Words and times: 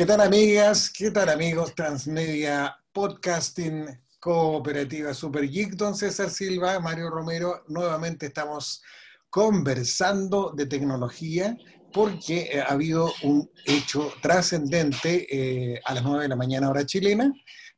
¿Qué 0.00 0.06
tal 0.06 0.22
amigas? 0.22 0.90
¿Qué 0.90 1.10
tal 1.10 1.28
amigos? 1.28 1.74
Transmedia 1.74 2.74
Podcasting 2.90 3.84
Cooperativa 4.18 5.12
Super 5.12 5.46
Geek, 5.46 5.74
don 5.74 5.94
César 5.94 6.30
Silva, 6.30 6.80
Mario 6.80 7.10
Romero, 7.10 7.64
nuevamente 7.68 8.24
estamos 8.24 8.82
conversando 9.28 10.54
de 10.56 10.64
tecnología 10.64 11.54
porque 11.92 12.48
eh, 12.50 12.62
ha 12.62 12.72
habido 12.72 13.12
un 13.24 13.50
hecho 13.66 14.10
trascendente 14.22 15.26
eh, 15.28 15.82
a 15.84 15.92
las 15.92 16.02
9 16.02 16.22
de 16.22 16.28
la 16.28 16.36
mañana 16.36 16.70
hora 16.70 16.86
chilena, 16.86 17.30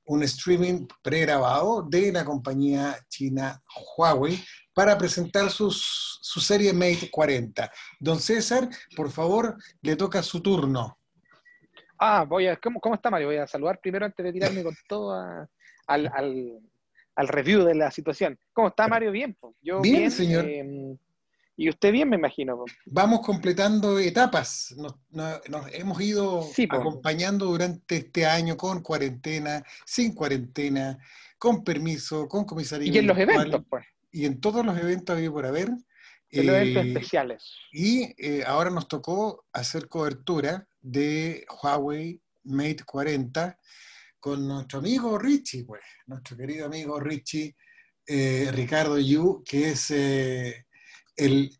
un 0.04 0.22
streaming 0.22 0.86
pregrabado 1.02 1.82
de 1.82 2.12
la 2.12 2.24
compañía 2.24 3.04
china 3.08 3.60
Huawei 3.96 4.40
para 4.72 4.96
presentar 4.96 5.50
sus, 5.50 6.20
su 6.22 6.40
serie 6.40 6.72
Mate 6.72 7.10
40. 7.10 7.68
Don 7.98 8.20
César, 8.20 8.68
por 8.94 9.10
favor, 9.10 9.56
le 9.80 9.96
toca 9.96 10.22
su 10.22 10.40
turno. 10.40 11.01
Ah, 12.04 12.24
voy 12.24 12.48
a, 12.48 12.56
¿cómo, 12.56 12.80
¿cómo, 12.80 12.96
está 12.96 13.10
Mario? 13.10 13.28
Voy 13.28 13.36
a 13.36 13.46
saludar 13.46 13.78
primero 13.80 14.04
antes 14.04 14.24
de 14.24 14.32
tirarme 14.32 14.64
con 14.64 14.76
todo 14.88 15.14
al, 15.14 15.48
al, 15.86 16.58
al, 17.14 17.28
review 17.28 17.62
de 17.62 17.76
la 17.76 17.92
situación. 17.92 18.36
¿Cómo 18.52 18.68
está 18.68 18.88
Mario? 18.88 19.12
Bien, 19.12 19.36
Yo 19.62 19.80
bien, 19.80 19.98
bien 19.98 20.10
señor. 20.10 20.44
Eh, 20.44 20.96
y 21.56 21.68
usted 21.68 21.92
bien, 21.92 22.08
me 22.08 22.16
imagino. 22.16 22.64
Vamos 22.86 23.20
completando 23.20 24.00
etapas. 24.00 24.74
Nos, 24.76 24.96
nos, 25.10 25.48
nos 25.48 25.72
hemos 25.72 26.00
ido 26.00 26.42
sí, 26.42 26.66
acompañando 26.68 27.46
durante 27.46 27.98
este 27.98 28.26
año 28.26 28.56
con 28.56 28.82
cuarentena, 28.82 29.62
sin 29.86 30.12
cuarentena, 30.12 30.98
con 31.38 31.62
permiso, 31.62 32.26
con 32.26 32.44
comisaría. 32.44 32.92
Y 32.92 32.98
en 32.98 33.06
los 33.06 33.16
eventos, 33.16 33.62
pues. 33.70 33.86
Y 34.10 34.24
en 34.26 34.40
todos 34.40 34.66
los 34.66 34.76
eventos 34.76 35.16
había 35.16 35.30
por 35.30 35.46
haber. 35.46 35.68
En 36.30 36.46
los 36.46 36.56
eventos 36.56 36.84
especiales. 36.84 37.54
Y 37.70 38.12
eh, 38.18 38.42
ahora 38.44 38.70
nos 38.70 38.88
tocó 38.88 39.44
hacer 39.52 39.88
cobertura 39.88 40.66
de 40.82 41.46
Huawei 41.62 42.20
Mate 42.44 42.84
40 42.84 43.58
con 44.18 44.46
nuestro 44.46 44.80
amigo 44.80 45.18
Richie, 45.18 45.64
pues, 45.64 45.82
nuestro 46.06 46.36
querido 46.36 46.66
amigo 46.66 47.00
Richie, 47.00 47.56
eh, 48.06 48.50
Ricardo 48.52 48.98
Yu, 48.98 49.42
que 49.44 49.70
es 49.70 49.90
eh, 49.90 50.66
el 51.16 51.50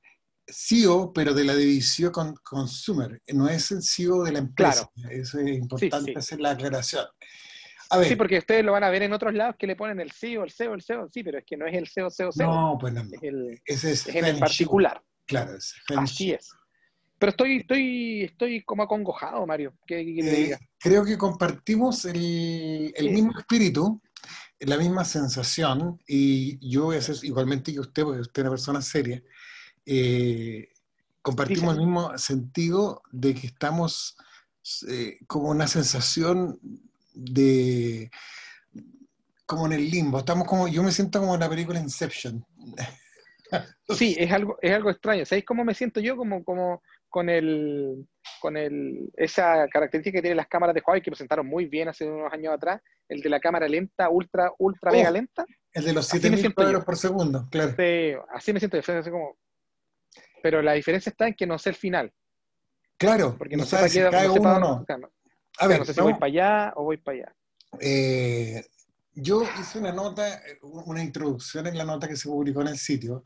CEO, 0.47 1.13
pero 1.13 1.35
de 1.35 1.45
la 1.45 1.55
división 1.55 2.13
con, 2.13 2.35
Consumer, 2.43 3.21
no 3.33 3.49
es 3.49 3.71
el 3.71 3.83
CEO 3.83 4.23
de 4.23 4.33
la 4.33 4.39
empresa. 4.41 4.89
Claro. 4.95 5.11
Eso 5.11 5.41
es 5.41 5.49
importante 5.49 6.17
hacer 6.17 6.41
la 6.41 6.51
aclaración. 6.51 7.07
A 7.91 7.99
ver. 7.99 8.09
Sí, 8.09 8.17
porque 8.17 8.39
ustedes 8.39 8.65
lo 8.65 8.73
van 8.73 8.85
a 8.85 8.91
ver 8.91 9.03
en 9.03 9.13
otros 9.13 9.35
lados 9.35 9.57
que 9.59 9.67
le 9.67 9.77
ponen 9.77 10.01
el 10.01 10.13
CEO, 10.13 10.45
el 10.45 10.51
CEO, 10.51 10.75
el 10.75 10.83
CEO, 10.83 11.09
sí, 11.13 11.23
pero 11.23 11.39
es 11.39 11.45
que 11.45 11.57
no 11.57 11.67
es 11.67 11.75
el 11.75 11.89
CEO, 11.89 12.11
CEO, 12.11 12.33
CEO. 12.33 12.47
No, 12.47 12.79
pues 12.81 12.93
no. 12.93 13.03
Es, 13.03 13.23
el, 13.23 13.61
Ese 13.65 13.93
es, 13.93 14.07
es 14.07 14.15
en 14.15 14.39
particular. 14.39 15.03
Claro, 15.27 15.57
es 15.57 15.75
Así 15.97 16.33
es. 16.33 16.51
Pero 17.23 17.31
estoy, 17.31 17.57
estoy, 17.59 18.23
estoy 18.25 18.65
como 18.65 18.83
acongojado, 18.83 19.47
Mario. 19.47 19.75
¿Qué, 19.87 20.05
qué 20.05 20.23
te 20.25 20.53
eh, 20.55 20.59
creo 20.77 21.05
que 21.05 21.17
compartimos 21.17 22.05
el, 22.05 22.93
el 22.97 23.11
mismo 23.11 23.39
espíritu, 23.39 24.03
la 24.59 24.77
misma 24.77 25.05
sensación, 25.05 26.01
y 26.05 26.59
yo 26.69 26.87
voy 26.87 26.97
a 26.97 27.01
ser 27.01 27.15
igualmente 27.23 27.73
que 27.73 27.79
usted, 27.79 28.03
porque 28.03 28.23
usted 28.23 28.43
es 28.43 28.43
una 28.43 28.51
persona 28.51 28.83
seria, 28.83 29.23
eh, 29.87 30.71
compartimos 31.23 31.75
el 31.75 31.83
mismo 31.83 32.19
sentido 32.19 33.03
de 33.13 33.35
que 33.35 33.47
estamos 33.47 34.17
eh, 34.89 35.19
como 35.29 35.51
una 35.51 35.69
sensación 35.69 36.59
de 37.15 38.11
como 39.47 39.67
en 39.67 39.75
el 39.75 39.89
limbo, 39.89 40.19
estamos 40.19 40.49
como, 40.49 40.67
yo 40.67 40.83
me 40.83 40.91
siento 40.91 41.21
como 41.21 41.35
en 41.35 41.41
la 41.41 41.49
película 41.49 41.79
Inception. 41.79 42.45
Sí, 43.91 44.17
es 44.19 44.33
algo, 44.33 44.59
es 44.61 44.73
algo 44.73 44.91
extraño. 44.91 45.25
¿Sabéis 45.25 45.45
cómo 45.45 45.65
me 45.65 45.75
siento 45.75 46.01
yo? 46.01 46.17
Como, 46.17 46.43
como, 46.43 46.83
con 47.13 47.29
el 47.29 48.09
con 48.41 48.57
el, 48.57 49.13
esa 49.17 49.69
característica 49.69 50.19
que 50.19 50.23
tienen 50.23 50.37
las 50.37 50.49
cámaras 50.49 50.75
de 50.75 50.83
Huawei 50.85 51.03
que 51.03 51.11
presentaron 51.11 51.47
muy 51.47 51.67
bien 51.67 51.89
hace 51.89 52.05
unos 52.05 52.33
años 52.33 52.53
atrás, 52.53 52.81
el 53.09 53.21
de 53.21 53.29
la 53.29 53.39
cámara 53.39 53.69
lenta, 53.69 54.09
ultra, 54.09 54.51
ultra 54.59 54.91
oh, 54.91 54.95
mega 54.95 55.11
lenta. 55.11 55.45
El 55.73 55.85
de 55.85 55.93
los 55.93 56.07
7000 56.07 56.55
cuadros 56.55 56.85
por 56.85 56.97
segundo, 56.97 57.47
claro. 57.51 57.75
Sí, 57.77 58.15
así 58.35 58.53
me 58.53 58.59
siento 58.59 58.79
así 58.79 59.11
como... 59.11 59.37
Pero 60.43 60.61
la 60.61 60.73
diferencia 60.73 61.11
está 61.11 61.29
en 61.29 61.35
que 61.35 61.47
no 61.47 61.57
sé 61.59 61.69
el 61.71 61.77
final. 61.77 62.13
Claro, 62.97 63.37
porque 63.39 63.57
no, 63.57 63.63
no 63.63 63.67
sé 63.67 63.77
qué, 63.93 64.11
cae 64.11 64.27
no 64.27 64.35
uno 64.35 64.43
para 64.43 64.59
no. 64.99 65.13
A 65.59 65.67
ver, 65.69 65.79
no 65.81 65.85
sé 65.85 65.95
si 65.95 66.01
voy 66.01 66.15
para 66.15 66.27
allá 66.27 66.73
o 66.77 66.85
voy 66.85 66.97
para 66.97 67.19
allá. 67.19 67.37
Eh, 67.81 68.65
yo 69.15 69.45
hice 69.61 69.79
una 69.79 69.93
nota, 69.93 70.43
una 70.63 71.03
introducción 71.03 71.67
en 71.69 71.79
la 71.79 71.85
nota 71.85 72.09
que 72.09 72.17
se 72.17 72.29
publicó 72.29 72.63
en 72.63 72.69
el 72.69 72.79
sitio, 72.79 73.25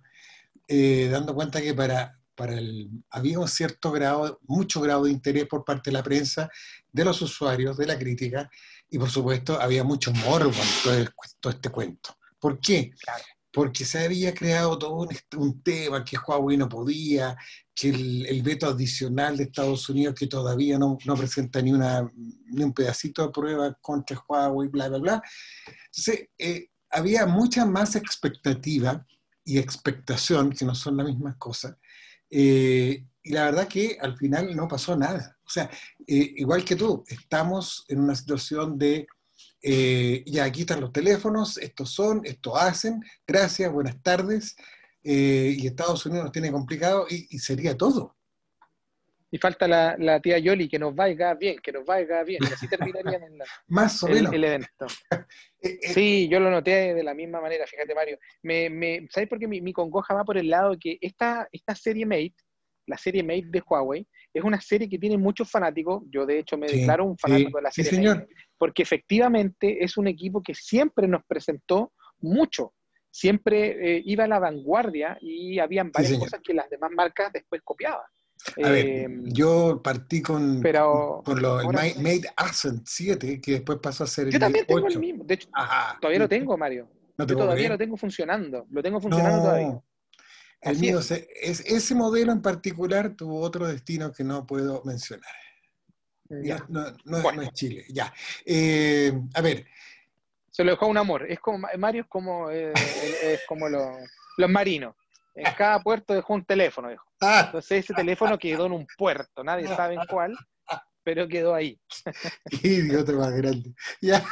eh, 0.68 1.08
dando 1.10 1.34
cuenta 1.34 1.62
que 1.62 1.72
para 1.72 2.18
para 2.36 2.54
el, 2.54 2.90
había 3.10 3.40
un 3.40 3.48
cierto 3.48 3.90
grado, 3.90 4.38
mucho 4.46 4.80
grado 4.80 5.04
de 5.04 5.10
interés 5.10 5.46
por 5.46 5.64
parte 5.64 5.90
de 5.90 5.94
la 5.94 6.02
prensa, 6.02 6.48
de 6.92 7.04
los 7.04 7.20
usuarios, 7.22 7.76
de 7.76 7.86
la 7.86 7.98
crítica, 7.98 8.48
y 8.88 8.98
por 8.98 9.10
supuesto 9.10 9.60
había 9.60 9.82
mucho 9.82 10.12
morbo 10.12 10.50
en 10.50 10.82
todo, 10.84 10.94
el, 10.94 11.10
todo 11.40 11.52
este 11.52 11.70
cuento. 11.70 12.16
¿Por 12.38 12.60
qué? 12.60 12.92
Claro. 13.02 13.24
Porque 13.50 13.86
se 13.86 14.04
había 14.04 14.34
creado 14.34 14.78
todo 14.78 14.96
un, 14.96 15.08
un, 15.38 15.62
tema 15.62 16.04
que 16.04 16.18
Huawei 16.18 16.58
no 16.58 16.68
podía, 16.68 17.34
que 17.74 17.88
el, 17.88 18.26
el, 18.26 18.42
veto 18.42 18.66
adicional 18.66 19.36
de 19.36 19.44
Estados 19.44 19.88
Unidos 19.88 20.14
que 20.14 20.26
todavía 20.26 20.78
no, 20.78 20.98
no 21.06 21.16
presenta 21.16 21.62
ni, 21.62 21.72
una, 21.72 22.06
ni 22.14 22.62
un 22.62 22.74
pedacito 22.74 23.22
de 23.22 23.32
prueba 23.32 23.72
contra 23.80 24.22
Huawei, 24.28 24.68
bla, 24.68 24.88
bla, 24.88 24.98
bla. 24.98 25.22
Entonces, 25.86 26.28
eh, 26.36 26.68
había 26.90 27.24
mucha 27.24 27.64
más 27.64 27.96
expectativa 27.96 29.06
y 29.44 29.58
expectación, 29.58 30.50
que 30.50 30.64
no 30.64 30.74
son 30.74 30.96
las 30.96 31.06
mismas 31.06 31.36
cosas, 31.36 31.76
eh, 32.30 33.04
y 33.22 33.32
la 33.32 33.44
verdad 33.46 33.68
que 33.68 33.98
al 34.00 34.16
final 34.16 34.54
no 34.54 34.68
pasó 34.68 34.96
nada. 34.96 35.36
O 35.44 35.50
sea, 35.50 35.70
eh, 36.06 36.34
igual 36.36 36.64
que 36.64 36.76
tú, 36.76 37.04
estamos 37.08 37.84
en 37.88 38.00
una 38.00 38.14
situación 38.14 38.78
de, 38.78 39.06
eh, 39.62 40.24
ya 40.26 40.44
aquí 40.44 40.62
están 40.62 40.80
los 40.80 40.92
teléfonos, 40.92 41.58
estos 41.58 41.90
son, 41.90 42.20
esto 42.24 42.56
hacen, 42.56 43.02
gracias, 43.26 43.72
buenas 43.72 44.00
tardes, 44.02 44.56
y 45.02 45.64
Estados 45.64 46.04
Unidos 46.06 46.24
nos 46.24 46.32
tiene 46.32 46.50
complicado 46.50 47.06
y 47.08 47.38
sería 47.38 47.76
todo. 47.76 48.15
Y 49.36 49.38
falta 49.38 49.68
la, 49.68 49.94
la, 49.98 50.18
tía 50.18 50.38
Yoli, 50.38 50.66
que 50.66 50.78
nos 50.78 50.94
vaya 50.94 51.34
bien, 51.34 51.58
que 51.62 51.70
nos 51.70 51.84
vaya 51.84 52.22
bien, 52.22 52.42
y 52.42 52.54
así 52.54 52.66
terminarían 52.68 53.22
en 53.22 53.36
la, 53.36 53.44
Más 53.68 54.02
o 54.02 54.08
el, 54.08 54.14
menos. 54.14 54.32
el 54.32 54.44
evento. 54.44 54.86
sí, 55.82 56.26
yo 56.30 56.40
lo 56.40 56.50
noté 56.50 56.94
de 56.94 57.02
la 57.02 57.12
misma 57.12 57.42
manera, 57.42 57.66
fíjate 57.66 57.94
Mario. 57.94 58.18
Me, 58.42 58.70
me, 58.70 59.06
¿Sabes 59.10 59.28
por 59.28 59.38
qué 59.38 59.46
mi, 59.46 59.60
mi, 59.60 59.74
congoja 59.74 60.14
va 60.14 60.24
por 60.24 60.38
el 60.38 60.48
lado 60.48 60.74
que 60.80 60.96
esta, 61.02 61.46
esta 61.52 61.74
serie 61.74 62.06
Mate, 62.06 62.34
la 62.86 62.96
serie 62.96 63.22
Mate 63.22 63.48
de 63.48 63.62
Huawei, 63.68 64.08
es 64.32 64.42
una 64.42 64.58
serie 64.58 64.88
que 64.88 64.98
tiene 64.98 65.18
muchos 65.18 65.50
fanáticos, 65.50 66.02
yo 66.08 66.24
de 66.24 66.38
hecho 66.38 66.56
me 66.56 66.70
sí, 66.70 66.78
declaro 66.78 67.04
un 67.04 67.18
fanático 67.18 67.50
sí, 67.50 67.56
de 67.56 67.62
la 67.62 67.70
serie 67.70 67.90
sí, 67.90 68.00
Mate, 68.00 68.26
porque 68.56 68.84
efectivamente 68.84 69.84
es 69.84 69.98
un 69.98 70.06
equipo 70.06 70.42
que 70.42 70.54
siempre 70.54 71.06
nos 71.06 71.22
presentó 71.26 71.92
mucho, 72.20 72.72
siempre 73.10 73.96
eh, 73.96 74.02
iba 74.06 74.24
a 74.24 74.28
la 74.28 74.38
vanguardia 74.38 75.18
y 75.20 75.58
habían 75.58 75.90
varias 75.92 76.18
cosas 76.18 76.40
que 76.42 76.54
las 76.54 76.70
demás 76.70 76.90
marcas 76.90 77.30
después 77.34 77.60
copiaban. 77.62 78.06
A 78.64 78.68
ver, 78.70 78.86
eh, 78.86 79.08
yo 79.24 79.80
partí 79.82 80.22
con, 80.22 80.60
pero, 80.62 81.22
con 81.24 81.40
lo, 81.42 81.60
el 81.60 81.66
Mate, 81.68 81.94
Mate 81.96 82.32
Ascent 82.36 82.86
7, 82.86 83.40
que 83.40 83.52
después 83.52 83.78
pasó 83.82 84.04
a 84.04 84.06
ser 84.06 84.26
el 84.28 84.32
Yo 84.34 84.38
también 84.38 84.64
tengo 84.66 84.80
8. 84.86 84.94
el 84.94 85.00
mismo. 85.00 85.24
De 85.24 85.34
hecho, 85.34 85.48
Ajá. 85.52 85.98
todavía 86.00 86.20
lo 86.20 86.28
tengo, 86.28 86.56
Mario. 86.56 86.88
No 87.18 87.26
te 87.26 87.32
yo 87.32 87.38
todavía 87.38 87.54
creer. 87.56 87.70
lo 87.72 87.78
tengo 87.78 87.96
funcionando. 87.96 88.66
Lo 88.70 88.82
tengo 88.82 89.00
funcionando 89.00 89.38
no. 89.38 89.42
todavía. 89.42 89.80
El 90.60 90.78
mío, 90.78 90.98
es. 91.00 91.06
se- 91.06 91.28
es, 91.42 91.60
ese 91.60 91.94
modelo 91.94 92.32
en 92.32 92.42
particular 92.42 93.14
tuvo 93.16 93.40
otro 93.40 93.66
destino 93.66 94.12
que 94.12 94.22
no 94.24 94.46
puedo 94.46 94.82
mencionar. 94.84 95.30
Ya. 96.28 96.58
No, 96.68 96.84
no- 97.04 97.16
es- 97.18 97.22
Bueno. 97.22 97.42
no 97.42 97.48
es 97.48 97.52
Chile, 97.52 97.84
ya. 97.88 98.12
Eh, 98.44 99.12
a 99.34 99.40
ver, 99.40 99.66
Se 100.50 100.64
lo 100.64 100.70
dejó 100.72 100.86
un 100.86 100.96
amor. 100.98 101.30
Es 101.30 101.38
como, 101.40 101.66
Mario 101.78 102.02
es 102.02 102.08
como, 102.08 102.50
eh, 102.50 102.72
es 103.22 103.40
como 103.48 103.68
los, 103.68 103.86
los 104.38 104.50
marinos. 104.50 104.94
En 105.36 105.52
cada 105.54 105.80
puerto 105.80 106.14
dejó 106.14 106.34
un 106.34 106.44
teléfono, 106.44 106.88
dijo. 106.88 107.04
ah, 107.20 107.42
Entonces 107.46 107.84
ese 107.84 107.94
teléfono 107.94 108.38
quedó 108.38 108.66
en 108.66 108.72
un 108.72 108.86
puerto, 108.98 109.44
nadie 109.44 109.68
sabe 109.68 109.94
en 109.94 110.00
cuál, 110.08 110.36
pero 111.02 111.28
quedó 111.28 111.54
ahí. 111.54 111.78
qué 112.62 112.68
idiota 112.68 113.12
más 113.12 113.32
grande. 113.32 113.72
Ya. 114.00 114.24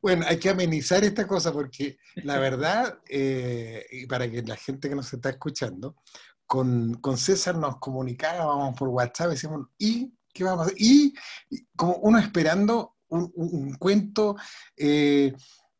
Bueno, 0.00 0.24
hay 0.26 0.38
que 0.38 0.50
amenizar 0.50 1.04
esta 1.04 1.26
cosa 1.26 1.52
porque 1.52 1.96
la 2.16 2.38
verdad, 2.38 2.98
eh, 3.08 3.86
y 3.90 4.06
para 4.06 4.28
que 4.30 4.42
la 4.42 4.56
gente 4.56 4.88
que 4.88 4.94
nos 4.96 5.12
está 5.12 5.30
escuchando, 5.30 5.96
con, 6.46 6.94
con 6.94 7.16
César 7.16 7.54
nos 7.56 7.78
comunicábamos 7.78 8.76
por 8.76 8.88
WhatsApp, 8.88 9.30
decíamos, 9.30 9.68
¿y 9.78 10.12
qué 10.34 10.44
vamos 10.44 10.60
a 10.60 10.64
hacer? 10.66 10.76
Y, 10.80 11.14
y 11.50 11.66
como 11.76 11.94
uno 11.96 12.18
esperando 12.18 12.96
un, 13.08 13.30
un- 13.36 13.54
un 13.68 13.74
cuento, 13.76 14.36
eh, 14.76 15.32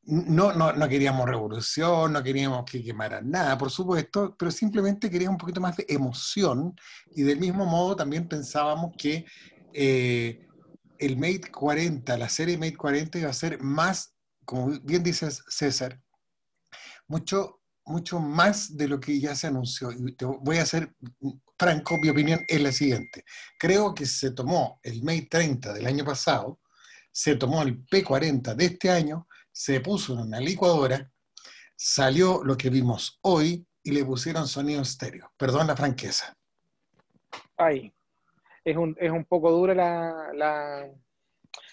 no, 0.04 0.52
no, 0.52 0.72
no 0.72 0.88
queríamos 0.88 1.28
revolución, 1.28 2.12
no 2.12 2.22
queríamos 2.22 2.64
que 2.64 2.82
quemaran 2.82 3.30
nada, 3.30 3.56
por 3.56 3.70
supuesto, 3.70 4.34
pero 4.36 4.50
simplemente 4.50 5.10
queríamos 5.10 5.34
un 5.34 5.38
poquito 5.38 5.60
más 5.60 5.76
de 5.76 5.86
emoción 5.88 6.74
y 7.14 7.22
del 7.22 7.38
mismo 7.38 7.64
modo 7.66 7.94
también 7.94 8.28
pensábamos 8.28 8.92
que 8.98 9.24
eh, 9.72 10.46
el 10.98 11.16
Mate 11.16 11.50
40, 11.52 12.16
la 12.16 12.28
serie 12.28 12.58
Mate 12.58 12.76
40 12.76 13.18
iba 13.18 13.30
a 13.30 13.34
ser 13.34 13.60
más, 13.62 14.14
como 14.44 14.68
bien 14.80 15.02
dices 15.02 15.42
César, 15.48 16.00
mucho, 17.06 17.60
mucho 17.84 18.18
más 18.20 18.76
de 18.76 18.88
lo 18.88 18.98
que 18.98 19.20
ya 19.20 19.34
se 19.34 19.48
anunció. 19.48 19.92
Y 19.92 20.14
te 20.14 20.24
voy 20.24 20.58
a 20.58 20.62
hacer 20.62 20.94
franco, 21.58 21.98
mi 21.98 22.08
opinión 22.08 22.40
es 22.48 22.60
la 22.60 22.72
siguiente. 22.72 23.24
Creo 23.58 23.94
que 23.94 24.06
se 24.06 24.32
tomó 24.32 24.80
el 24.82 25.02
Mate 25.02 25.28
30 25.30 25.72
del 25.74 25.86
año 25.86 26.04
pasado, 26.04 26.60
se 27.12 27.36
tomó 27.36 27.62
el 27.62 27.84
P40 27.86 28.54
de 28.54 28.64
este 28.64 28.90
año, 28.90 29.26
se 29.52 29.80
puso 29.80 30.14
en 30.14 30.20
una 30.20 30.40
licuadora, 30.40 31.10
salió 31.76 32.42
lo 32.42 32.56
que 32.56 32.70
vimos 32.70 33.18
hoy 33.22 33.66
y 33.82 33.92
le 33.92 34.04
pusieron 34.04 34.46
sonido 34.46 34.82
estéreo. 34.82 35.32
Perdón 35.36 35.66
la 35.66 35.76
franqueza. 35.76 36.36
Ay, 37.56 37.92
es 38.64 38.76
un, 38.76 38.96
es 38.98 39.10
un 39.10 39.24
poco 39.24 39.50
duro 39.50 39.74
la, 39.74 40.88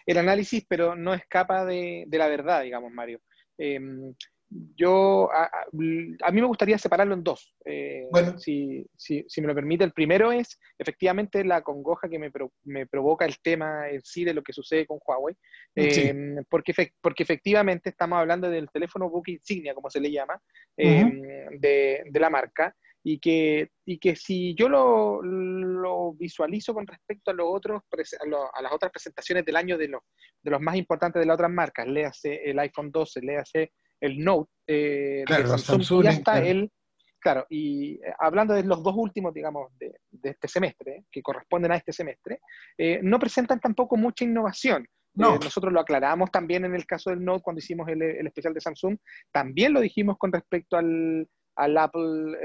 el 0.05 0.17
análisis, 0.17 0.65
pero 0.67 0.95
no 0.95 1.13
escapa 1.13 1.65
de, 1.65 2.05
de 2.07 2.17
la 2.17 2.27
verdad, 2.27 2.63
digamos, 2.63 2.91
Mario. 2.91 3.21
Em, 3.57 4.13
yo, 4.49 5.29
a, 5.31 5.51
mí 5.73 6.41
me 6.41 6.47
gustaría 6.47 6.77
separarlo 6.77 7.13
en 7.13 7.23
dos, 7.23 7.55
eh, 7.65 8.07
bueno. 8.11 8.37
si, 8.39 8.85
si, 8.95 9.23
si, 9.27 9.41
me 9.41 9.47
lo 9.47 9.53
permite. 9.53 9.83
El 9.83 9.91
primero 9.91 10.31
es 10.31 10.59
efectivamente 10.77 11.43
la 11.43 11.61
congoja 11.61 12.09
que 12.09 12.17
me, 12.17 12.31
me, 12.63 12.87
provoca 12.87 13.25
el 13.25 13.39
tema 13.41 13.89
en 13.89 14.01
sí 14.01 14.23
de 14.23 14.33
lo 14.33 14.41
que 14.41 14.53
sucede 14.53 14.87
con 14.87 14.99
Huawei, 15.05 15.35
em, 15.75 16.43
porque, 16.49 16.73
porque 16.99 17.23
efectivamente 17.23 17.89
estamos 17.89 18.17
hablando 18.17 18.49
del 18.49 18.69
teléfono 18.71 19.09
book 19.09 19.27
insignia, 19.27 19.75
como 19.75 19.89
se 19.89 19.99
le 19.99 20.11
llama, 20.11 20.41
em, 20.75 21.21
de, 21.59 22.03
de, 22.09 22.19
la 22.19 22.31
marca, 22.31 22.75
y 23.03 23.19
que, 23.19 23.69
y 23.85 23.99
que 23.99 24.15
si 24.15 24.55
yo 24.55 24.67
lo, 24.67 25.21
lo 25.21 26.13
visualizo 26.13 26.73
con 26.73 26.87
respecto 26.87 27.31
a, 27.31 27.33
los 27.33 27.47
otros, 27.49 27.83
a, 28.19 28.61
las 28.61 28.71
otras 28.71 28.91
presentaciones 28.91 29.45
del 29.45 29.55
año 29.55 29.77
de, 29.77 29.89
los 29.89 30.01
de 30.41 30.51
los 30.51 30.61
más 30.61 30.75
importantes 30.75 31.19
de 31.19 31.25
las 31.25 31.35
otras 31.35 31.51
marcas, 31.51 31.87
léase 31.87 32.49
el 32.49 32.59
iPhone 32.59 32.91
12, 32.91 33.21
léase 33.21 33.71
el 34.01 34.23
Note 34.23 34.49
eh, 34.71 35.23
claro, 35.25 35.57
Samsung, 35.57 36.03
ya 36.03 36.11
está 36.11 36.45
el, 36.45 36.71
claro, 37.19 37.47
y 37.49 37.93
eh, 37.93 38.13
hablando 38.19 38.53
de 38.53 38.63
los 38.63 38.83
dos 38.83 38.93
últimos, 38.95 39.33
digamos, 39.33 39.75
de, 39.79 39.99
de 40.11 40.29
este 40.29 40.47
semestre, 40.47 41.05
que 41.11 41.23
corresponden 41.23 41.71
a 41.71 41.75
este 41.75 41.91
semestre, 41.91 42.39
eh, 42.77 42.99
no 43.01 43.17
presentan 43.17 43.59
tampoco 43.59 43.97
mucha 43.97 44.23
innovación. 44.23 44.87
No. 45.15 45.37
nosotros 45.37 45.73
lo 45.73 45.79
aclaramos 45.79 46.29
también 46.29 46.65
en 46.65 46.75
el 46.75 46.85
caso 46.85 47.09
del 47.09 47.25
Note 47.25 47.41
cuando 47.41 47.59
hicimos 47.59 47.89
el, 47.89 47.99
el 48.01 48.27
especial 48.27 48.53
de 48.53 48.61
Samsung, 48.61 48.95
también 49.31 49.73
lo 49.73 49.81
dijimos 49.81 50.17
con 50.19 50.31
respecto 50.31 50.77
al, 50.77 51.27
al 51.55 51.77
Apple 51.77 52.37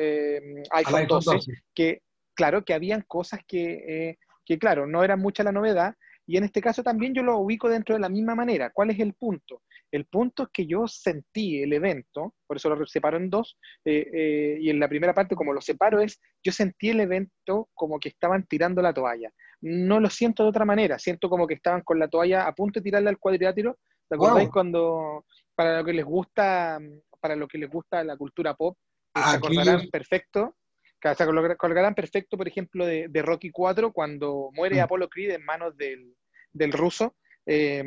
iPhone, 0.70 1.06
12, 1.06 1.38
que 1.74 2.00
claro, 2.32 2.64
que 2.64 2.72
habían 2.72 3.02
cosas 3.02 3.40
que, 3.46 4.16
que, 4.46 4.58
claro, 4.58 4.86
no 4.86 5.04
era 5.04 5.16
mucha 5.16 5.44
la 5.44 5.52
novedad, 5.52 5.94
y 6.26 6.36
en 6.36 6.44
este 6.44 6.60
caso 6.60 6.82
también 6.82 7.14
yo 7.14 7.22
lo 7.22 7.38
ubico 7.38 7.68
dentro 7.68 7.94
de 7.94 8.00
la 8.00 8.08
misma 8.08 8.34
manera. 8.34 8.70
¿Cuál 8.70 8.90
es 8.90 8.98
el 9.00 9.14
punto? 9.14 9.62
El 9.90 10.06
punto 10.06 10.44
es 10.44 10.48
que 10.52 10.66
yo 10.66 10.88
sentí 10.88 11.62
el 11.62 11.72
evento, 11.72 12.34
por 12.46 12.56
eso 12.56 12.74
lo 12.74 12.86
separo 12.86 13.16
en 13.16 13.30
dos, 13.30 13.58
eh, 13.84 14.10
eh, 14.12 14.58
y 14.60 14.70
en 14.70 14.80
la 14.80 14.88
primera 14.88 15.14
parte 15.14 15.36
como 15.36 15.52
lo 15.52 15.60
separo 15.60 16.00
es, 16.00 16.20
yo 16.42 16.52
sentí 16.52 16.90
el 16.90 17.00
evento 17.00 17.68
como 17.74 18.00
que 18.00 18.08
estaban 18.08 18.46
tirando 18.46 18.80
la 18.82 18.94
toalla. 18.94 19.30
No 19.60 20.00
lo 20.00 20.10
siento 20.10 20.42
de 20.42 20.48
otra 20.48 20.64
manera, 20.64 20.98
siento 20.98 21.28
como 21.28 21.46
que 21.46 21.54
estaban 21.54 21.82
con 21.82 21.98
la 21.98 22.08
toalla 22.08 22.46
a 22.46 22.54
punto 22.54 22.80
de 22.80 22.84
tirarle 22.84 23.10
al 23.10 23.18
cuadrilátero. 23.18 23.78
¿Te 24.08 24.16
acordáis 24.16 24.50
cuando, 24.50 25.24
para 25.54 25.78
lo 25.78 25.84
que 25.84 25.92
les 25.92 26.04
gusta, 26.04 26.78
para 27.20 27.36
lo 27.36 27.48
que 27.48 27.58
les 27.58 27.70
gusta 27.70 28.04
la 28.04 28.16
cultura 28.16 28.54
pop, 28.54 28.76
se 29.14 29.36
acordarán 29.36 29.88
perfecto, 29.90 30.56
se 31.14 31.22
acordarán 31.22 31.94
perfecto, 31.94 32.36
por 32.36 32.48
ejemplo, 32.48 32.86
de, 32.86 33.22
Rocky 33.22 33.50
4 33.50 33.92
cuando 33.92 34.50
muere 34.52 34.76
mm. 34.76 34.80
Apollo 34.80 35.08
Creed 35.08 35.32
en 35.32 35.44
manos 35.44 35.76
del, 35.76 36.14
del 36.52 36.72
ruso, 36.72 37.14
eh, 37.46 37.84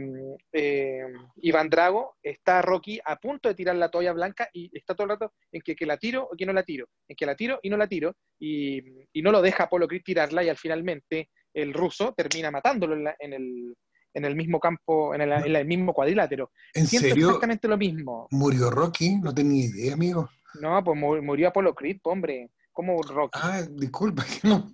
Iván 1.38 1.70
Drago, 1.70 2.16
está 2.22 2.62
Rocky 2.62 3.00
a 3.04 3.16
punto 3.16 3.50
de 3.50 3.56
tirar 3.56 3.76
la 3.76 3.90
toalla 3.90 4.14
blanca 4.14 4.50
y 4.54 4.70
está 4.78 4.94
todo 4.94 5.06
el 5.06 5.10
rato 5.12 5.34
en 5.52 5.62
que, 5.62 5.76
que 5.76 5.86
la 5.86 5.98
tiro 5.98 6.28
o 6.32 6.36
que 6.36 6.46
no 6.46 6.54
la 6.54 6.64
tiro, 6.64 6.88
en 7.08 7.16
que 7.16 7.26
la 7.26 7.36
tiro 7.36 7.60
y 7.64 7.70
no 7.70 7.78
la 7.78 7.88
tiro, 7.88 8.16
y, 8.40 8.84
y 9.12 9.22
no 9.22 9.32
lo 9.32 9.42
deja 9.42 9.64
Apolo 9.64 9.88
Creed 9.88 10.04
tirarla 10.04 10.44
y 10.44 10.50
al 10.50 10.58
finalmente 10.58 11.30
el 11.54 11.74
ruso 11.74 12.14
termina 12.16 12.52
matándolo 12.52 12.96
en, 13.20 13.34
el, 13.34 13.76
en 14.14 14.26
el 14.26 14.36
mismo 14.36 14.60
campo, 14.60 15.16
en 15.16 15.22
el, 15.22 15.32
en 15.32 15.56
el 15.56 15.66
mismo 15.66 15.94
cuadrilátero. 15.94 16.52
¿En 16.74 16.86
Siento 16.86 17.10
serio? 17.10 17.28
exactamente 17.28 17.68
lo 17.68 17.78
mismo. 17.78 18.28
¿Murió 18.30 18.70
Rocky? 18.70 19.16
No 19.16 19.34
tenía 19.34 19.66
idea, 19.66 19.94
amigo. 19.94 20.30
No, 20.62 20.84
pues 20.84 21.00
murió 21.00 21.48
Apolo 21.48 21.74
Creed, 21.74 21.98
hombre. 22.04 22.52
¿Cómo 22.78 23.02
Rocky? 23.02 23.40
Ah, 23.42 23.64
disculpa, 23.72 24.24
que 24.42 24.48
no. 24.48 24.72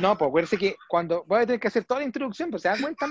No, 0.00 0.16
pues 0.16 0.28
acuérdense 0.28 0.56
que 0.56 0.76
cuando 0.88 1.24
voy 1.26 1.38
a 1.42 1.46
tener 1.46 1.58
que 1.58 1.66
hacer 1.66 1.84
toda 1.84 1.98
la 1.98 2.06
introducción, 2.06 2.48
pues 2.48 2.62
se 2.62 2.68
dan 2.68 2.80
cuenta, 2.80 3.08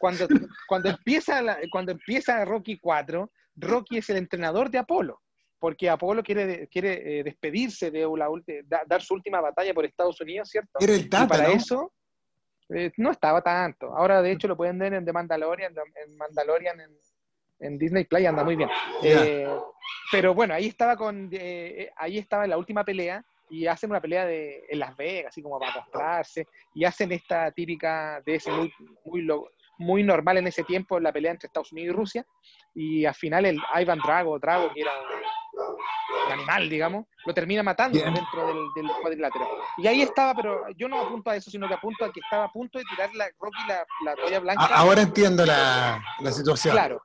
cuando, 0.00 0.26
cuando, 0.66 0.88
empieza 0.88 1.40
cuando 1.70 1.92
empieza 1.92 2.44
Rocky 2.44 2.80
4, 2.80 3.30
Rocky 3.54 3.98
es 3.98 4.10
el 4.10 4.16
entrenador 4.16 4.72
de 4.72 4.78
Apolo, 4.78 5.22
porque 5.60 5.88
Apolo 5.88 6.24
quiere, 6.24 6.66
quiere 6.66 7.20
eh, 7.20 7.22
despedirse 7.22 7.92
de 7.92 8.04
la 8.16 8.28
dar 8.88 9.02
su 9.02 9.14
última 9.14 9.40
batalla 9.40 9.72
por 9.72 9.84
Estados 9.84 10.20
Unidos, 10.20 10.48
¿cierto? 10.50 10.78
Era 10.80 10.92
el 10.92 11.08
tata, 11.08 11.24
y 11.24 11.28
para 11.28 11.48
¿no? 11.48 11.54
eso 11.54 11.92
eh, 12.70 12.90
no 12.96 13.12
estaba 13.12 13.40
tanto. 13.40 13.96
Ahora, 13.96 14.20
de 14.20 14.32
hecho, 14.32 14.48
lo 14.48 14.56
pueden 14.56 14.80
ver 14.80 14.94
en 14.94 15.04
The 15.04 15.12
Mandalorian, 15.12 15.72
en 16.04 16.16
Mandalorian 16.16 16.80
en, 16.80 16.90
en 17.60 17.78
Disney 17.78 18.04
Play, 18.04 18.26
anda 18.26 18.42
muy 18.42 18.56
bien. 18.56 18.68
Eh, 19.04 19.48
pero 20.10 20.34
bueno, 20.34 20.54
ahí 20.54 20.66
estaba 20.66 20.96
con, 20.96 21.30
ahí 21.96 22.18
estaba 22.18 22.42
en 22.42 22.50
la 22.50 22.58
última 22.58 22.84
pelea 22.84 23.24
y 23.50 23.66
hacen 23.66 23.90
una 23.90 24.00
pelea 24.00 24.26
de, 24.26 24.64
en 24.68 24.78
Las 24.78 24.96
Vegas, 24.96 25.30
así 25.30 25.42
como 25.42 25.58
para 25.58 25.74
mostrarse, 25.74 26.46
y 26.74 26.84
hacen 26.84 27.12
esta 27.12 27.50
típica 27.52 28.22
de 28.24 28.36
ese 28.36 28.50
muy, 28.50 28.72
muy, 29.04 29.26
muy 29.78 30.02
normal 30.02 30.38
en 30.38 30.46
ese 30.46 30.64
tiempo, 30.64 30.98
la 30.98 31.12
pelea 31.12 31.32
entre 31.32 31.46
Estados 31.46 31.72
Unidos 31.72 31.94
y 31.94 31.96
Rusia, 31.96 32.26
y 32.74 33.04
al 33.04 33.14
final 33.14 33.46
el 33.46 33.58
Ivan 33.80 33.98
Drago, 33.98 34.38
Drago, 34.38 34.72
que 34.72 34.80
era 34.80 34.92
un 35.56 36.32
animal, 36.32 36.68
digamos, 36.68 37.06
lo 37.24 37.34
termina 37.34 37.62
matando 37.62 37.98
dentro 37.98 38.46
del, 38.46 38.66
del, 38.74 38.90
cuadrilátero. 39.00 39.48
Y 39.78 39.86
ahí 39.86 40.02
estaba, 40.02 40.34
pero 40.34 40.68
yo 40.76 40.88
no 40.88 41.00
apunto 41.00 41.30
a 41.30 41.36
eso, 41.36 41.50
sino 41.50 41.66
que 41.68 41.74
apunto 41.74 42.04
a 42.04 42.12
que 42.12 42.20
estaba 42.20 42.44
a 42.44 42.52
punto 42.52 42.78
de 42.78 42.84
tirar 42.84 43.14
la 43.14 43.28
Rocky 43.38 43.66
la, 43.68 43.86
la 44.04 44.14
toalla 44.14 44.40
blanca. 44.40 44.66
Ahora 44.66 45.02
entiendo 45.02 45.46
la, 45.46 46.02
la, 46.20 46.32
situación. 46.32 46.72
Claro. 46.72 47.02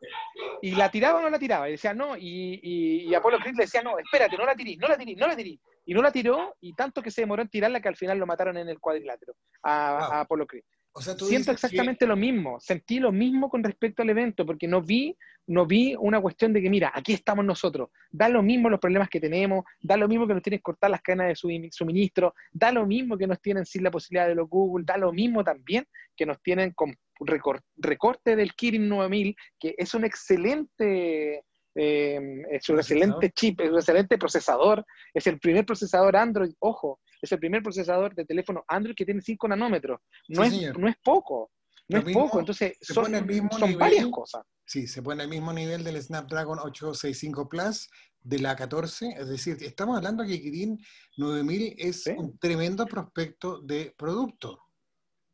Y 0.62 0.72
la 0.76 0.90
tiraba 0.90 1.20
o 1.20 1.22
no 1.22 1.30
la 1.30 1.40
tiraba, 1.40 1.70
y 1.70 1.74
decía 1.74 1.94
no, 1.94 2.16
y, 2.18 2.60
y, 2.62 3.10
y 3.10 3.16
Apolo 3.16 3.40
Creed 3.40 3.56
le 3.56 3.64
decía 3.64 3.82
no, 3.82 3.98
espérate, 3.98 4.38
no 4.38 4.46
la 4.46 4.56
tirís, 4.56 4.78
no 4.78 4.88
la 4.88 4.98
tirís, 4.98 5.18
no 5.18 5.28
la 5.28 5.36
tirís 5.36 5.60
y 5.86 5.94
no 5.94 6.02
la 6.02 6.12
tiró, 6.12 6.56
y 6.62 6.74
tanto 6.74 7.02
que 7.02 7.12
se 7.12 7.22
demoró 7.22 7.42
en 7.42 7.50
tirarla 7.50 7.82
que 7.82 7.88
al 7.88 7.96
final 7.96 8.18
lo 8.18 8.28
mataron 8.28 8.58
en 8.58 8.70
el 8.70 8.80
cuadrilátero 8.80 9.34
a, 9.64 9.92
wow. 9.92 10.12
a 10.12 10.20
Apolo 10.22 10.46
Creed. 10.46 10.64
O 10.94 11.02
sea, 11.02 11.16
Siento 11.16 11.52
exactamente 11.52 12.00
que... 12.00 12.08
lo 12.08 12.18
mismo, 12.18 12.60
sentí 12.60 13.00
lo 13.00 13.14
mismo 13.14 13.50
con 13.50 13.64
respecto 13.64 14.02
al 14.02 14.10
evento, 14.10 14.46
porque 14.46 14.68
no 14.68 14.82
vi, 14.82 15.16
no 15.48 15.66
vi 15.66 15.96
una 15.98 16.20
cuestión 16.20 16.52
de 16.52 16.62
que, 16.62 16.70
mira, 16.70 16.92
aquí 16.94 17.14
estamos 17.14 17.46
nosotros, 17.46 17.90
da 18.10 18.28
lo 18.28 18.44
mismo 18.44 18.70
los 18.70 18.80
problemas 18.80 19.08
que 19.10 19.22
tenemos, 19.22 19.64
da 19.80 19.96
lo 19.96 20.10
mismo 20.10 20.28
que 20.28 20.34
nos 20.34 20.44
tienen 20.44 20.60
cortar 20.60 20.92
las 20.92 21.02
cadenas 21.02 21.30
de 21.30 21.70
suministro, 21.72 22.34
da 22.52 22.74
lo 22.74 22.86
mismo 22.86 23.18
que 23.18 23.28
nos 23.28 23.42
tienen 23.42 23.66
sin 23.66 23.84
la 23.84 23.92
posibilidad 23.92 24.28
de 24.28 24.36
los 24.36 24.50
Google, 24.50 24.84
da 24.86 24.98
lo 24.98 25.14
mismo 25.14 25.44
también 25.46 25.86
que 26.16 26.26
nos 26.26 26.42
tienen 26.42 26.72
con 26.72 26.94
recorte 27.22 28.36
del 28.36 28.54
Kirin 28.54 28.90
9000, 28.90 29.36
que 29.60 29.76
es 29.78 29.94
un 29.94 30.04
excelente 30.04 31.46
eh, 31.74 32.44
es 32.50 32.68
un 32.68 32.78
excelente 32.78 33.32
chip, 33.32 33.62
es 33.62 33.70
un 33.70 33.78
excelente 33.78 34.18
procesador, 34.18 34.86
es 35.14 35.26
el 35.28 35.40
primer 35.40 35.66
procesador 35.66 36.18
Android, 36.18 36.52
ojo, 36.60 37.00
es 37.22 37.32
el 37.32 37.40
primer 37.40 37.62
procesador 37.62 38.16
de 38.16 38.26
teléfono 38.26 38.64
Android 38.68 38.96
que 38.96 39.06
tiene 39.06 39.22
5 39.22 39.48
nanómetros. 39.48 40.00
No, 40.28 40.46
sí, 40.46 40.66
es, 40.66 40.78
no 40.78 40.88
es 40.88 40.96
poco, 41.04 41.52
no 41.88 41.98
Lo 41.98 42.00
es 42.00 42.06
mismo, 42.06 42.24
poco, 42.24 42.40
entonces 42.40 42.78
son, 42.82 43.06
son 43.06 43.28
nivel, 43.28 43.78
varias 43.78 44.08
cosas. 44.08 44.44
Sí, 44.66 44.88
se 44.88 45.02
pone 45.02 45.24
al 45.24 45.30
mismo 45.30 45.52
nivel 45.54 45.84
del 45.84 46.02
Snapdragon 46.02 46.60
865 46.60 47.50
Plus 47.50 47.90
de 48.22 48.40
la 48.40 48.56
14, 48.56 49.16
es 49.18 49.28
decir, 49.28 49.58
estamos 49.62 49.98
hablando 49.98 50.24
que 50.24 50.40
Kirin 50.40 50.78
9000 51.18 51.76
es 51.78 52.04
¿Sí? 52.04 52.14
un 52.16 52.38
tremendo 52.38 52.86
prospecto 52.86 53.62
de 53.62 53.94
producto. 53.98 54.60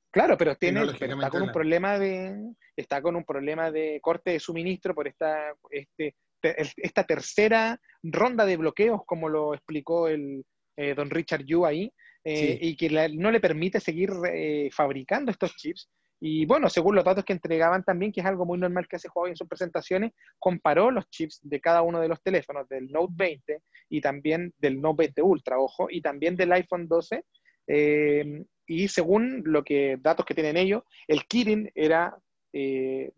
Claro, 0.09 0.37
pero 0.37 0.55
tiene, 0.55 0.79
pero 0.97 1.15
está 1.15 1.29
con 1.29 1.43
un 1.43 1.51
problema 1.51 1.99
de 1.99 2.35
está 2.75 3.01
con 3.01 3.15
un 3.15 3.23
problema 3.23 3.71
de 3.71 3.99
corte 4.01 4.31
de 4.31 4.39
suministro 4.39 4.95
por 4.95 5.07
esta 5.07 5.53
este 5.69 6.15
esta 6.41 7.03
tercera 7.03 7.79
ronda 8.03 8.45
de 8.45 8.57
bloqueos, 8.57 9.01
como 9.05 9.27
lo 9.27 9.53
explicó 9.53 10.07
el 10.07 10.45
eh, 10.77 10.93
don 10.95 11.09
Richard 11.09 11.43
Yu 11.45 11.65
ahí, 11.65 11.91
eh, 12.23 12.57
sí. 12.59 12.67
y 12.69 12.75
que 12.77 12.89
la, 12.89 13.07
no 13.09 13.31
le 13.31 13.39
permite 13.39 13.79
seguir 13.79 14.11
eh, 14.31 14.69
fabricando 14.71 15.31
estos 15.31 15.55
chips. 15.55 15.89
Y 16.19 16.45
bueno, 16.45 16.69
según 16.69 16.95
los 16.95 17.05
datos 17.05 17.23
que 17.23 17.33
entregaban 17.33 17.83
también, 17.83 18.11
que 18.11 18.21
es 18.21 18.25
algo 18.25 18.45
muy 18.45 18.57
normal 18.57 18.87
que 18.87 18.95
hace 18.95 19.09
Huawei 19.13 19.31
en 19.31 19.37
sus 19.37 19.47
presentaciones, 19.47 20.13
comparó 20.39 20.89
los 20.89 21.07
chips 21.09 21.39
de 21.43 21.61
cada 21.61 21.83
uno 21.83 21.99
de 21.99 22.07
los 22.07 22.21
teléfonos, 22.23 22.67
del 22.69 22.91
Note 22.91 23.13
20 23.15 23.61
y 23.89 24.01
también 24.01 24.53
del 24.57 24.81
Note 24.81 25.03
20 25.03 25.21
Ultra, 25.21 25.59
ojo, 25.59 25.87
y 25.89 26.01
también 26.01 26.35
del 26.35 26.53
iPhone 26.53 26.87
12. 26.87 27.23
Eh, 27.67 28.43
y 28.65 28.87
según 28.87 29.43
lo 29.45 29.63
que 29.63 29.97
datos 30.01 30.25
que 30.25 30.33
tienen 30.33 30.57
ellos, 30.57 30.83
el 31.07 31.25
Kirin 31.25 31.71
era 31.75 32.17
eh, 32.53 33.11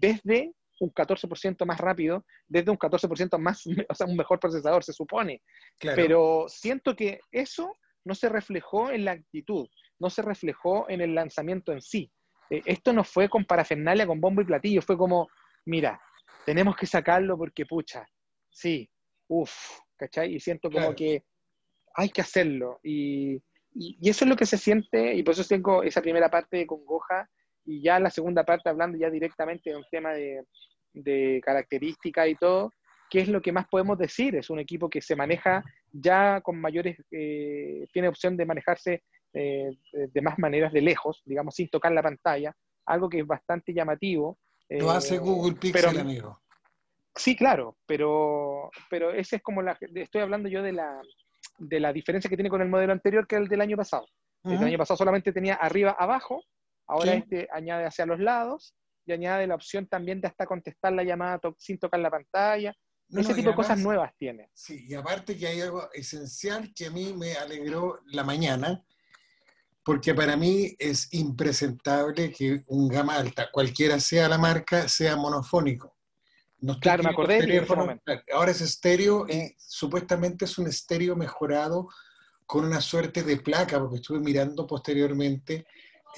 desde 0.00 0.52
un 0.80 0.92
14% 0.92 1.64
más 1.66 1.78
rápido, 1.78 2.24
desde 2.46 2.70
un 2.70 2.78
14% 2.78 3.38
más, 3.38 3.64
o 3.88 3.94
sea, 3.94 4.06
un 4.06 4.16
mejor 4.16 4.38
procesador, 4.40 4.84
se 4.84 4.92
supone. 4.92 5.42
Claro. 5.78 5.96
Pero 5.96 6.44
siento 6.48 6.94
que 6.94 7.20
eso 7.30 7.76
no 8.04 8.14
se 8.14 8.28
reflejó 8.28 8.90
en 8.90 9.04
la 9.04 9.12
actitud, 9.12 9.68
no 9.98 10.10
se 10.10 10.22
reflejó 10.22 10.88
en 10.88 11.00
el 11.00 11.14
lanzamiento 11.14 11.72
en 11.72 11.80
sí. 11.80 12.10
Eh, 12.50 12.62
esto 12.64 12.92
no 12.92 13.04
fue 13.04 13.28
con 13.28 13.44
parafernalia, 13.44 14.06
con 14.06 14.20
bombo 14.20 14.40
y 14.40 14.46
platillo, 14.46 14.82
fue 14.82 14.96
como, 14.96 15.28
mira, 15.66 16.00
tenemos 16.44 16.76
que 16.76 16.86
sacarlo 16.86 17.36
porque, 17.36 17.66
pucha, 17.66 18.06
sí, 18.50 18.88
uff, 19.28 19.52
¿cachai? 19.96 20.34
Y 20.34 20.40
siento 20.40 20.68
como 20.70 20.80
claro. 20.80 20.96
que 20.96 21.24
hay 21.94 22.08
que 22.08 22.22
hacerlo. 22.22 22.80
Y, 22.82 23.36
y, 23.74 24.08
eso 24.08 24.24
es 24.24 24.28
lo 24.28 24.36
que 24.36 24.46
se 24.46 24.56
siente, 24.56 25.14
y 25.14 25.22
por 25.22 25.32
eso 25.34 25.44
tengo 25.44 25.82
esa 25.82 26.00
primera 26.00 26.30
parte 26.30 26.56
de 26.56 26.66
congoja, 26.66 27.28
y 27.68 27.82
ya 27.82 28.00
la 28.00 28.08
segunda 28.08 28.44
parte 28.44 28.70
hablando 28.70 28.96
ya 28.96 29.10
directamente 29.10 29.68
de 29.68 29.76
un 29.76 29.84
tema 29.90 30.14
de, 30.14 30.42
de 30.94 31.38
característica 31.44 32.26
y 32.26 32.34
todo, 32.34 32.72
¿qué 33.10 33.20
es 33.20 33.28
lo 33.28 33.42
que 33.42 33.52
más 33.52 33.68
podemos 33.68 33.98
decir? 33.98 34.34
Es 34.36 34.48
un 34.48 34.58
equipo 34.58 34.88
que 34.88 35.02
se 35.02 35.14
maneja 35.14 35.62
ya 35.92 36.40
con 36.40 36.58
mayores, 36.58 36.96
eh, 37.10 37.86
tiene 37.92 38.08
opción 38.08 38.38
de 38.38 38.46
manejarse 38.46 39.02
eh, 39.34 39.70
de 39.92 40.22
más 40.22 40.38
maneras 40.38 40.72
de 40.72 40.80
lejos, 40.80 41.20
digamos, 41.26 41.54
sin 41.54 41.68
tocar 41.68 41.92
la 41.92 42.02
pantalla, 42.02 42.56
algo 42.86 43.10
que 43.10 43.20
es 43.20 43.26
bastante 43.26 43.74
llamativo. 43.74 44.38
Lo 44.70 44.90
hace 44.90 45.16
eh, 45.16 45.18
Google 45.18 45.56
Pixel, 45.56 45.98
amigo. 45.98 46.40
Sí, 47.14 47.36
claro, 47.36 47.76
pero, 47.84 48.70
pero 48.88 49.10
ese 49.12 49.36
es 49.36 49.42
como 49.42 49.60
la, 49.60 49.76
estoy 49.94 50.22
hablando 50.22 50.48
yo 50.48 50.62
de 50.62 50.72
la, 50.72 51.02
de 51.58 51.80
la 51.80 51.92
diferencia 51.92 52.30
que 52.30 52.36
tiene 52.36 52.48
con 52.48 52.62
el 52.62 52.68
modelo 52.68 52.94
anterior 52.94 53.26
que 53.26 53.36
el 53.36 53.48
del 53.48 53.60
año 53.60 53.76
pasado. 53.76 54.06
El 54.44 54.56
año 54.56 54.78
pasado 54.78 54.96
solamente 54.96 55.32
tenía 55.32 55.54
arriba, 55.54 55.94
abajo, 55.98 56.42
ahora 56.88 57.14
este 57.14 57.48
añade 57.52 57.86
hacia 57.86 58.06
los 58.06 58.18
lados 58.18 58.74
y 59.06 59.12
añade 59.12 59.46
la 59.46 59.54
opción 59.54 59.86
también 59.86 60.20
de 60.20 60.28
hasta 60.28 60.46
contestar 60.46 60.92
la 60.92 61.04
llamada 61.04 61.40
sin 61.58 61.78
tocar 61.78 62.00
la 62.00 62.10
pantalla. 62.10 62.74
Ese 63.10 63.34
tipo 63.34 63.50
de 63.50 63.56
cosas 63.56 63.78
nuevas 63.78 64.12
tiene. 64.18 64.50
Sí, 64.52 64.84
y 64.86 64.94
aparte 64.94 65.36
que 65.36 65.46
hay 65.46 65.62
algo 65.62 65.90
esencial 65.94 66.72
que 66.74 66.86
a 66.86 66.90
mí 66.90 67.14
me 67.14 67.34
alegró 67.34 68.00
la 68.06 68.22
mañana, 68.22 68.84
porque 69.82 70.14
para 70.14 70.36
mí 70.36 70.74
es 70.78 71.12
impresentable 71.14 72.30
que 72.30 72.64
un 72.66 72.88
gama 72.88 73.16
alta, 73.16 73.50
cualquiera 73.50 73.98
sea 73.98 74.28
la 74.28 74.36
marca, 74.36 74.88
sea 74.88 75.16
monofónico. 75.16 75.96
No 76.60 76.78
claro, 76.78 77.02
me 77.02 77.10
acordé 77.10 77.46
de 77.46 78.22
Ahora 78.34 78.50
es 78.50 78.60
estéreo 78.60 79.26
y 79.28 79.54
supuestamente 79.56 80.44
es 80.44 80.58
un 80.58 80.66
estéreo 80.66 81.16
mejorado 81.16 81.88
con 82.44 82.64
una 82.64 82.80
suerte 82.80 83.22
de 83.22 83.36
placa, 83.38 83.78
porque 83.78 83.96
estuve 83.96 84.20
mirando 84.20 84.66
posteriormente 84.66 85.66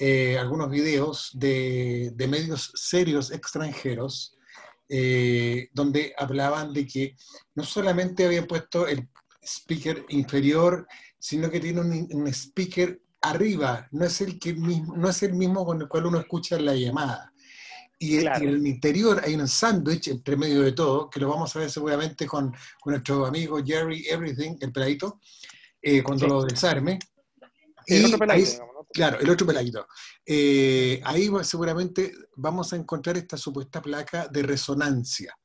eh, 0.03 0.35
algunos 0.39 0.71
videos 0.71 1.29
de, 1.35 2.11
de, 2.15 2.27
medios 2.27 2.71
serios 2.73 3.31
extranjeros 3.31 4.35
eh, 4.89 5.69
donde 5.73 6.15
hablaban 6.17 6.73
de 6.73 6.87
que 6.87 7.15
no 7.53 7.63
solamente 7.63 8.25
habían 8.25 8.47
puesto 8.47 8.87
el 8.87 9.07
speaker 9.43 10.03
inferior, 10.09 10.87
sino 11.19 11.51
que 11.51 11.59
tiene 11.59 11.81
un, 11.81 12.27
speaker 12.33 12.99
arriba, 13.21 13.87
no 13.91 14.03
es, 14.03 14.21
el 14.21 14.39
que 14.39 14.55
mismo, 14.55 14.97
no 14.97 15.07
es 15.07 15.21
el 15.21 15.35
mismo 15.35 15.63
con 15.63 15.79
el 15.79 15.87
cual 15.87 16.07
uno 16.07 16.19
escucha 16.19 16.59
la 16.59 16.73
llamada. 16.73 17.31
Y, 17.99 18.25
en 18.25 18.47
el 18.47 18.65
interior 18.65 19.21
hay 19.23 19.35
un 19.35 19.47
sándwich 19.47 20.07
entre 20.07 20.35
medio 20.35 20.63
de 20.63 20.71
todo, 20.71 21.11
que 21.11 21.19
lo 21.19 21.29
vamos 21.29 21.55
a 21.55 21.59
ver 21.59 21.69
seguramente 21.69 22.25
con, 22.25 22.51
con 22.81 22.93
nuestro 22.93 23.27
amigo 23.27 23.63
Jerry 23.63 24.07
Everything, 24.09 24.57
el 24.61 24.71
peladito, 24.71 25.21
eh, 25.79 26.01
cuando 26.01 26.25
lo 26.25 26.43
desarme. 26.43 26.97
El 27.85 28.05
otro 28.05 28.17
peladito, 28.17 28.70
Claro, 28.93 29.19
el 29.19 29.29
otro 29.29 29.47
peladito. 29.47 29.87
Eh, 30.25 31.01
ahí 31.05 31.29
seguramente 31.43 32.13
vamos 32.35 32.73
a 32.73 32.75
encontrar 32.75 33.17
esta 33.17 33.37
supuesta 33.37 33.81
placa 33.81 34.27
de 34.27 34.43
resonancia. 34.43 35.35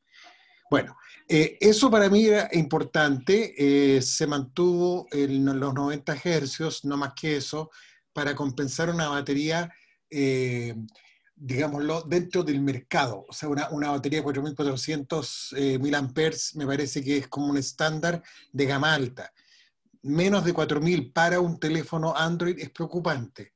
Bueno, 0.68 0.96
eh, 1.28 1.56
eso 1.60 1.90
para 1.90 2.08
mí 2.08 2.26
era 2.26 2.48
importante, 2.52 3.54
eh, 3.56 4.02
se 4.02 4.26
mantuvo 4.26 5.06
en 5.12 5.44
los 5.44 5.74
90 5.74 6.16
hercios, 6.24 6.84
no 6.84 6.96
más 6.96 7.12
que 7.14 7.36
eso, 7.36 7.70
para 8.12 8.34
compensar 8.34 8.90
una 8.90 9.08
batería, 9.08 9.70
digámoslo, 11.36 12.02
dentro 12.02 12.42
del 12.42 12.60
mercado. 12.62 13.26
O 13.28 13.32
sea, 13.32 13.48
una, 13.48 13.68
una 13.70 13.90
batería 13.90 14.20
de 14.20 14.24
4400 14.24 15.54
mAh 15.78 16.32
me 16.54 16.66
parece 16.66 17.04
que 17.04 17.18
es 17.18 17.28
como 17.28 17.48
un 17.48 17.58
estándar 17.58 18.22
de 18.52 18.66
gama 18.66 18.94
alta 18.94 19.32
menos 20.06 20.44
de 20.44 20.54
4.000 20.54 21.12
para 21.12 21.40
un 21.40 21.58
teléfono 21.58 22.14
Android 22.16 22.58
es 22.58 22.70
preocupante. 22.70 23.52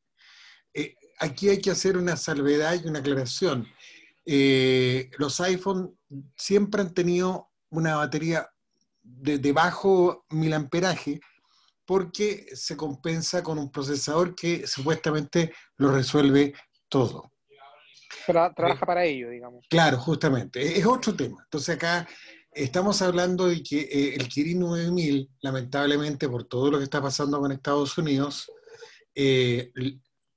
Eh, 0.74 0.96
aquí 1.18 1.48
hay 1.48 1.60
que 1.60 1.70
hacer 1.70 1.96
una 1.96 2.16
salvedad 2.16 2.78
y 2.82 2.88
una 2.88 2.98
aclaración. 2.98 3.66
Eh, 4.26 5.10
los 5.18 5.40
iPhone 5.40 5.98
siempre 6.36 6.82
han 6.82 6.92
tenido 6.92 7.50
una 7.70 7.96
batería 7.96 8.50
de, 9.02 9.52
bajo 9.52 10.26
milamperaje 10.30 11.20
porque 11.84 12.46
se 12.54 12.76
compensa 12.76 13.42
con 13.42 13.58
un 13.58 13.70
procesador 13.70 14.34
que 14.34 14.66
supuestamente 14.66 15.52
lo 15.76 15.92
resuelve 15.92 16.54
todo. 16.88 17.32
trabaja 18.26 18.86
para 18.86 19.04
ello, 19.04 19.30
digamos. 19.30 19.66
Claro, 19.68 19.98
justamente. 19.98 20.78
Es 20.78 20.86
otro 20.86 21.14
tema. 21.14 21.42
Entonces 21.44 21.76
acá 21.76 22.06
Estamos 22.52 23.00
hablando 23.00 23.46
de 23.46 23.62
que 23.62 23.80
eh, 23.80 24.14
el 24.16 24.28
Kirin 24.28 24.58
9000, 24.58 25.30
lamentablemente 25.40 26.28
por 26.28 26.44
todo 26.44 26.70
lo 26.70 26.78
que 26.78 26.84
está 26.84 27.00
pasando 27.00 27.38
con 27.38 27.52
Estados 27.52 27.96
Unidos, 27.96 28.50
eh, 29.14 29.72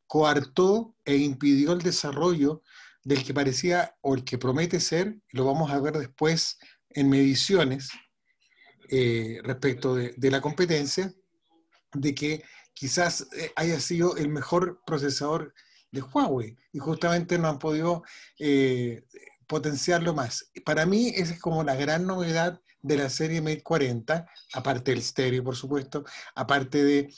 coartó 0.05 0.95
e 1.03 1.15
impidió 1.17 1.71
el 1.73 1.81
desarrollo 1.81 2.61
del 3.03 3.23
que 3.23 3.33
parecía 3.33 3.95
o 4.01 4.13
el 4.13 4.23
que 4.23 4.37
promete 4.37 4.79
ser, 4.79 5.17
lo 5.31 5.45
vamos 5.45 5.71
a 5.71 5.79
ver 5.79 5.97
después 5.97 6.59
en 6.89 7.09
mediciones 7.09 7.89
eh, 8.89 9.39
respecto 9.43 9.95
de, 9.95 10.13
la 10.29 10.39
competencia, 10.39 11.11
de 11.93 12.13
que 12.13 12.43
quizás 12.73 13.27
haya 13.55 13.79
sido 13.79 14.17
el 14.17 14.29
mejor 14.29 14.81
procesador 14.85 15.53
de 15.91 16.01
Huawei 16.03 16.57
y 16.71 16.77
justamente 16.77 17.39
no 17.39 17.47
han 17.47 17.57
podido 17.57 18.03
potenciarlo 19.53 20.15
más. 20.15 20.49
Para 20.65 20.87
mí 20.87 21.13
esa 21.15 21.33
es 21.33 21.39
como 21.39 21.63
la 21.63 21.75
gran 21.75 22.07
novedad 22.07 22.59
de 22.81 22.97
la 22.97 23.07
serie 23.07 23.39
Mate 23.39 23.61
40, 23.61 24.27
aparte 24.53 24.89
del 24.89 24.99
estéreo, 24.99 25.43
por 25.43 25.55
supuesto, 25.55 26.03
aparte 26.33 26.83
de, 26.83 27.13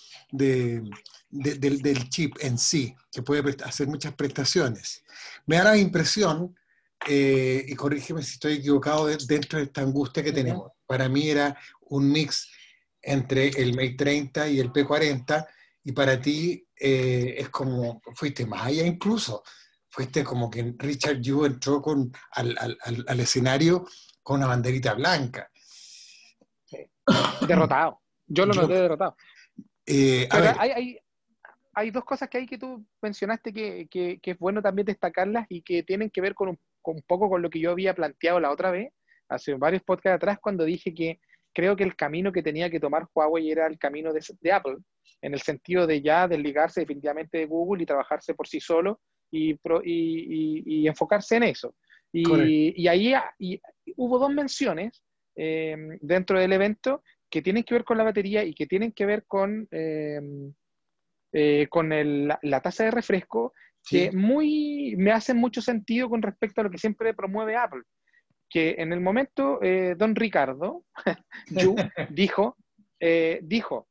del, 1.30 2.10
chip 2.10 2.36
en 2.42 2.58
sí, 2.58 2.94
que 3.10 3.22
puede 3.22 3.56
hacer 3.64 3.88
muchas 3.88 4.14
prestaciones. 4.16 5.02
Me 5.46 5.56
da 5.56 5.64
la 5.64 5.78
impresión, 5.78 6.54
eh, 7.08 7.64
y 7.66 7.74
corrígeme 7.74 8.22
si 8.22 8.34
estoy 8.34 8.56
equivocado, 8.56 9.08
dentro 9.08 9.60
de 9.60 9.66
esta 9.66 9.80
angustia 9.80 10.22
que 10.22 10.34
tenemos. 10.34 10.74
Para 10.86 11.08
mí 11.08 11.30
era 11.30 11.58
un 11.90 12.12
mix 12.12 12.50
entre 13.02 13.48
el 13.48 13.76
Mate 13.76 13.96
30 13.98 14.50
y 14.50 14.60
el 14.60 14.74
P40, 14.74 15.48
y 15.86 15.94
para 15.94 16.20
ti 16.22 16.68
eh, 16.76 17.36
es 17.38 17.48
como, 17.48 18.02
fuiste 18.14 18.46
más 18.46 18.66
allá 18.66 18.86
incluso 18.86 19.42
fuiste 19.96 20.26
como 20.26 20.50
que 20.50 20.76
Richard 20.78 21.22
Yu 21.22 21.46
entró 21.46 21.82
con, 21.82 22.12
al, 22.32 23.20
escenario 23.20 23.86
con 24.22 24.38
una 24.38 24.48
banderita 24.48 24.94
blanca. 24.94 25.50
Derrotado. 27.48 28.02
Yo 28.28 28.46
lo 28.46 28.54
noté 28.54 28.74
derrotado. 28.74 29.16
Eh, 29.86 30.28
hay, 31.74 31.92
dos 31.92 32.04
cosas 32.04 32.28
que 32.30 32.40
hay 32.40 32.46
que 32.46 32.58
tú 32.58 32.86
mencionaste 33.02 33.54
que, 33.54 34.20
es 34.22 34.38
bueno 34.38 34.62
también 34.62 34.86
destacarlas 34.86 35.46
y 35.48 35.62
que 35.62 35.84
tienen 35.84 36.10
que 36.10 36.20
ver 36.20 36.34
con 36.34 36.50
un, 36.50 36.60
poco 37.08 37.30
con 37.30 37.42
lo 37.42 37.50
que 37.50 37.62
yo 37.62 37.72
había 37.72 37.96
planteado 37.96 38.42
la 38.42 38.52
otra 38.52 38.72
vez, 38.72 38.92
hace 39.30 39.54
varios 39.54 39.84
podcasts 39.84 40.18
atrás, 40.18 40.40
cuando 40.42 40.66
dije 40.66 40.94
que 40.94 41.22
creo 41.54 41.78
que 41.78 41.84
el 41.86 41.96
camino 41.96 42.34
que 42.34 42.44
tenía 42.44 42.70
que 42.70 42.82
tomar 42.82 43.08
Huawei 43.14 43.50
era 43.50 43.66
el 43.68 43.80
camino 43.80 44.12
de, 44.12 44.22
de 44.42 44.52
Apple, 44.52 44.76
en 45.22 45.34
el 45.34 45.42
sentido 45.42 45.88
de 45.88 46.02
ya 46.02 46.28
desligarse 46.28 46.82
definitivamente 46.82 47.38
de 47.38 47.46
Google 47.46 47.84
y 47.84 47.86
trabajarse 47.86 48.34
por 48.34 48.48
sí 48.48 48.60
solo 48.60 49.00
y, 49.32 50.88
enfocarse 50.88 51.38
en 51.38 51.44
eso. 51.44 51.76
Y, 52.12 52.88
ahí 52.88 53.14
hubo 53.98 54.20
dos 54.20 54.34
menciones 54.34 55.04
em, 55.36 55.98
dentro 56.02 56.40
del 56.40 56.54
evento 56.54 57.04
que 57.30 57.42
tienen 57.42 57.64
que 57.64 57.74
ver 57.74 57.84
con 57.84 57.98
la 57.98 58.04
batería 58.04 58.44
y 58.44 58.54
que 58.54 58.68
tienen 58.68 58.92
que 58.92 59.06
ver 59.06 59.26
con, 59.26 59.68
em, 59.72 60.54
eh, 61.34 61.68
con 61.70 61.90
la, 61.90 62.62
tasa 62.62 62.86
de 62.86 62.92
refresco, 62.92 63.54
que 63.88 64.12
muy, 64.12 64.96
me 64.98 65.12
hacen 65.12 65.38
mucho 65.38 65.62
sentido 65.62 66.10
con 66.10 66.22
respecto 66.22 66.62
a 66.62 66.64
lo 66.64 66.72
que 66.72 66.78
siempre 66.78 67.14
promueve 67.14 67.56
Apple. 67.56 67.82
Que 68.50 68.76
en 68.78 68.94
el 68.94 69.02
momento, 69.02 69.60
eh, 69.62 69.96
don 69.98 70.16
Ricardo 70.16 70.86
dijo, 72.10 72.56
eh, 73.00 73.40
dijo, 73.44 73.88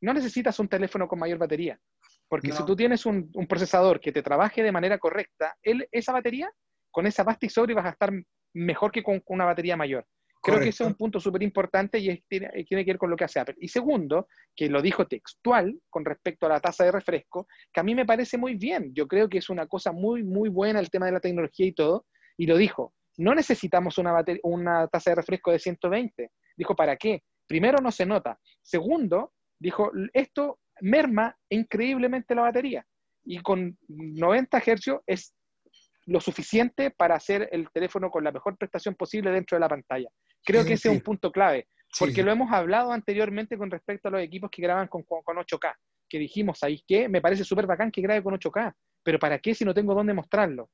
no 0.00 0.14
necesitas 0.14 0.58
un 0.60 0.68
teléfono 0.68 1.08
con 1.08 1.18
mayor 1.18 1.38
batería, 1.38 1.80
porque 2.28 2.52
si 2.52 2.64
tú 2.64 2.76
tienes 2.76 3.06
un, 3.06 3.30
procesador 3.48 4.00
que 4.00 4.12
te 4.12 4.22
trabaje 4.22 4.62
de 4.62 4.72
manera 4.72 4.98
correcta, 4.98 5.56
él, 5.62 5.88
esa 5.90 6.12
batería, 6.12 6.50
con 6.90 7.06
esa 7.06 7.24
pasta 7.24 7.46
y 7.46 7.48
sobre 7.48 7.74
vas 7.74 7.86
a 7.86 7.90
estar 7.90 8.12
mejor 8.54 8.92
que 8.92 9.02
con, 9.02 9.22
una 9.26 9.46
batería 9.46 9.76
mayor. 9.76 10.06
Creo 10.40 10.60
que 10.60 10.68
ese 10.68 10.84
es 10.84 10.88
un 10.88 10.94
punto 10.94 11.18
súper 11.18 11.42
importante 11.42 11.98
y 11.98 12.22
tiene, 12.28 12.64
que 12.64 12.84
ver 12.84 12.98
con 12.98 13.10
lo 13.10 13.16
que 13.16 13.24
hace 13.24 13.40
Apple. 13.40 13.56
Y 13.58 13.68
segundo, 13.68 14.28
que 14.54 14.68
lo 14.68 14.80
dijo 14.80 15.06
textual 15.06 15.78
con 15.90 16.04
respecto 16.04 16.46
a 16.46 16.50
la 16.50 16.60
tasa 16.60 16.84
de 16.84 16.92
refresco, 16.92 17.48
que 17.72 17.80
a 17.80 17.82
mí 17.82 17.94
me 17.94 18.06
parece 18.06 18.38
muy 18.38 18.54
bien. 18.54 18.92
Yo 18.94 19.08
creo 19.08 19.28
que 19.28 19.38
es 19.38 19.50
una 19.50 19.66
cosa 19.66 19.90
muy, 19.90 20.22
muy 20.22 20.48
buena 20.48 20.80
el 20.80 20.90
tema 20.90 21.06
de 21.06 21.12
la 21.12 21.20
tecnología 21.20 21.66
y 21.66 21.72
todo. 21.72 22.06
Y 22.36 22.46
lo 22.46 22.56
dijo, 22.56 22.94
no 23.16 23.34
necesitamos 23.34 23.98
una, 23.98 24.24
una 24.44 24.86
tasa 24.86 25.10
de 25.10 25.16
refresco 25.16 25.50
de 25.50 25.58
120. 25.58 26.30
Dijo, 26.56 26.76
¿para 26.76 26.96
qué? 26.96 27.22
Primero, 27.46 27.78
no 27.82 27.90
se 27.90 28.06
nota. 28.06 28.38
Segundo, 28.62 29.32
dijo, 29.58 29.90
esto 30.12 30.60
merma 30.80 31.36
increíblemente 31.48 32.34
la 32.34 32.42
batería. 32.42 32.86
Y 33.24 33.40
con 33.40 33.76
90 33.88 34.60
Hz 34.60 35.00
es 35.06 35.34
lo 36.06 36.20
suficiente 36.20 36.90
para 36.90 37.16
hacer 37.16 37.48
el 37.52 37.68
teléfono 37.70 38.10
con 38.10 38.24
la 38.24 38.32
mejor 38.32 38.56
prestación 38.56 38.94
posible 38.94 39.30
dentro 39.30 39.56
de 39.56 39.60
la 39.60 39.68
pantalla. 39.68 40.08
Creo 40.44 40.64
que 40.64 40.74
ese 40.74 40.88
es 40.88 40.94
un 40.94 41.02
punto 41.02 41.30
clave, 41.30 41.68
porque 41.98 42.22
lo 42.22 42.32
hemos 42.32 42.50
hablado 42.50 42.92
anteriormente 42.92 43.58
con 43.58 43.70
respecto 43.70 44.08
a 44.08 44.12
los 44.12 44.22
equipos 44.22 44.50
que 44.50 44.62
graban 44.62 44.88
con, 44.88 45.02
con 45.02 45.36
8K. 45.36 45.74
que 46.08 46.18
dijimos, 46.18 46.62
ahí 46.62 46.82
que 46.86 47.08
me 47.08 47.20
parece 47.20 47.44
súper 47.44 47.66
bacán 47.66 47.90
que 47.90 48.00
grabe 48.00 48.22
con 48.22 48.34
8K, 48.34 48.72
pero 49.02 49.18
¿para 49.18 49.38
qué 49.38 49.54
si 49.54 49.64
no 49.64 49.74
tengo 49.74 49.94
dónde 49.94 50.14
mostrarlo? 50.14 50.70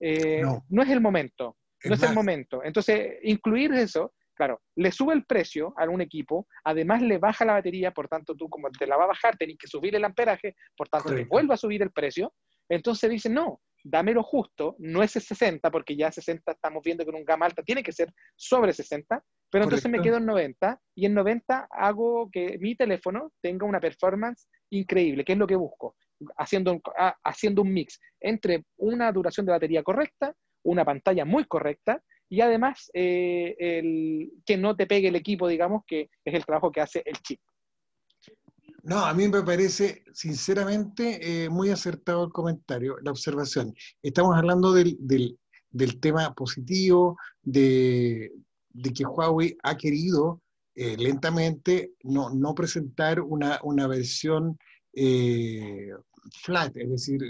Eh, 0.00 0.42
no. 0.42 0.82
es 0.82 0.88
el 0.88 1.00
momento, 1.00 1.56
no 1.84 1.94
es 1.94 2.02
el 2.02 2.14
momento. 2.14 2.62
Entonces, 2.64 3.18
incluir 3.22 3.72
eso, 3.74 4.14
claro, 4.38 4.62
le 4.76 4.92
sube 4.92 5.12
el 5.12 5.24
precio 5.24 5.74
a 5.76 5.84
un 5.88 6.00
equipo, 6.00 6.46
además 6.64 7.02
le 7.02 7.18
baja 7.18 7.44
la 7.44 7.54
batería, 7.54 7.90
por 7.90 8.08
tanto 8.08 8.36
tú 8.36 8.48
como 8.48 8.70
te 8.70 8.86
la 8.86 8.96
va 8.96 9.04
a 9.04 9.08
bajar, 9.08 9.36
tenés 9.36 9.58
que 9.58 9.66
subir 9.66 9.94
el 9.96 10.04
amperaje, 10.04 10.54
por 10.76 10.88
tanto 10.88 11.12
le 11.12 11.24
vuelve 11.24 11.54
a 11.54 11.56
subir 11.56 11.82
el 11.82 11.90
precio. 11.90 12.32
Entonces 12.70 13.10
dicen, 13.10 13.34
no, 13.34 13.60
dame 13.82 14.12
lo 14.12 14.22
justo, 14.22 14.76
no 14.78 15.02
es 15.02 15.16
el 15.16 15.22
60, 15.22 15.70
porque 15.72 15.96
ya 15.96 16.12
60 16.12 16.52
estamos 16.52 16.82
viendo 16.84 17.04
que 17.04 17.10
en 17.10 17.16
un 17.16 17.24
gama 17.24 17.46
alta 17.46 17.62
tiene 17.64 17.82
que 17.82 17.92
ser 17.92 18.12
sobre 18.36 18.72
60, 18.72 19.22
pero 19.50 19.64
entonces 19.64 19.90
me 19.90 20.00
quedo 20.00 20.18
en 20.18 20.26
90 20.26 20.80
y 20.94 21.06
en 21.06 21.14
90 21.14 21.68
hago 21.70 22.30
que 22.30 22.58
mi 22.60 22.76
teléfono 22.76 23.32
tenga 23.42 23.66
una 23.66 23.80
performance 23.80 24.48
increíble, 24.70 25.24
que 25.24 25.32
es 25.32 25.38
lo 25.38 25.48
que 25.48 25.56
busco, 25.56 25.96
haciendo 26.36 26.72
un, 26.72 26.82
haciendo 27.24 27.62
un 27.62 27.72
mix 27.72 27.98
entre 28.20 28.64
una 28.76 29.10
duración 29.10 29.46
de 29.46 29.52
batería 29.52 29.82
correcta, 29.82 30.32
una 30.62 30.84
pantalla 30.84 31.24
muy 31.24 31.44
correcta 31.44 32.00
y 32.28 32.40
además 32.40 32.90
eh, 32.94 33.56
el, 33.58 34.32
que 34.44 34.56
no 34.56 34.76
te 34.76 34.86
pegue 34.86 35.08
el 35.08 35.16
equipo, 35.16 35.48
digamos, 35.48 35.82
que 35.86 36.10
es 36.24 36.34
el 36.34 36.44
trabajo 36.44 36.70
que 36.70 36.80
hace 36.80 37.02
el 37.04 37.16
chip. 37.22 37.40
No, 38.82 39.04
a 39.04 39.12
mí 39.12 39.28
me 39.28 39.42
parece, 39.42 40.04
sinceramente, 40.14 41.44
eh, 41.44 41.50
muy 41.50 41.70
acertado 41.70 42.24
el 42.24 42.32
comentario, 42.32 42.96
la 43.02 43.10
observación. 43.10 43.74
Estamos 44.02 44.36
hablando 44.36 44.72
del, 44.72 44.96
tema 46.00 46.32
positivo, 46.34 47.18
de, 47.42 48.32
que 48.94 49.04
Huawei 49.04 49.56
ha 49.62 49.76
querido 49.76 50.40
eh, 50.74 50.96
lentamente 50.96 51.92
no, 52.04 52.54
presentar 52.54 53.20
una, 53.20 53.86
versión 53.88 54.56
eh, 54.94 55.90
flat, 56.42 56.74
es 56.76 56.90
decir, 56.90 57.20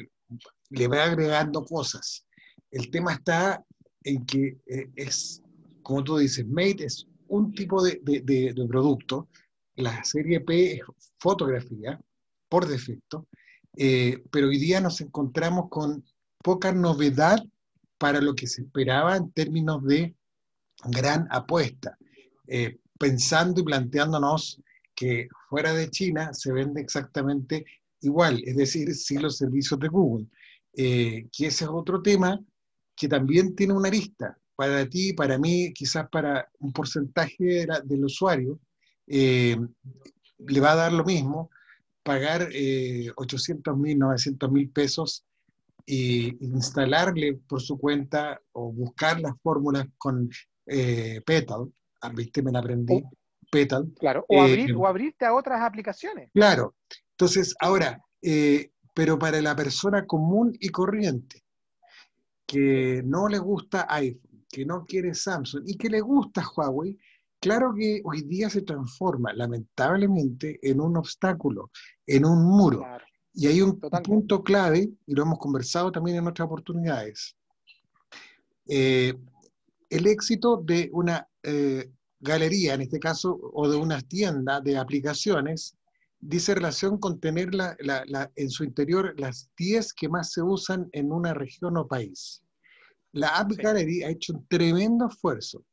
le 0.71 0.87
va 0.87 1.05
agregando 1.05 1.65
cosas. 1.65 2.27
El 2.71 2.91
tema 2.91 3.15
está 3.15 3.65
en 4.09 4.25
que 4.27 4.59
es, 4.97 5.43
como 5.83 6.03
tú 6.05 6.19
dices, 6.19 6.47
Mate 6.47 6.85
es 6.85 7.07
un 7.29 7.53
tipo 7.53 7.83
de, 7.83 8.01
de 8.03 8.67
producto, 8.69 9.29
la 9.77 10.03
serie 10.05 10.41
P 10.41 10.75
es 10.75 10.81
fotografía 11.19 12.01
por 12.49 12.67
defecto, 12.67 13.27
eh, 13.77 14.25
pero 14.31 14.49
hoy 14.49 14.59
día 14.59 14.81
nos 14.81 15.01
encontramos 15.01 15.69
con 15.71 16.05
poca 16.43 16.73
novedad 16.73 17.39
para 17.97 18.21
lo 18.21 18.35
que 18.35 18.47
se 18.47 18.63
esperaba 18.63 19.17
en 19.17 19.31
términos 19.33 19.85
de 19.85 20.15
gran 20.85 21.29
apuesta, 21.31 21.97
eh, 22.47 22.79
pensando 22.99 23.61
y 23.61 23.65
planteándonos 23.65 24.61
que 24.95 25.29
fuera 25.49 25.73
de 25.73 25.91
China 25.91 26.33
se 26.33 26.53
vende 26.53 26.81
exactamente 26.81 27.65
igual, 28.01 28.43
es 28.45 28.57
decir, 28.57 28.93
si 28.95 29.17
los 29.19 29.37
servicios 29.37 29.79
de 29.79 29.89
Google, 29.89 30.27
eh, 30.75 31.29
que 31.37 31.47
ese 31.47 31.65
es 31.65 31.71
otro 31.71 32.03
tema 32.03 32.41
que 32.99 33.09
también 33.09 33.55
tiene 33.55 33.75
una 33.75 33.89
arista 33.89 34.37
para 34.57 34.89
ti, 34.89 35.13
para 35.13 35.39
mí, 35.39 35.73
quizás 35.73 36.09
para 36.11 36.49
un 36.59 36.73
porcentaje 36.73 37.65
del 37.85 38.05
usuario, 38.05 38.59
eh, 39.07 39.57
le 40.39 40.61
va 40.61 40.73
a 40.73 40.77
dar 40.77 40.93
lo 40.93 41.05
mismo 41.05 41.49
pagar 42.03 42.49
eh, 42.53 43.09
800 43.15 43.79
mil, 43.79 43.99
900 43.99 44.51
mil 44.51 44.69
pesos 44.71 45.25
e 45.87 46.37
instalarle 46.41 47.39
por 47.49 47.63
su 47.63 47.79
cuenta 47.79 48.41
o 48.53 48.73
buscar 48.73 49.21
las 49.21 49.35
fórmulas 49.41 49.87
con 49.97 50.29
eh, 50.67 51.21
Petal, 51.25 51.73
ah, 52.01 52.11
viste, 52.13 52.43
me 52.43 52.51
la 52.51 52.59
aprendí, 52.59 53.05
Petal. 53.53 53.87
Claro, 54.01 54.25
o, 54.29 54.43
abrir, 54.43 54.75
o 54.75 54.89
abrirte 54.89 55.25
a 55.25 55.35
otras 55.35 55.63
aplicaciones. 55.63 56.31
Claro, 56.35 56.75
entonces 57.13 57.55
ahora, 57.61 58.03
pero 58.93 59.19
para 59.21 59.41
la 59.41 59.55
persona 59.55 60.05
común 60.05 60.53
y 60.59 60.71
corriente, 60.71 61.45
que 62.49 63.03
no 63.05 63.29
le 63.29 63.39
gusta 63.39 63.87
iPhone, 63.91 64.45
que 64.51 64.65
no 64.65 64.87
quiere 64.87 65.15
Samsung 65.15 65.65
y 65.67 65.77
que 65.77 65.91
le 65.91 66.01
gusta 66.01 66.43
Huawei, 66.57 66.99
Claro 67.41 67.73
que 67.75 68.01
hoy 68.05 68.23
día 68.23 68.51
se 68.51 68.63
transforma, 68.63 69.33
lamentablemente, 69.33 70.59
en 70.61 70.81
un 70.81 70.97
obstáculo, 70.97 71.71
en 72.05 72.25
un 72.25 72.45
muro. 72.45 72.85
Y 73.33 73.47
hay 73.47 73.63
un 73.63 73.79
punto 73.79 74.43
clave, 74.43 74.91
y 75.07 75.15
lo 75.15 75.23
hemos 75.23 75.39
conversado 75.39 75.93
también 75.93 76.17
en 76.17 76.27
otras 76.27 76.47
oportunidades. 76.47 77.37
Eh, 78.67 79.15
el 79.89 80.07
éxito 80.09 80.57
de 80.57 80.91
una 80.93 81.29
eh, 81.45 81.93
galería, 82.19 82.75
en 82.75 82.83
este 82.83 82.99
caso, 82.99 83.39
o 83.41 83.71
de 83.71 83.77
una 83.77 84.01
tienda 84.01 84.61
de 84.61 84.77
aplicaciones, 84.77 85.77
dice 86.21 86.55
relación 86.55 86.99
con 86.99 87.21
tener 87.21 87.51
en 88.37 88.51
su 88.51 88.65
interior 88.65 89.15
las 89.19 89.51
10 89.57 89.93
que 89.95 90.09
más 90.09 90.33
se 90.33 90.43
usan 90.43 90.89
en 90.93 91.13
una 91.13 91.35
región 91.35 91.77
o 91.77 91.87
país. 91.87 92.43
La 93.13 93.29
App 93.39 93.53
Gallery 93.53 94.03
ha 94.03 94.11
hecho 94.11 94.35
un 94.35 94.47
tremendo 94.49 95.09
esfuerzo 95.09 95.65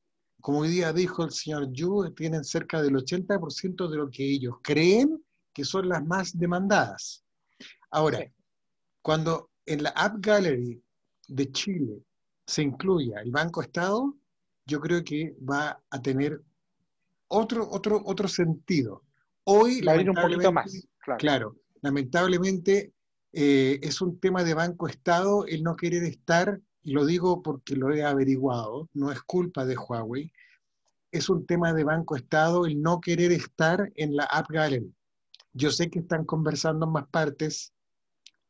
como 0.45 0.59
hoy 0.59 0.69
día 0.69 0.93
dijo 0.93 1.23
el 1.23 1.31
señor 1.31 1.71
Yu, 1.71 2.13
tienen 2.15 2.43
cerca 2.43 2.79
del 2.79 2.93
80% 2.93 3.89
de 3.89 3.97
lo 3.97 4.11
que 4.11 4.23
ellos 4.23 4.57
creen 4.61 5.19
que 5.51 5.65
son 5.65 5.89
las 5.89 6.05
más 6.05 6.37
demandadas. 6.37 7.23
Ahora, 7.89 8.31
cuando 9.01 9.49
en 9.65 9.81
la 9.81 9.89
App 9.89 10.17
Gallery 10.19 10.79
de 11.29 11.51
Chile 11.51 11.99
se 12.45 12.61
incluya 12.61 13.21
el 13.21 13.31
Banco 13.31 13.63
Estado, 13.63 14.15
yo 14.67 14.79
creo 14.79 15.03
que 15.03 15.35
va 15.41 15.81
a 15.89 15.99
tener 15.99 16.39
otro, 17.27 17.67
otro, 17.67 18.03
otro 18.05 18.27
sentido. 18.27 19.01
Hoy, 19.45 19.81
un 19.87 20.15
poquito 20.15 20.51
más. 20.51 20.87
Claro, 21.19 21.55
lamentablemente 21.81 22.93
eh, 23.31 23.79
es 23.83 24.01
un 24.01 24.19
tema 24.19 24.43
de 24.43 24.55
Banco 24.55 24.87
Estado 24.87 25.45
el 25.45 25.61
no 25.61 25.75
querer 25.75 26.03
estar 26.03 26.59
y 26.81 26.93
lo 26.93 27.05
digo 27.05 27.43
porque 27.43 27.75
lo 27.75 27.93
he 27.93 28.03
averiguado, 28.03 28.89
no 28.93 29.11
es 29.11 29.21
culpa 29.21 29.65
de 29.65 29.77
Huawei, 29.77 30.31
es 31.11 31.29
un 31.29 31.45
tema 31.45 31.73
de 31.73 31.83
Banco 31.83 32.15
Estado 32.15 32.65
el 32.65 32.81
no 32.81 32.99
querer 33.01 33.31
estar 33.31 33.91
en 33.95 34.15
la 34.15 34.23
App 34.25 34.49
Gallery. 34.49 34.91
Yo 35.53 35.69
sé 35.69 35.91
que 35.91 35.99
están 35.99 36.25
conversando 36.25 36.87
en 36.87 36.93
más 36.93 37.07
partes, 37.07 37.71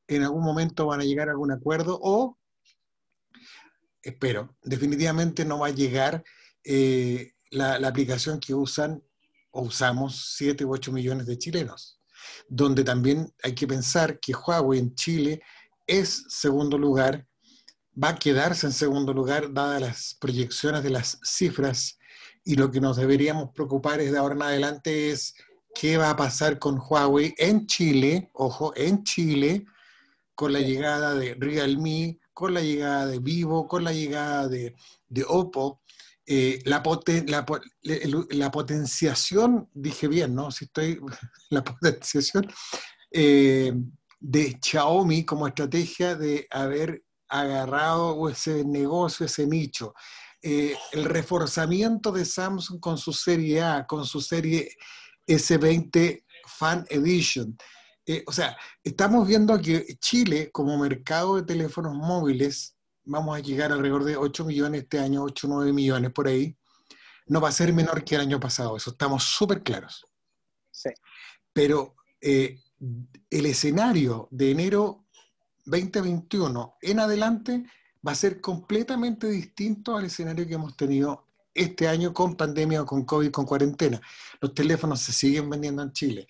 en 0.07 0.23
algún 0.23 0.43
momento 0.43 0.85
van 0.85 1.01
a 1.01 1.05
llegar 1.05 1.27
a 1.27 1.31
algún 1.31 1.51
acuerdo 1.51 1.99
o, 2.01 2.37
espero, 4.01 4.55
definitivamente 4.63 5.43
no 5.43 5.59
va 5.59 5.67
a 5.67 5.71
llegar 5.71 6.23
eh, 6.63 7.33
la, 7.51 7.79
la 7.79 7.89
aplicación 7.89 8.39
que 8.39 8.53
usan 8.53 9.03
o 9.55 9.63
usamos 9.63 10.35
7 10.35 10.65
u 10.65 10.73
8 10.73 10.91
millones 10.91 11.25
de 11.25 11.37
chilenos, 11.37 11.99
donde 12.47 12.83
también 12.83 13.33
hay 13.41 13.55
que 13.55 13.67
pensar 13.67 14.19
que 14.19 14.33
Huawei 14.33 14.79
en 14.79 14.93
Chile 14.93 15.41
es 15.87 16.25
segundo 16.29 16.77
lugar 16.77 17.25
va 18.01 18.09
a 18.09 18.15
quedarse 18.15 18.67
en 18.67 18.73
segundo 18.73 19.13
lugar, 19.13 19.53
dadas 19.53 19.81
las 19.81 20.17
proyecciones 20.19 20.83
de 20.83 20.89
las 20.89 21.19
cifras, 21.23 21.97
y 22.43 22.55
lo 22.55 22.69
que 22.69 22.81
nos 22.81 22.97
deberíamos 22.97 23.49
preocupar 23.53 24.01
es 24.01 24.11
de 24.11 24.17
ahora 24.17 24.35
en 24.35 24.41
adelante 24.43 25.11
es 25.11 25.33
qué 25.73 25.97
va 25.97 26.11
a 26.11 26.15
pasar 26.15 26.59
con 26.59 26.79
Huawei 26.79 27.33
en 27.37 27.65
Chile, 27.65 28.29
ojo, 28.33 28.73
en 28.75 29.03
Chile, 29.03 29.65
con 30.35 30.53
la 30.53 30.59
llegada 30.59 31.15
de 31.15 31.35
Realme, 31.35 32.19
con 32.33 32.53
la 32.53 32.61
llegada 32.61 33.07
de 33.07 33.19
Vivo, 33.19 33.67
con 33.67 33.83
la 33.83 33.93
llegada 33.93 34.47
de, 34.47 34.75
Oppo, 35.27 35.81
eh, 36.27 36.59
la, 36.65 36.81
la, 38.31 38.51
potenciación, 38.51 39.69
dije 39.73 40.07
bien, 40.07 40.33
¿no? 40.33 40.49
Si 40.49 40.65
estoy, 40.65 40.99
la 41.51 41.63
potenciación 41.63 42.47
eh, 43.11 43.71
de 44.19 44.59
Xiaomi 44.59 45.23
como 45.23 45.47
estrategia 45.47 46.15
de 46.15 46.47
haber 46.49 47.03
agarrado 47.29 48.27
ese 48.27 48.65
negocio, 48.65 49.27
ese 49.27 49.45
nicho. 49.45 49.93
Eh, 50.41 50.75
el 50.93 51.05
reforzamiento 51.05 52.11
de 52.11 52.25
Samsung 52.25 52.79
con 52.79 52.97
su 52.97 53.13
serie 53.13 53.61
A, 53.61 53.85
con 53.85 54.03
su 54.05 54.19
serie 54.19 54.75
S20 55.27 56.23
Fan 56.47 56.85
Edition. 56.89 57.55
O 58.27 58.31
sea, 58.31 58.55
estamos 58.83 59.27
viendo 59.27 59.59
que 59.59 59.97
Chile, 59.99 60.51
como 60.51 60.77
mercado 60.77 61.37
de 61.37 61.43
teléfonos 61.43 61.95
móviles, 61.95 62.74
vamos 63.05 63.37
a 63.37 63.39
llegar 63.39 63.71
alrededor 63.71 64.03
de 64.03 64.17
8 64.17 64.45
millones 64.45 64.83
este 64.83 64.99
año, 64.99 65.23
8 65.23 65.47
o 65.47 65.49
9 65.49 65.73
millones 65.73 66.11
por 66.11 66.27
ahí, 66.27 66.57
no 67.27 67.41
va 67.41 67.49
a 67.49 67.53
ser 67.53 67.73
menor 67.73 68.03
que 68.03 68.15
el 68.15 68.21
año 68.21 68.39
pasado, 68.39 68.77
eso 68.77 68.91
estamos 68.91 69.23
súper 69.23 69.63
claros. 69.63 70.05
Sí. 70.71 70.89
Pero 71.53 71.95
eh, 72.21 72.59
el 73.29 73.45
escenario 73.45 74.27
de 74.31 74.51
enero 74.51 75.05
2021 75.65 76.77
en 76.81 76.99
adelante 76.99 77.65
va 78.05 78.11
a 78.11 78.15
ser 78.15 78.39
completamente 78.41 79.27
distinto 79.27 79.97
al 79.97 80.05
escenario 80.05 80.45
que 80.47 80.53
hemos 80.53 80.77
tenido 80.77 81.25
este 81.53 81.87
año 81.87 82.13
con 82.13 82.35
pandemia 82.35 82.81
o 82.81 82.85
con 82.85 83.05
COVID, 83.05 83.31
con 83.31 83.45
cuarentena. 83.45 83.99
Los 84.41 84.53
teléfonos 84.53 84.99
se 84.99 85.13
siguen 85.13 85.49
vendiendo 85.49 85.81
en 85.81 85.93
Chile. 85.93 86.27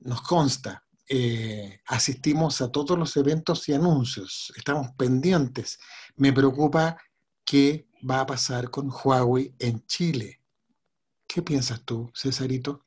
Nos 0.00 0.20
consta, 0.22 0.84
eh, 1.14 1.80
asistimos 1.88 2.62
a 2.62 2.72
todos 2.72 2.98
los 2.98 3.14
eventos 3.18 3.68
y 3.68 3.74
anuncios, 3.74 4.50
estamos 4.56 4.92
pendientes. 4.96 5.78
Me 6.16 6.32
preocupa 6.32 6.96
qué 7.44 7.86
va 8.10 8.20
a 8.20 8.26
pasar 8.26 8.70
con 8.70 8.88
Huawei 8.90 9.52
en 9.58 9.84
Chile. 9.84 10.40
¿Qué 11.26 11.42
piensas 11.42 11.84
tú, 11.84 12.10
Cesarito? 12.16 12.86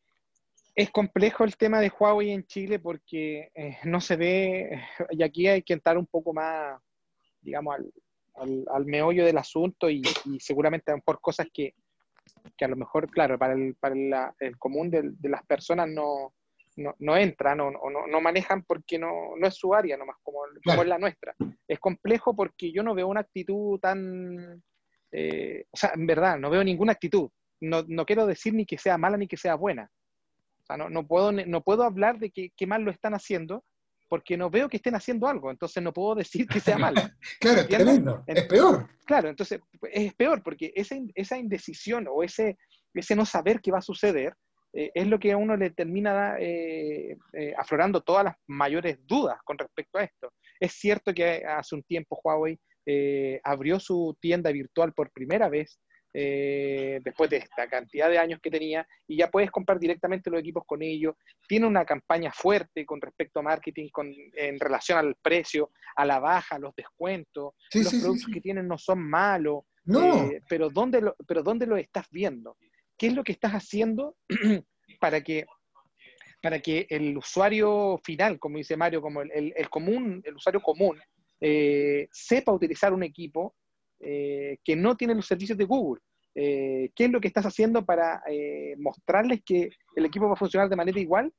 Es 0.74 0.90
complejo 0.90 1.44
el 1.44 1.56
tema 1.56 1.80
de 1.80 1.92
Huawei 1.92 2.32
en 2.32 2.48
Chile 2.48 2.80
porque 2.80 3.52
eh, 3.54 3.78
no 3.84 4.02
se 4.02 4.16
ve, 4.16 4.82
y 5.12 5.22
aquí 5.22 5.48
hay 5.48 5.62
que 5.62 5.74
entrar 5.74 5.96
un 5.96 6.08
poco 6.08 6.34
más, 6.34 6.82
digamos, 7.42 7.76
al, 8.34 8.86
meollo 8.86 9.24
del 9.24 9.38
asunto 9.38 9.88
y, 9.88 10.02
seguramente 10.40 10.92
por 11.06 11.22
cosas 11.22 11.46
que, 11.54 11.76
a 12.60 12.68
lo 12.68 12.76
mejor, 12.76 13.08
claro, 13.08 13.38
para 13.38 13.54
el, 13.54 13.76
para 13.76 14.34
el 14.40 14.58
común 14.58 14.90
de, 14.90 15.14
las 15.30 15.46
personas 15.46 15.88
no, 15.88 16.34
no, 16.78 17.18
entran 17.18 17.62
o 17.62 17.72
no, 17.72 18.08
no, 18.08 18.22
manejan 18.22 18.64
porque 18.64 19.00
no, 19.00 19.36
no 19.38 19.48
es 19.48 19.56
su 19.56 19.74
área 19.74 19.98
nomás, 19.98 20.18
como, 20.22 20.40
como 20.64 20.82
es 20.82 20.88
la 20.88 20.98
nuestra. 20.98 21.36
Es 21.68 21.80
complejo 21.80 22.36
porque 22.36 22.72
yo 22.72 22.84
no 22.84 22.94
veo 22.94 23.08
una 23.08 23.22
actitud 23.22 23.80
tan, 23.80 24.62
eh, 25.12 25.66
o 25.72 25.78
sea, 25.78 25.92
en 25.96 26.06
verdad, 26.06 26.38
no 26.38 26.50
veo 26.50 26.64
ninguna 26.64 26.92
actitud. 26.92 27.30
No, 27.62 27.84
no 27.88 28.06
quiero 28.06 28.26
decir 28.26 28.54
ni 28.54 28.66
que 28.66 28.78
sea 28.78 28.98
mala 28.98 29.18
ni 29.18 29.28
que 29.28 29.38
sea 29.38 29.56
buena 29.56 29.90
o 30.62 30.66
sea, 30.66 30.78
no, 30.78 30.90
no, 30.90 31.06
puedo, 31.06 31.32
no 31.32 31.62
puedo 31.62 31.84
hablar 31.84 32.18
de 32.18 32.32
que, 32.32 32.68
mal 32.68 32.82
lo 32.82 32.90
están 32.90 33.14
haciendo 33.14 33.64
porque 34.10 34.36
no 34.36 34.50
veo 34.50 34.68
que 34.68 34.78
estén 34.78 34.96
haciendo 34.96 35.28
algo, 35.28 35.52
entonces 35.52 35.82
no 35.84 35.94
puedo 35.94 36.16
decir 36.16 36.48
que 36.48 36.60
sea 36.60 36.78
malo. 36.78 37.02
claro, 37.40 37.62
es 37.62 37.68
tremendo, 37.68 38.24
es 38.26 38.44
peor. 38.46 38.90
Claro, 39.06 39.30
entonces 39.30 39.60
es 39.92 40.14
peor 40.16 40.42
porque 40.42 40.74
esa, 40.76 40.96
esa 41.14 41.38
indecisión 41.38 42.08
o 42.10 42.24
ese, 42.24 42.58
ese 42.96 43.16
no 43.16 43.28
saber 43.28 43.62
qué 43.62 43.72
va 43.72 43.78
a 43.78 43.84
suceder 43.84 44.34
eh, 44.76 44.92
es 44.94 45.08
lo 45.08 45.20
que 45.20 45.32
a 45.32 45.38
uno 45.38 45.56
le 45.56 45.72
termina 45.72 46.36
eh, 46.40 47.18
eh, 47.34 47.54
aflorando 47.58 48.02
todas 48.02 48.26
las 48.26 48.36
mayores 48.48 48.98
dudas 49.06 49.38
con 49.44 49.58
respecto 49.58 49.98
a 49.98 50.04
esto. 50.04 50.34
Es 50.60 50.74
cierto 50.74 51.14
que 51.14 51.44
hace 51.46 51.76
un 51.76 51.84
tiempo 51.84 52.20
Huawei 52.24 52.60
abrió 53.44 53.80
su 53.80 54.16
tienda 54.22 54.52
virtual 54.52 54.94
por 54.94 55.12
primera 55.12 55.50
vez 55.50 55.80
eh, 56.18 57.02
después 57.04 57.30
de 57.30 57.38
esta 57.38 57.68
cantidad 57.68 58.10
de 58.10 58.18
años 58.18 58.40
que 58.42 58.50
tenía, 58.50 58.88
y 59.06 59.18
ya 59.18 59.30
puedes 59.30 59.52
comprar 59.52 59.78
directamente 59.78 60.30
los 60.30 60.40
equipos 60.40 60.64
con 60.66 60.82
ellos. 60.82 61.14
Tiene 61.46 61.68
una 61.68 61.84
campaña 61.84 62.32
fuerte 62.32 62.86
con 62.86 63.02
respecto 63.02 63.40
a 63.42 63.44
marketing 63.44 63.90
en 64.34 64.58
relación 64.58 64.98
al 64.98 65.16
precio, 65.22 65.72
a 65.94 66.06
la 66.06 66.20
baja, 66.20 66.56
a 66.56 66.60
los 66.60 66.74
descuentos. 66.74 67.56
los 67.74 67.94
productos 67.94 68.32
que 68.34 68.40
tienen 68.40 68.66
no 68.66 68.78
son 68.78 69.02
malos, 69.02 69.64
eh, 69.86 70.42
pero, 70.48 70.70
¿dónde 70.70 71.02
lo, 71.02 71.18
pero 71.28 71.44
¿dónde 71.44 71.68
lo 71.68 71.76
estás 71.76 72.08
viendo? 72.10 72.56
¿Qué 72.98 73.08
es 73.08 73.14
lo 73.14 73.24
que 73.24 73.32
estás 73.32 73.52
haciendo 73.52 74.16
para 75.00 75.22
que 75.22 75.46
para 76.46 76.60
que 76.60 76.86
el 76.92 77.18
usuario 77.18 78.00
final, 78.04 78.38
como 78.38 78.60
dice 78.60 78.78
Mario, 78.78 79.02
como 79.02 79.24
el, 79.24 79.70
común, 79.72 80.22
el 80.24 80.36
usuario 80.36 80.62
común, 80.62 81.02
eh, 81.42 82.08
sepa 82.12 82.52
utilizar 82.52 82.94
un 82.94 83.02
equipo 83.02 83.56
eh, 84.00 84.60
que 84.64 84.76
no 84.76 84.96
tienen 84.96 85.18
los 85.18 85.26
servicios 85.26 85.58
de 85.58 85.66
Google. 85.66 86.04
Eh, 86.36 86.92
¿Qué 86.94 87.06
es 87.06 87.10
lo 87.10 87.20
que 87.20 87.30
estás 87.30 87.48
haciendo 87.48 87.84
para 87.84 88.22
mostrarles 88.78 89.42
que 89.44 89.72
el 89.96 90.06
equipo 90.06 90.28
va 90.28 90.34
a 90.34 90.38
funcionar 90.38 90.70
de 90.70 90.76
manera 90.76 91.00
igual 91.00 91.34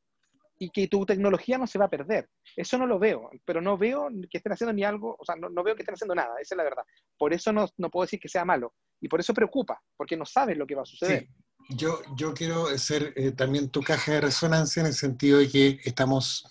y 0.59 0.71
que 0.71 0.89
tu 0.89 1.07
tecnología 1.07 1.57
no 1.57 1.69
se 1.69 1.79
va 1.79 1.85
a 1.85 1.91
perder? 1.91 2.29
Eso 2.57 2.77
no 2.77 2.89
lo 2.89 2.99
veo, 2.99 3.31
pero 3.45 3.61
no 3.61 3.79
veo 3.79 4.09
que 4.29 4.39
estén 4.39 4.55
haciendo 4.55 4.73
ni 4.73 4.83
algo, 4.83 5.15
o 5.17 5.25
sea, 5.25 5.37
no, 5.37 5.63
veo 5.63 5.77
que 5.77 5.83
estén 5.83 5.95
haciendo 5.95 6.17
nada, 6.17 6.35
esa 6.41 6.57
es 6.57 6.57
la 6.57 6.65
verdad. 6.65 6.83
Por 7.17 7.33
eso 7.33 7.53
no, 7.53 7.69
no, 7.77 7.91
puedo 7.91 8.07
decir 8.07 8.19
que 8.19 8.29
sea 8.29 8.45
malo 8.45 8.75
y 9.01 9.07
por 9.07 9.21
eso 9.21 9.33
preocupa, 9.33 9.81
porque 9.97 10.17
no 10.17 10.27
sabes 10.27 10.59
lo 10.59 10.67
que 10.67 10.75
va 10.75 10.83
a 10.83 10.87
suceder. 10.87 11.29
Yo, 11.69 12.01
quiero 12.35 12.77
ser 12.79 13.15
también 13.37 13.71
tu 13.71 13.83
caja 13.83 14.13
de 14.13 14.21
resonancia 14.21 14.81
en 14.81 14.87
el 14.87 14.95
sentido 14.95 15.39
de 15.39 15.49
que 15.49 15.81
estamos 15.85 16.47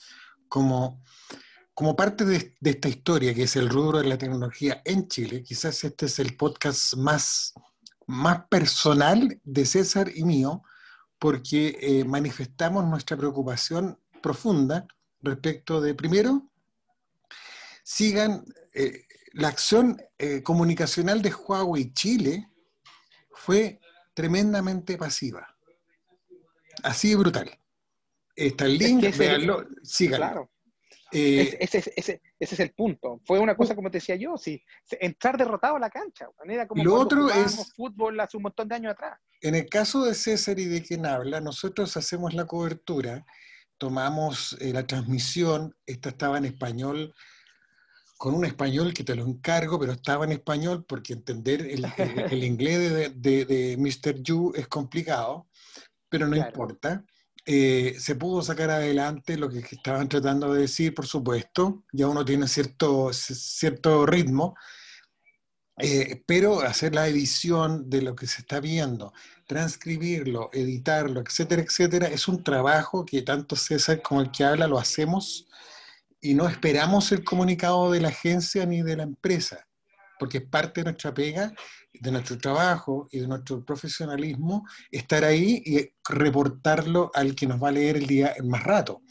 como 0.49 1.01
como 1.75 1.95
parte 1.97 2.23
de, 2.23 2.55
esta 2.63 2.87
historia, 2.87 3.33
que 3.35 3.43
es 3.43 3.57
el 3.57 3.69
rubro 3.69 3.99
de 3.99 4.05
la 4.07 4.17
tecnología 4.17 4.81
en 4.85 5.09
Chile, 5.09 5.43
quizás 5.43 5.83
este 5.83 6.05
es 6.05 6.19
el 6.19 6.37
podcast 6.37 6.93
más, 6.95 7.53
más 8.07 8.47
personal 8.47 9.39
de 9.43 9.65
César 9.65 10.09
y 10.15 10.23
mío, 10.23 10.63
porque 11.19 11.77
eh, 11.81 12.05
manifestamos 12.05 12.85
nuestra 12.85 13.17
preocupación 13.17 13.99
profunda 14.23 14.87
respecto 15.21 15.81
de, 15.81 15.93
primero, 15.93 16.49
sigan 17.83 18.45
eh, 18.73 19.05
la 19.33 19.49
acción 19.49 20.01
eh, 20.17 20.41
comunicacional 20.43 21.21
de 21.21 21.33
Huawei 21.33 21.93
Chile 21.93 22.49
fue 23.33 23.81
tremendamente 24.15 24.97
pasiva. 24.97 25.47
Así 26.81 27.09
de 27.09 27.15
brutal. 27.17 27.59
Está 28.35 28.65
el 28.65 28.77
link, 28.79 29.15
véanlo, 29.15 29.67
síganlo. 29.83 30.49
Eh, 31.11 31.57
ese, 31.61 32.21
es 32.39 32.59
el 32.59 32.73
punto. 32.73 33.21
Fue 33.23 33.39
una 33.39 33.55
cosa, 33.55 33.75
como 33.75 33.89
te 33.89 33.99
decía 33.99 34.15
yo, 34.15 34.35
sí, 34.35 34.61
entrar 34.99 35.37
derrotado 35.37 35.75
a 35.75 35.79
la 35.79 35.89
cancha. 35.89 36.27
Era 36.43 36.67
como 36.67 36.83
lo 36.83 36.95
otro 36.95 37.29
es 37.29 37.71
fútbol 37.73 38.19
hace 38.19 38.35
un 38.35 38.43
montón 38.43 38.67
de 38.67 38.75
años 38.75 38.93
atrás. 38.93 39.19
En 39.41 39.55
el 39.55 39.67
caso 39.67 40.03
de 40.03 40.13
César 40.13 40.59
y 40.59 40.65
de 40.65 40.81
quien 40.81 41.05
habla, 41.05 41.39
nosotros 41.39 41.95
hacemos 41.95 42.33
la 42.33 42.45
cobertura, 42.45 43.25
tomamos 43.77 44.57
eh, 44.59 44.73
la 44.73 44.87
transmisión, 44.87 45.75
esta 45.85 46.09
estaba 46.09 46.37
en 46.37 46.45
español, 46.45 47.13
con 48.17 48.33
un 48.33 48.45
español 48.45 48.93
que 48.93 49.03
te 49.03 49.15
lo 49.15 49.25
encargo, 49.25 49.79
pero 49.79 49.91
estaba 49.91 50.25
en 50.25 50.31
español 50.31 50.85
porque 50.87 51.13
entender 51.13 51.61
el, 51.61 51.85
inglés 52.43 53.13
de, 53.15 53.45
de, 53.45 53.77
Mr. 53.77 54.21
Yu 54.21 54.53
es 54.55 54.67
complicado, 54.67 55.47
pero 56.09 56.27
no 56.27 56.35
importa. 56.35 57.03
Eh, 57.45 57.95
se 57.99 58.15
pudo 58.15 58.41
sacar 58.41 58.71
adelante 58.71 59.37
lo 59.37 59.49
que 59.49 59.59
estaban 59.59 60.09
tratando 60.09 60.53
de 60.53 60.61
decir, 60.61 60.95
por 60.95 61.05
supuesto, 61.05 61.83
ya 61.91 62.07
uno 62.07 62.25
tiene 62.25 62.47
cierto, 62.47 63.11
cierto 63.13 64.05
ritmo, 64.05 64.55
eh, 65.77 66.23
pero 66.25 66.61
hacer 66.61 66.95
la 66.95 67.07
edición 67.07 67.89
de 67.89 68.01
lo 68.01 68.15
que 68.15 68.27
se 68.27 68.41
está 68.41 68.61
viendo, 68.61 69.13
transcribirlo, 69.45 70.49
editarlo, 70.53 71.19
etcétera, 71.19 71.61
etcétera, 71.61 72.07
es 72.07 72.27
un 72.27 72.43
trabajo 72.43 73.05
que 73.05 73.21
tanto 73.21 73.55
César 73.57 74.01
como 74.01 74.21
el 74.21 74.31
que 74.31 74.45
habla 74.45 74.67
lo 74.67 74.79
hacemos 74.79 75.44
y 76.25 76.33
no 76.33 76.47
esperamos 76.47 77.11
el 77.11 77.23
comunicado 77.23 77.91
de 77.91 78.01
la 78.01 78.07
agencia 78.07 78.65
ni 78.65 78.81
de 78.81 78.97
la 78.97 79.03
empresa, 79.03 79.67
porque 80.17 80.39
es 80.39 80.45
parte 80.45 80.81
de 80.81 80.85
nuestra 80.85 81.13
pega 81.13 81.53
de 81.93 82.11
nuestro 82.11 82.39
trabajo 82.39 83.07
y 83.11 83.19
de 83.19 83.27
nuestro 83.27 83.63
profesionalismo 83.63 84.65
estar 84.89 85.23
ahí 85.23 85.61
y 85.63 85.87
reportarlo 86.09 87.11
al 87.13 87.35
que 87.35 87.45
nos 87.45 87.61
va 87.61 87.69
a 87.69 87.73
leer 87.73 87.97
el 87.97 88.07
día 88.07 88.33
más 88.43 88.63
rato. 88.63 89.03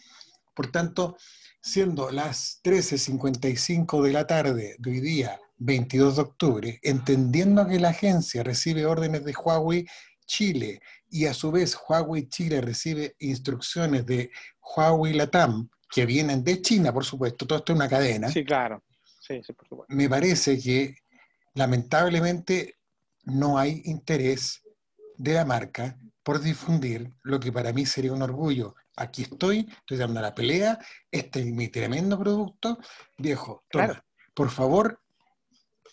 Por 0.54 0.72
tanto, 0.72 1.16
siendo 1.62 2.10
las 2.10 2.60
13.55 2.64 4.02
de 4.02 4.12
la 4.12 4.26
tarde 4.26 4.74
de 4.80 4.90
hoy 4.90 5.00
día, 5.00 5.38
22 5.58 6.16
de 6.16 6.22
octubre, 6.22 6.80
entendiendo 6.82 7.64
que 7.68 7.78
la 7.78 7.90
agencia 7.90 8.42
recibe 8.42 8.86
órdenes 8.86 9.24
de 9.24 9.34
Huawei 9.34 9.86
Chile 10.26 10.80
y 11.08 11.26
a 11.26 11.34
su 11.34 11.52
vez 11.52 11.76
Huawei 11.76 12.28
Chile 12.28 12.60
recibe 12.60 13.14
instrucciones 13.20 14.04
de 14.04 14.30
Huawei 14.60 15.12
Latam, 15.12 15.70
que 15.94 16.06
vienen 16.06 16.42
de 16.42 16.60
China, 16.60 16.92
por 16.92 17.04
supuesto, 17.04 17.46
todo 17.46 17.58
esto 17.58 17.72
es 17.72 17.76
una 17.76 17.88
cadena. 17.88 18.28
Sí, 18.28 18.44
claro. 18.44 18.82
Sí, 19.20 19.40
sí, 19.44 19.52
por 19.52 19.68
supuesto. 19.68 19.94
Me 19.94 20.08
parece 20.08 20.58
que 20.58 20.96
lamentablemente 21.54 22.78
no 23.22 23.56
hay 23.56 23.80
interés 23.84 24.60
de 25.16 25.34
la 25.34 25.44
marca 25.44 25.96
por 26.24 26.40
difundir 26.40 27.12
lo 27.22 27.38
que 27.38 27.52
para 27.52 27.72
mí 27.72 27.86
sería 27.86 28.12
un 28.12 28.22
orgullo. 28.22 28.74
Aquí 28.96 29.22
estoy, 29.22 29.68
estoy 29.70 29.98
dando 29.98 30.20
la 30.20 30.34
pelea, 30.34 30.80
este 31.12 31.40
es 31.40 31.46
mi 31.46 31.68
tremendo 31.68 32.18
producto. 32.18 32.78
Viejo, 33.16 33.64
toma, 33.70 34.04
por 34.34 34.50
favor, 34.50 35.00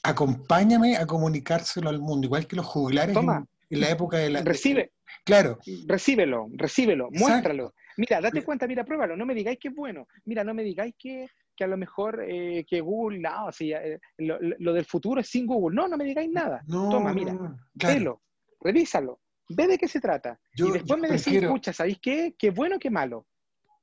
acompáñame 0.02 0.98
a 0.98 1.06
comunicárselo 1.06 1.90
al 1.90 2.00
mundo, 2.00 2.26
igual 2.26 2.48
que 2.48 2.56
los 2.56 2.66
juglares 2.66 3.16
en, 3.16 3.80
la 3.80 3.90
época 3.90 4.18
de 4.18 4.32
la... 4.32 4.42
Recibe. 4.42 4.94
Claro. 5.24 5.60
Recíbelo, 5.88 6.48
recíbelo, 6.54 7.10
muéstralo. 7.12 7.74
Mira, 7.98 8.22
date 8.22 8.44
cuenta, 8.44 8.68
mira, 8.68 8.84
pruébalo, 8.84 9.16
no 9.16 9.26
me 9.26 9.36
digáis 9.36 9.60
que 9.60 9.68
es 9.68 9.76
bueno. 9.76 10.08
Mira, 10.26 10.44
no 10.44 10.54
me 10.54 10.64
digáis 10.64 10.96
que, 10.98 11.28
que 11.56 11.64
a 11.64 11.68
lo 11.68 11.78
mejor 11.78 12.24
eh, 12.28 12.66
que 12.68 12.82
Google, 12.82 13.20
no, 13.20 13.50
eh, 13.60 14.00
lo, 14.18 14.74
del 14.74 14.86
futuro 14.86 15.22
es 15.22 15.28
sin 15.28 15.46
Google. 15.46 15.76
No, 15.76 15.88
no 15.88 15.98
me 15.98 16.06
digáis 16.06 16.30
nada. 16.32 16.64
Toma, 16.68 17.14
mira, 17.14 17.36
velo, 17.74 18.22
revísalo, 18.60 19.20
ve 19.50 19.68
de 19.68 19.78
qué 19.78 19.88
se 19.88 20.00
trata. 20.00 20.40
y 20.56 20.72
después 20.72 21.00
me 21.00 21.10
decís, 21.10 21.34
escucha, 21.34 21.74
¿sabéis 21.74 22.00
qué? 22.02 22.36
Qué 22.38 22.52
bueno, 22.52 22.80
qué 22.80 22.90
malo. 22.90 23.28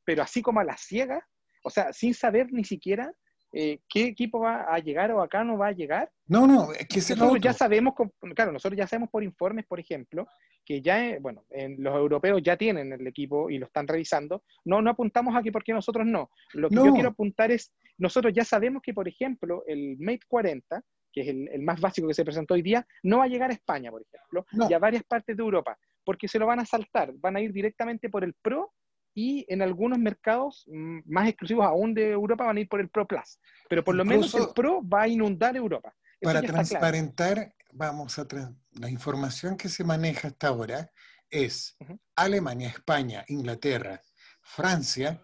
Pero 0.05 0.23
así 0.23 0.43
como 0.43 0.61
a 0.61 0.65
la 0.65 0.77
ciega, 0.77 1.25
o 1.63 1.71
sea, 1.71 1.93
sin 1.93 2.15
saber 2.15 2.53
ni 2.53 2.65
siquiera 2.65 3.13
eh, 3.61 3.81
qué 3.89 4.05
equipo 4.05 4.39
va 4.39 4.73
a 4.73 4.79
llegar 4.79 5.11
o 5.11 5.21
acá 5.21 5.43
no 5.43 5.59
va 5.59 5.67
a 5.67 5.73
llegar. 5.73 6.09
No, 6.29 6.47
no, 6.47 6.73
es 6.73 6.87
que 6.87 7.01
nosotros 7.01 7.41
ya 7.41 7.53
sabemos, 7.53 7.93
claro, 8.37 8.53
nosotros 8.53 8.79
ya 8.79 8.87
sabemos 8.87 9.11
por 9.11 9.25
informes, 9.25 9.67
por 9.67 9.81
ejemplo, 9.81 10.29
que 10.65 10.81
ya, 10.81 11.05
eh, 11.05 11.19
bueno, 11.21 11.45
en 11.51 11.83
los 11.83 11.93
europeos 11.97 12.41
ya 12.41 12.57
tienen 12.57 12.93
el 12.93 13.05
equipo 13.05 13.51
y 13.51 13.59
lo 13.59 13.67
están 13.67 13.89
revisando. 13.89 14.45
No, 14.65 14.81
no 14.81 14.91
apuntamos 14.91 15.35
aquí 15.35 15.51
porque 15.51 15.73
nosotros 15.73 16.07
no. 16.07 16.31
Lo 16.53 16.69
que 16.69 16.77
yo 16.77 16.95
quiero 16.95 17.09
apuntar 17.09 17.51
es, 17.51 17.75
nosotros 17.97 18.33
ya 18.33 18.45
sabemos 18.45 18.81
que, 18.81 18.95
por 18.95 19.09
ejemplo, 19.09 19.65
el 19.67 19.97
Mate 19.99 20.21
40, 20.29 20.81
que 21.13 21.23
es 21.23 21.29
el, 21.29 21.63
más 21.63 21.81
básico 21.81 22.07
que 22.07 22.15
se 22.15 22.25
presentó 22.25 22.55
hoy 22.55 22.63
día, 22.63 22.87
no 23.03 23.19
va 23.19 23.25
a 23.25 23.29
llegar 23.29 23.51
a 23.51 23.55
España, 23.55 23.91
por 23.91 24.03
ejemplo, 24.03 24.47
y 24.71 24.73
a 24.73 24.79
varias 24.79 25.03
partes 25.03 25.37
de 25.37 25.43
Europa, 25.43 25.77
porque 26.05 26.29
se 26.29 26.39
lo 26.39 26.47
van 26.47 26.61
a 26.61 26.65
saltar, 26.65 27.13
van 27.17 27.35
a 27.35 27.41
ir 27.41 27.53
directamente 27.53 28.09
por 28.09 28.23
el 28.23 28.35
Pro 28.35 28.73
y 29.15 29.45
en 29.49 29.63
algunos 29.63 29.99
mercados 29.99 30.65
mm, 30.67 31.01
más 31.07 31.29
exclusivos 31.29 31.67
aún 31.67 31.95
de 31.95 32.11
Europa 32.11 32.45
van 32.45 32.57
a 32.57 32.61
ir 32.61 32.69
por 32.69 32.81
el 32.81 32.89
Pro 32.89 33.07
Plus. 33.07 33.39
Pero 33.69 33.85
por 33.85 33.95
lo 33.95 34.05
menos 34.05 34.35
el 34.35 34.49
Pro 34.55 34.83
va 34.83 35.03
a 35.03 35.09
inundar 35.09 35.57
Europa. 35.57 35.95
para 36.21 36.43
transparentar, 36.43 37.55
vamos 37.73 38.19
a 38.19 38.27
la 38.73 38.91
información 38.91 39.57
que 39.57 39.69
se 39.69 39.85
maneja 39.85 40.29
hasta 40.29 40.49
ahora 40.49 40.91
es 41.31 41.77
Alemania, 42.17 42.69
España, 42.69 43.25
Inglaterra, 43.29 44.01
Francia, 44.41 45.23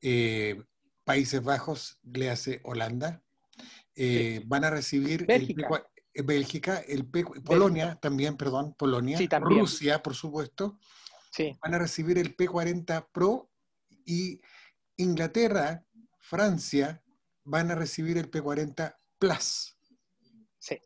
eh, 0.00 0.62
Países 1.04 1.42
Bajos, 1.42 1.98
le 2.02 2.30
hace 2.30 2.60
Holanda, 2.64 3.22
eh, 3.94 4.42
van 4.46 4.64
a 4.64 4.70
recibir 4.70 5.26
Bélgica. 5.26 5.86
El 6.14 6.24
Bélgica, 6.24 6.78
el 6.86 7.06
Polonia 7.06 7.96
también, 7.96 8.36
perdón, 8.36 8.74
Polonia, 8.78 9.18
Rusia, 9.40 10.00
por 10.00 10.14
supuesto, 10.14 10.78
van 11.60 11.74
a 11.74 11.78
recibir 11.78 12.18
el 12.18 12.36
P40 12.36 13.08
Pro 13.12 13.50
y 14.04 14.40
Inglaterra, 14.96 15.84
Francia 16.18 17.02
van 17.44 17.70
a 17.70 17.74
recibir 17.74 18.16
el 18.18 18.30
P40 18.30 18.96
Plus. 19.18 19.76
Sí. 20.58 20.78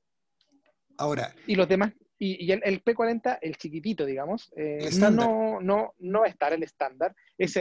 Ahora. 0.97 1.35
Y 1.47 1.55
los 1.55 1.69
demás, 1.69 1.93
y, 2.19 2.51
el, 2.51 2.83
P40, 2.83 3.39
el 3.41 3.57
chiquitito, 3.57 4.05
digamos, 4.05 4.53
eh, 4.57 4.91
no, 5.13 5.61
no, 5.61 5.95
no 5.99 6.21
va 6.21 6.27
a 6.27 6.31
estar 6.31 6.53
el 6.53 6.65
estándar. 6.65 7.15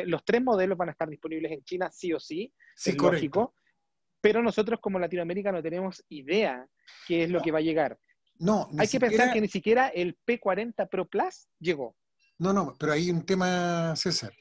los 0.05 0.25
tres 0.25 0.41
modelos 0.41 0.77
van 0.77 0.89
a 0.89 0.93
estar 0.93 1.07
disponibles 1.07 1.51
en 1.51 1.63
China 1.63 1.91
sí 1.91 2.11
o 2.11 2.19
sí, 2.19 2.51
sí 2.75 2.91
es 2.91 2.97
lógico. 2.97 3.53
Pero 4.19 4.41
nosotros 4.41 4.79
como 4.81 4.97
Latinoamérica 4.97 5.51
no 5.51 5.61
tenemos 5.61 6.03
idea 6.09 6.67
qué 7.07 7.23
es 7.23 7.29
lo 7.29 7.41
que 7.41 7.51
va 7.51 7.59
a 7.59 7.61
llegar. 7.61 7.99
No, 8.39 8.67
hay 8.77 8.87
que 8.87 8.99
pensar 8.99 9.31
que 9.31 9.41
ni 9.41 9.47
siquiera 9.47 9.89
el 9.89 10.17
P40 10.25 10.89
Pro 10.89 11.07
Plus 11.07 11.47
llegó. 11.59 11.95
No, 12.39 12.53
no, 12.53 12.75
pero 12.77 12.93
hay 12.93 13.09
un 13.09 13.23
tema, 13.23 13.95
César, 13.95 14.33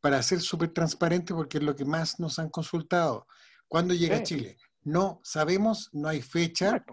para 0.00 0.22
ser 0.22 0.40
súper 0.40 0.72
transparente, 0.72 1.34
porque 1.34 1.58
es 1.58 1.64
lo 1.64 1.76
que 1.76 1.84
más 1.84 2.18
nos 2.18 2.38
han 2.38 2.48
consultado. 2.48 3.26
¿Cuándo 3.68 3.94
llega 3.94 4.16
a 4.16 4.22
Chile? 4.22 4.56
No 4.82 5.20
sabemos, 5.24 5.90
no 5.92 6.08
hay 6.08 6.22
fecha 6.22 6.84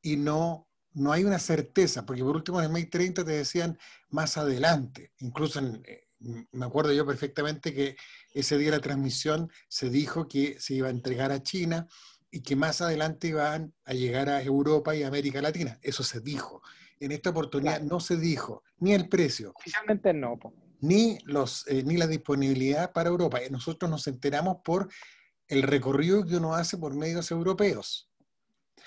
y 0.00 0.16
no, 0.16 0.68
no 0.92 1.12
hay 1.12 1.24
una 1.24 1.38
certeza, 1.38 2.06
porque 2.06 2.22
por 2.22 2.36
último 2.36 2.60
en 2.60 2.66
el 2.66 2.72
May 2.72 2.86
30 2.86 3.24
te 3.24 3.32
decían 3.32 3.78
más 4.10 4.36
adelante, 4.36 5.12
incluso 5.18 5.60
eh, 5.60 6.04
me 6.52 6.64
acuerdo 6.64 6.92
yo 6.92 7.04
perfectamente 7.04 7.74
que 7.74 7.96
ese 8.32 8.56
día 8.56 8.70
de 8.70 8.76
la 8.78 8.82
transmisión 8.82 9.50
se 9.68 9.90
dijo 9.90 10.28
que 10.28 10.58
se 10.60 10.74
iba 10.74 10.88
a 10.88 10.92
entregar 10.92 11.32
a 11.32 11.42
China 11.42 11.86
y 12.30 12.40
que 12.40 12.56
más 12.56 12.80
adelante 12.80 13.28
iban 13.28 13.74
a 13.84 13.92
llegar 13.92 14.28
a 14.28 14.42
Europa 14.42 14.94
y 14.96 15.02
América 15.02 15.42
Latina. 15.42 15.78
Eso 15.82 16.02
se 16.02 16.20
dijo. 16.20 16.62
En 17.04 17.12
esta 17.12 17.30
oportunidad 17.30 17.80
no 17.82 18.00
se 18.00 18.16
dijo 18.16 18.62
ni 18.78 18.94
el 18.94 19.08
precio. 19.08 19.52
Oficialmente 19.56 20.12
no. 20.12 20.38
Ni, 20.80 21.18
los, 21.24 21.66
eh, 21.68 21.82
ni 21.84 21.96
la 21.96 22.06
disponibilidad 22.06 22.92
para 22.92 23.08
Europa. 23.08 23.38
Nosotros 23.50 23.90
nos 23.90 24.06
enteramos 24.06 24.58
por 24.64 24.88
el 25.48 25.62
recorrido 25.62 26.24
que 26.24 26.36
uno 26.36 26.54
hace 26.54 26.78
por 26.78 26.94
medios 26.94 27.30
europeos. 27.30 28.10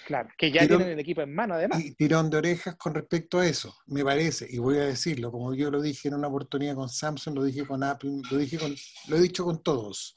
Claro, 0.06 0.30
que 0.38 0.52
ya 0.52 0.66
tienen 0.68 0.90
el 0.90 1.00
equipo 1.00 1.22
en 1.22 1.34
mano 1.34 1.56
además. 1.56 1.84
Y 1.84 1.94
tirón 1.96 2.30
de 2.30 2.38
orejas 2.38 2.76
con 2.76 2.94
respecto 2.94 3.40
a 3.40 3.48
eso, 3.48 3.76
me 3.88 4.04
parece, 4.04 4.48
y 4.50 4.58
voy 4.58 4.78
a 4.78 4.86
decirlo, 4.86 5.32
como 5.32 5.54
yo 5.54 5.70
lo 5.70 5.82
dije 5.82 6.08
en 6.08 6.14
una 6.14 6.28
oportunidad 6.28 6.76
con 6.76 6.88
Samsung, 6.88 7.36
lo 7.36 7.44
dije 7.44 7.66
con 7.66 7.84
Apple, 7.84 8.22
lo, 8.32 8.38
dije 8.38 8.58
con, 8.58 8.74
lo 9.10 9.18
he 9.18 9.20
dicho 9.20 9.44
con 9.44 9.62
todos. 9.62 10.16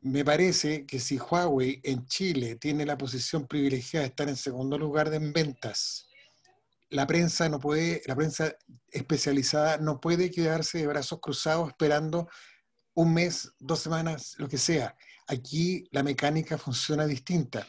Me 0.00 0.24
parece 0.24 0.86
que 0.86 1.00
si 1.00 1.18
Huawei 1.18 1.80
en 1.82 2.06
Chile 2.06 2.56
tiene 2.56 2.86
la 2.86 2.96
posición 2.96 3.46
privilegiada 3.46 4.04
de 4.04 4.10
estar 4.10 4.28
en 4.28 4.36
segundo 4.36 4.78
lugar 4.78 5.12
en 5.12 5.32
ventas, 5.32 6.08
la 6.90 7.06
prensa 7.06 7.48
no 7.48 7.58
puede, 7.58 8.02
la 8.06 8.14
prensa 8.14 8.54
especializada 8.88 9.78
no 9.78 10.00
puede 10.00 10.30
quedarse 10.30 10.78
de 10.78 10.86
brazos 10.86 11.20
cruzados 11.20 11.68
esperando 11.68 12.28
un 12.94 13.12
mes, 13.12 13.52
dos 13.58 13.80
semanas, 13.80 14.34
lo 14.38 14.48
que 14.48 14.58
sea. 14.58 14.96
Aquí 15.26 15.88
la 15.90 16.02
mecánica 16.02 16.58
funciona 16.58 17.06
distinta. 17.06 17.66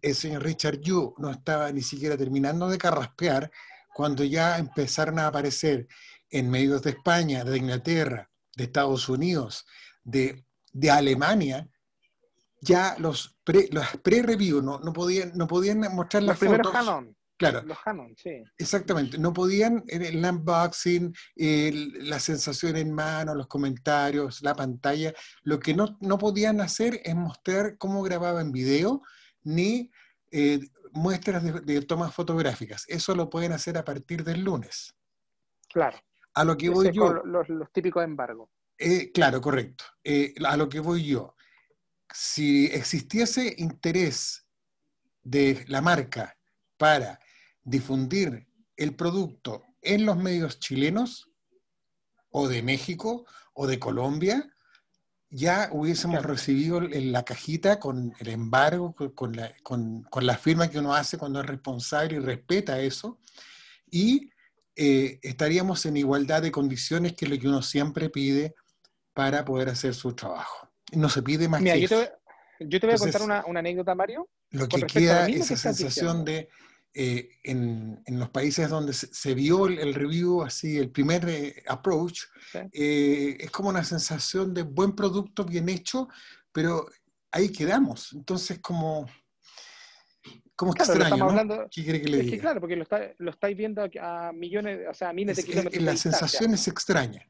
El 0.00 0.14
señor 0.14 0.42
Richard 0.42 0.80
Yu 0.80 1.14
no 1.18 1.30
estaba 1.30 1.70
ni 1.72 1.82
siquiera 1.82 2.16
terminando 2.16 2.68
de 2.68 2.78
carraspear 2.78 3.50
cuando 3.94 4.24
ya 4.24 4.56
empezaron 4.56 5.18
a 5.18 5.26
aparecer 5.26 5.86
en 6.30 6.48
medios 6.48 6.82
de 6.82 6.90
España, 6.90 7.44
de 7.44 7.58
Inglaterra, 7.58 8.30
de 8.56 8.64
Estados 8.64 9.08
Unidos, 9.08 9.66
de, 10.04 10.44
Alemania, 10.90 11.68
ya 12.62 12.96
los 12.98 13.38
pre-review 13.44 14.62
no, 14.62 14.78
no, 14.78 14.92
podían, 14.92 15.32
no 15.36 15.46
podían 15.46 15.80
mostrar 15.94 16.22
las 16.22 16.38
fotos. 16.38 16.72
Claro. 17.40 17.62
Los 17.62 17.80
Canon, 17.80 18.14
sí. 18.18 18.44
Exactamente. 18.58 19.16
No 19.16 19.32
podían, 19.32 19.82
en 19.88 20.02
el 20.02 20.22
unboxing, 20.22 21.14
la 21.36 22.20
sensación 22.20 22.76
en 22.76 22.92
mano, 22.92 23.34
los 23.34 23.46
comentarios, 23.46 24.42
la 24.42 24.54
pantalla, 24.54 25.14
lo 25.42 25.58
que 25.58 25.72
no, 25.72 26.18
podían 26.18 26.60
hacer 26.60 27.00
es 27.02 27.14
mostrar 27.14 27.78
cómo 27.78 28.02
grababa 28.02 28.42
en 28.42 28.52
video, 28.52 29.00
ni 29.42 29.90
eh, 30.30 30.60
muestras 30.92 31.64
de, 31.64 31.80
tomas 31.80 32.12
fotográficas. 32.12 32.84
Eso 32.88 33.14
lo 33.14 33.30
pueden 33.30 33.52
hacer 33.52 33.78
a 33.78 33.86
partir 33.86 34.22
del 34.22 34.44
lunes. 34.44 34.94
Claro. 35.72 35.96
A 36.34 36.44
lo 36.44 36.58
que 36.58 36.68
voy 36.68 36.92
yo. 36.92 37.22
Los, 37.24 37.48
los, 37.48 37.72
típicos 37.72 38.04
embargos. 38.04 38.50
Eh, 38.76 39.12
claro, 39.12 39.40
correcto. 39.40 39.84
Eh, 40.04 40.34
a 40.44 40.58
lo 40.58 40.68
que 40.68 40.80
voy 40.80 41.06
yo. 41.06 41.34
Si 42.12 42.66
existiese 42.66 43.54
interés 43.56 44.46
de 45.22 45.64
la 45.68 45.80
marca 45.80 46.36
para 46.76 47.18
difundir 47.64 48.46
el 48.76 48.94
producto 48.94 49.64
en 49.82 50.06
los 50.06 50.16
medios 50.16 50.58
chilenos 50.58 51.30
o 52.30 52.48
de 52.48 52.62
México 52.62 53.26
o 53.52 53.66
de 53.66 53.78
Colombia, 53.78 54.50
ya 55.30 55.68
hubiésemos 55.72 56.24
recibido 56.24 56.82
en 56.82 57.12
la 57.12 57.24
cajita 57.24 57.78
con 57.78 58.12
el 58.18 58.28
embargo, 58.28 58.94
con 59.14 59.36
la, 59.36 59.54
con, 59.62 60.04
la, 60.20 60.36
firma 60.36 60.68
que 60.68 60.78
uno 60.78 60.94
hace 60.94 61.18
cuando 61.18 61.40
es 61.40 61.46
responsable 61.46 62.16
y 62.16 62.18
respeta 62.18 62.80
eso, 62.80 63.18
y 63.90 64.30
eh, 64.74 65.18
estaríamos 65.22 65.86
en 65.86 65.96
igualdad 65.96 66.42
de 66.42 66.50
condiciones 66.50 67.14
que 67.14 67.26
lo 67.26 67.38
que 67.38 67.48
uno 67.48 67.62
siempre 67.62 68.10
pide 68.10 68.54
para 69.12 69.44
poder 69.44 69.68
hacer 69.68 69.94
su 69.94 70.14
trabajo. 70.14 70.68
No 70.92 71.08
se 71.08 71.22
pide 71.22 71.48
más 71.48 71.62
que 71.62 71.80
yo 71.80 71.88
te, 71.88 72.10
yo 72.60 72.80
te 72.80 72.86
voy 72.86 72.96
a 72.96 72.98
contar 72.98 73.22
una, 73.22 73.44
una, 73.46 73.60
anécdota, 73.60 73.94
Mario. 73.94 74.28
Lo 74.50 74.66
que 74.68 74.82
queda, 74.82 75.28
esa 75.28 75.56
sensación 75.56 76.24
de 76.24 76.48
eh, 76.92 77.38
en, 77.44 78.02
los 78.08 78.30
países 78.30 78.68
donde 78.68 78.92
se, 78.92 79.34
vio 79.34 79.66
el, 79.66 79.94
review, 79.94 80.42
así, 80.42 80.76
el 80.76 80.90
primer 80.90 81.28
eh, 81.28 81.62
approach, 81.68 82.22
eh, 82.72 83.36
es 83.38 83.50
como 83.52 83.68
una 83.68 83.84
sensación 83.84 84.52
de 84.52 84.62
buen 84.62 84.96
producto 84.96 85.44
bien 85.44 85.68
hecho, 85.68 86.08
pero 86.50 86.86
ahí 87.30 87.50
quedamos. 87.50 88.12
Entonces, 88.12 88.58
como, 88.58 89.06
como 90.56 90.72
claro, 90.72 90.94
extraño, 90.94 91.24
hablando, 91.24 91.68
¿Qué 91.70 91.84
quiere 91.84 92.02
que 92.02 92.08
le 92.08 92.18
diga? 92.22 92.38
claro, 92.38 92.60
porque 92.60 92.74
lo, 92.74 92.86
lo, 93.18 93.30
estáis 93.30 93.56
viendo 93.56 93.88
a 94.00 94.32
millones, 94.32 94.80
o 94.90 94.94
sea, 94.94 95.10
a 95.10 95.12
miles 95.12 95.36
de 95.36 95.44
kilómetros. 95.44 95.84
La 95.84 95.96
sensación 95.96 96.54
es 96.54 96.66
extraña. 96.66 97.24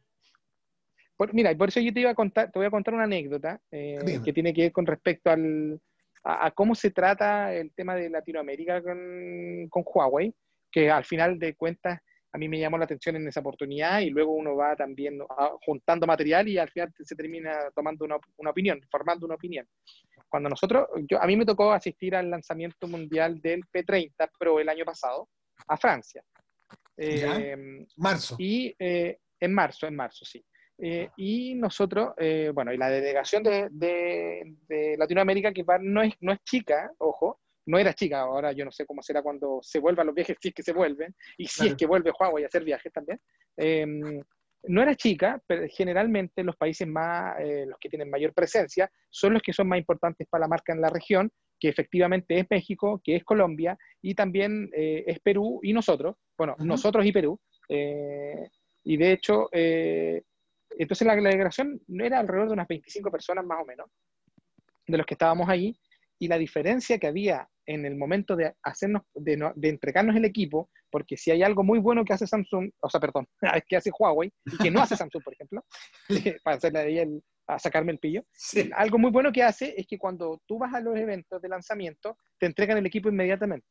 Por, 1.19 1.35
mira, 1.35 1.55
por 1.55 1.69
eso 1.69 1.81
yo 1.81 1.93
te 1.93 2.01
iba 2.01 2.11
a 2.11 2.15
contar, 2.15 2.51
te 2.51 2.59
voy 2.59 2.67
a 2.67 2.71
contar 2.71 2.95
una 2.95 3.05
anécdota 3.05 3.61
que 3.71 4.33
tiene 4.33 4.55
que 4.55 4.63
ver 4.63 4.73
con 4.73 4.87
respecto 4.87 5.31
al, 5.31 5.79
a, 6.25 6.51
cómo 6.51 6.75
se 6.75 6.91
trata 6.91 7.55
el 7.55 7.73
tema 7.73 7.95
de 7.95 8.11
Latinoamérica 8.11 8.83
con, 8.83 9.69
con, 9.69 9.85
Huawei, 9.87 10.35
que 10.71 10.91
al 10.91 11.05
final 11.05 11.39
de 11.39 11.55
cuentas 11.55 12.01
a 12.33 12.39
mí 12.39 12.49
me 12.49 12.61
llamó 12.61 12.79
la 12.79 12.85
atención 12.85 13.17
en 13.17 13.27
esa 13.27 13.41
oportunidad 13.41 14.01
y 14.01 14.11
luego 14.11 14.33
uno 14.33 14.55
va 14.55 14.77
también 14.77 15.19
juntando 15.65 16.07
material 16.07 16.47
y 16.49 16.59
al 16.59 16.71
final 16.71 16.93
se 16.97 17.17
termina 17.17 17.71
tomando 17.75 18.05
una, 18.05 18.19
una, 18.37 18.51
opinión, 18.51 18.81
formando 18.91 19.27
una 19.27 19.35
opinión. 19.35 19.67
Cuando 20.29 20.49
nosotros, 20.49 20.87
yo, 21.09 21.21
a 21.21 21.27
mí 21.27 21.37
me 21.37 21.45
tocó 21.45 21.73
asistir 21.73 22.15
al 22.15 22.31
lanzamiento 22.31 22.87
mundial 22.87 23.41
del 23.41 23.65
P30 23.65 24.31
Pro 24.39 24.61
el 24.61 24.69
año 24.69 24.85
pasado 24.85 25.29
a 25.67 25.77
Francia. 25.77 26.23
Eh, 26.97 27.85
marzo. 27.97 28.37
Y 28.39 28.75
eh, 28.79 29.19
en 29.41 29.53
marzo, 29.53 29.87
en 29.87 29.97
marzo, 29.97 30.25
sí. 30.25 30.45
Eh, 30.83 31.11
y 31.17 31.55
nosotros, 31.57 32.15
eh, 32.17 32.51
bueno, 32.55 32.73
y 32.73 32.79
la 32.79 32.89
delegación 32.89 33.43
de, 33.43 33.69
de, 33.71 34.97
Latinoamérica, 34.97 35.53
que 35.53 35.65
no, 35.81 36.03
es, 36.03 36.15
no 36.21 36.33
es 36.33 36.39
chica, 36.43 36.91
ojo, 36.99 37.39
no 37.67 37.79
era 37.79 37.93
chica, 37.93 38.21
ahora 38.21 38.53
yo 38.53 38.65
no 38.65 38.73
sé 38.73 38.87
cómo 38.87 39.03
será 39.03 39.23
cuando 39.23 39.61
se 39.63 39.79
vuelvan 39.79 40.07
los 40.07 40.15
viajes, 40.15 40.39
si 40.41 40.49
es 40.49 40.55
que 40.55 40.63
se 40.63 40.73
vuelven, 40.73 41.15
y 41.37 41.47
si 41.47 41.69
es 41.69 41.75
que 41.75 41.87
vuelve 41.87 42.13
Huawei 42.19 42.45
a 42.45 42.47
hacer 42.47 42.65
viajes 42.65 42.91
también. 42.93 43.21
Em, 43.59 44.23
no 44.65 44.83
era 44.83 44.95
chica, 44.95 45.43
pero 45.47 45.67
generalmente 45.69 46.43
los 46.43 46.57
países 46.57 46.89
más, 46.89 47.39
eh, 47.41 47.67
los 47.67 47.79
que 47.79 47.91
tienen 47.91 48.09
mayor 48.09 48.33
presencia, 48.33 48.91
son 49.11 49.35
los 49.35 49.43
que 49.43 49.53
son 49.53 49.69
más 49.69 49.79
importantes 49.79 50.27
para 50.31 50.43
la 50.43 50.49
marca 50.49 50.73
en 50.73 50.81
la 50.81 50.89
región, 50.89 51.31
que 51.59 51.69
efectivamente 51.69 52.39
es 52.39 52.47
México, 52.49 53.03
que 53.05 53.17
es 53.17 53.25
Colombia, 53.25 53.77
y 54.01 54.15
también 54.15 54.71
es 54.73 55.21
Perú 55.21 55.61
y 55.63 55.75
nosotros, 55.75 56.17
bueno, 56.39 56.57
nosotros 56.59 57.05
y 57.05 57.13
Perú. 57.13 57.39
y 57.69 58.97
de 58.97 59.13
hecho, 59.13 59.51
entonces 60.83 61.07
la, 61.07 61.15
delegación 61.15 61.81
no 61.89 62.05
era 62.05 62.19
alrededor 62.19 62.49
de 62.49 62.55
unas 62.55 62.69
25 62.69 63.11
personas 63.11 63.45
más 63.45 63.63
o 63.63 63.67
menos, 63.67 63.87
de 64.87 64.97
los 64.97 65.07
que 65.07 65.15
estábamos 65.15 65.49
ahí, 65.49 65.79
y 66.19 66.29
la 66.29 66.39
diferencia 66.39 66.99
que 66.99 67.07
había 67.07 67.49
en 67.67 67.87
el 67.87 67.97
momento 67.97 68.37
de 68.37 68.55
hacernos, 68.63 69.03
de, 69.15 69.53
entregarnos 69.63 70.17
el 70.17 70.25
equipo, 70.25 70.69
porque 70.91 71.17
si 71.17 71.31
hay 71.31 71.43
algo 71.43 71.63
muy 71.63 71.79
bueno 71.79 72.05
que 72.05 72.13
hace 72.13 72.27
Samsung, 72.27 72.71
o 72.81 72.91
sea, 72.91 73.01
perdón, 73.01 73.27
que 73.69 73.77
hace 73.77 73.91
Huawei, 73.97 74.33
y 74.45 74.57
que 74.59 74.71
no 74.71 74.81
hace 74.81 74.97
Samsung, 74.97 75.23
por 75.23 75.33
ejemplo, 75.33 75.65
para 76.45 76.57
hacerle 76.57 76.79
ahí 76.79 76.99
el, 76.99 77.23
a 77.47 77.59
sacarme 77.59 77.93
el 77.93 77.99
pillo, 77.99 78.23
algo 78.75 78.99
muy 78.99 79.11
bueno 79.11 79.33
que 79.33 79.43
hace 79.43 79.75
es 79.77 79.87
que 79.87 79.99
cuando 79.99 80.41
tú 80.47 80.59
vas 80.59 80.75
a 80.75 80.81
los 80.81 80.97
eventos 80.97 81.41
de 81.41 81.49
lanzamiento, 81.49 82.17
te 82.39 82.47
entregan 82.47 82.79
el 82.79 82.87
equipo 82.87 83.09
inmediatamente. 83.09 83.67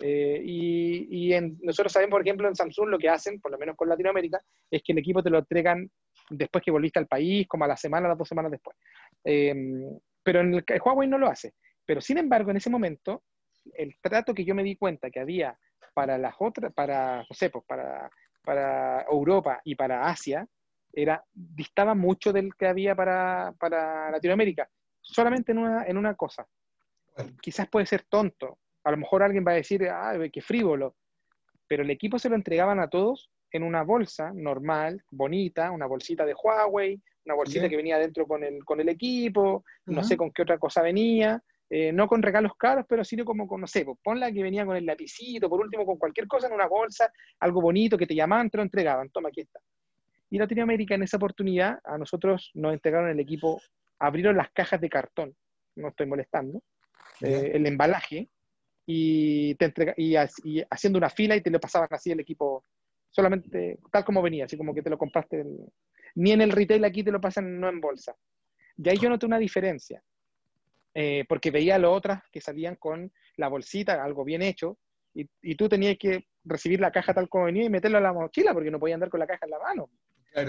Eh, 0.00 0.42
y, 0.44 1.34
nosotros 1.62 1.92
sabemos, 1.92 2.12
por 2.12 2.22
ejemplo, 2.22 2.48
en 2.48 2.56
Samsung 2.56 2.88
lo 2.88 2.98
que 2.98 3.08
hacen, 3.08 3.40
por 3.40 3.50
lo 3.50 3.58
menos 3.58 3.76
con 3.76 3.88
Latinoamérica, 3.88 4.40
es 4.70 4.82
que 4.82 4.92
el 4.92 4.98
equipo 4.98 5.22
te 5.22 5.30
lo 5.30 5.38
entregan 5.38 5.90
después 6.30 6.64
que 6.64 6.70
volviste 6.70 6.98
al 6.98 7.06
país, 7.06 7.46
como 7.48 7.64
a 7.64 7.68
la 7.68 7.76
semana, 7.76 8.08
las 8.08 8.18
dos 8.18 8.28
semanas 8.28 8.50
después. 8.50 8.76
Em, 9.24 9.98
pero 10.22 10.40
en 10.40 10.54
el, 10.54 10.64
Huawei 10.84 11.08
no 11.08 11.18
lo 11.18 11.28
hace. 11.28 11.54
Pero 11.84 12.00
sin 12.00 12.18
embargo, 12.18 12.50
en 12.50 12.56
ese 12.56 12.70
momento, 12.70 13.22
el 13.74 13.96
trato 14.00 14.34
que 14.34 14.44
yo 14.44 14.54
me 14.54 14.64
di 14.64 14.76
cuenta 14.76 15.10
que 15.10 15.20
había 15.20 15.56
para 15.94 16.18
las 16.18 16.34
otras, 16.38 16.72
para, 16.72 17.18
no 17.18 17.34
sé, 17.34 17.50
pues 17.50 17.64
para, 17.66 18.10
para 18.42 19.02
Europa 19.02 19.60
y 19.64 19.74
para 19.74 20.08
Asia, 20.08 20.46
era, 20.92 21.22
distaba 21.32 21.94
mucho 21.94 22.32
del 22.32 22.54
que 22.54 22.66
había 22.66 22.94
para, 22.94 23.54
para 23.58 24.10
Latinoamérica. 24.10 24.68
Solamente 25.00 25.52
en 25.52 25.58
una, 25.58 25.84
en 25.84 25.96
una 25.96 26.14
cosa. 26.14 26.46
Quizás 27.40 27.68
puede 27.68 27.86
ser 27.86 28.04
tonto. 28.08 28.58
A 28.84 28.90
lo 28.90 28.96
mejor 28.96 29.22
alguien 29.22 29.44
va 29.46 29.52
a 29.52 29.56
decir, 29.56 29.88
ah, 29.88 30.14
qué 30.32 30.40
frívolo. 30.40 30.96
Pero 31.68 31.82
el 31.82 31.90
equipo 31.90 32.18
se 32.18 32.28
lo 32.28 32.34
entregaban 32.34 32.80
a 32.80 32.88
todos 32.88 33.30
en 33.56 33.62
una 33.62 33.82
bolsa 33.82 34.32
normal, 34.34 35.02
bonita, 35.10 35.70
una 35.70 35.86
bolsita 35.86 36.24
de 36.24 36.34
Huawei, 36.34 37.00
una 37.24 37.34
bolsita 37.34 37.68
que 37.68 37.76
venía 37.76 37.98
dentro 37.98 38.26
con 38.26 38.44
el, 38.44 38.64
con 38.64 38.80
el 38.80 38.88
equipo, 38.88 39.64
no 39.86 40.04
sé 40.04 40.16
con 40.16 40.30
qué 40.30 40.42
otra 40.42 40.58
cosa 40.58 40.82
venía, 40.82 41.42
eh, 41.68 41.92
no 41.92 42.06
con 42.06 42.22
regalos 42.22 42.52
caros, 42.56 42.86
pero 42.88 43.04
sino 43.04 43.24
como 43.24 43.48
con, 43.48 43.60
no 43.60 43.66
sé, 43.66 43.84
pues, 43.84 43.98
ponla 44.02 44.30
que 44.30 44.42
venía 44.42 44.64
con 44.64 44.76
el 44.76 44.86
lapicito, 44.86 45.48
por 45.48 45.60
último 45.60 45.84
con 45.84 45.96
cualquier 45.96 46.28
cosa 46.28 46.46
en 46.46 46.52
una 46.52 46.68
bolsa, 46.68 47.12
algo 47.40 47.60
bonito 47.60 47.98
que 47.98 48.06
te 48.06 48.14
llamaban, 48.14 48.48
te 48.48 48.58
lo 48.58 48.62
entregaban, 48.62 49.10
toma, 49.10 49.30
aquí 49.30 49.40
está. 49.40 49.58
Y 50.30 50.38
Latinoamérica 50.38 50.94
en 50.94 51.02
esa 51.02 51.16
oportunidad, 51.16 51.80
a 51.84 51.98
nosotros 51.98 52.52
nos 52.54 52.72
entregaron 52.72 53.10
el 53.10 53.18
equipo, 53.18 53.60
abrieron 53.98 54.36
las 54.36 54.50
cajas 54.52 54.80
de 54.80 54.88
cartón, 54.88 55.34
no 55.74 55.88
estoy 55.88 56.06
molestando, 56.06 56.62
eh, 57.20 57.52
el 57.54 57.66
embalaje, 57.66 58.28
y, 58.86 59.56
te 59.56 59.64
entrega, 59.64 59.94
y, 59.96 60.14
haciendo 60.70 60.98
una 60.98 61.10
fila 61.10 61.34
y 61.34 61.40
te 61.40 61.50
lo 61.50 61.58
pasaban 61.58 61.88
así 61.90 62.12
el 62.12 62.20
equipo 62.20 62.64
solamente 63.16 63.78
tal 63.90 64.04
como 64.04 64.20
venía, 64.20 64.44
así 64.44 64.58
como 64.58 64.74
que 64.74 64.82
te 64.82 64.90
lo 64.90 64.98
compraste. 64.98 65.42
ni 66.16 66.32
en 66.32 66.42
el 66.42 66.52
retail 66.52 66.84
aquí 66.84 67.02
te 67.02 67.10
lo 67.10 67.20
pasan 67.20 67.58
no 67.58 67.68
en 67.68 67.80
bolsa. 67.80 68.14
Y 68.76 68.88
ahí 68.90 68.98
yo 68.98 69.08
noté 69.08 69.24
una 69.24 69.38
diferencia, 69.38 70.02
eh, 70.92 71.24
porque 71.26 71.50
veía 71.50 71.76
a 71.76 71.78
los 71.78 71.96
otras 71.96 72.22
que 72.30 72.42
salían 72.42 72.76
con 72.76 73.10
la 73.38 73.48
bolsita, 73.48 74.04
algo 74.04 74.22
bien 74.22 74.42
hecho, 74.42 74.76
y, 75.14 75.54
tú 75.54 75.66
tenías 75.66 75.96
que 75.98 76.26
recibir 76.44 76.78
la 76.78 76.92
caja 76.92 77.14
tal 77.14 77.26
como 77.30 77.46
venía 77.46 77.64
y 77.64 77.70
meterla 77.70 77.96
a 77.98 78.02
la 78.02 78.12
mochila, 78.12 78.52
porque 78.52 78.70
no 78.70 78.78
podía 78.78 78.96
andar 78.96 79.08
con 79.08 79.18
la 79.18 79.26
caja 79.26 79.46
en 79.46 79.50
la 79.50 79.58
mano. 79.58 79.88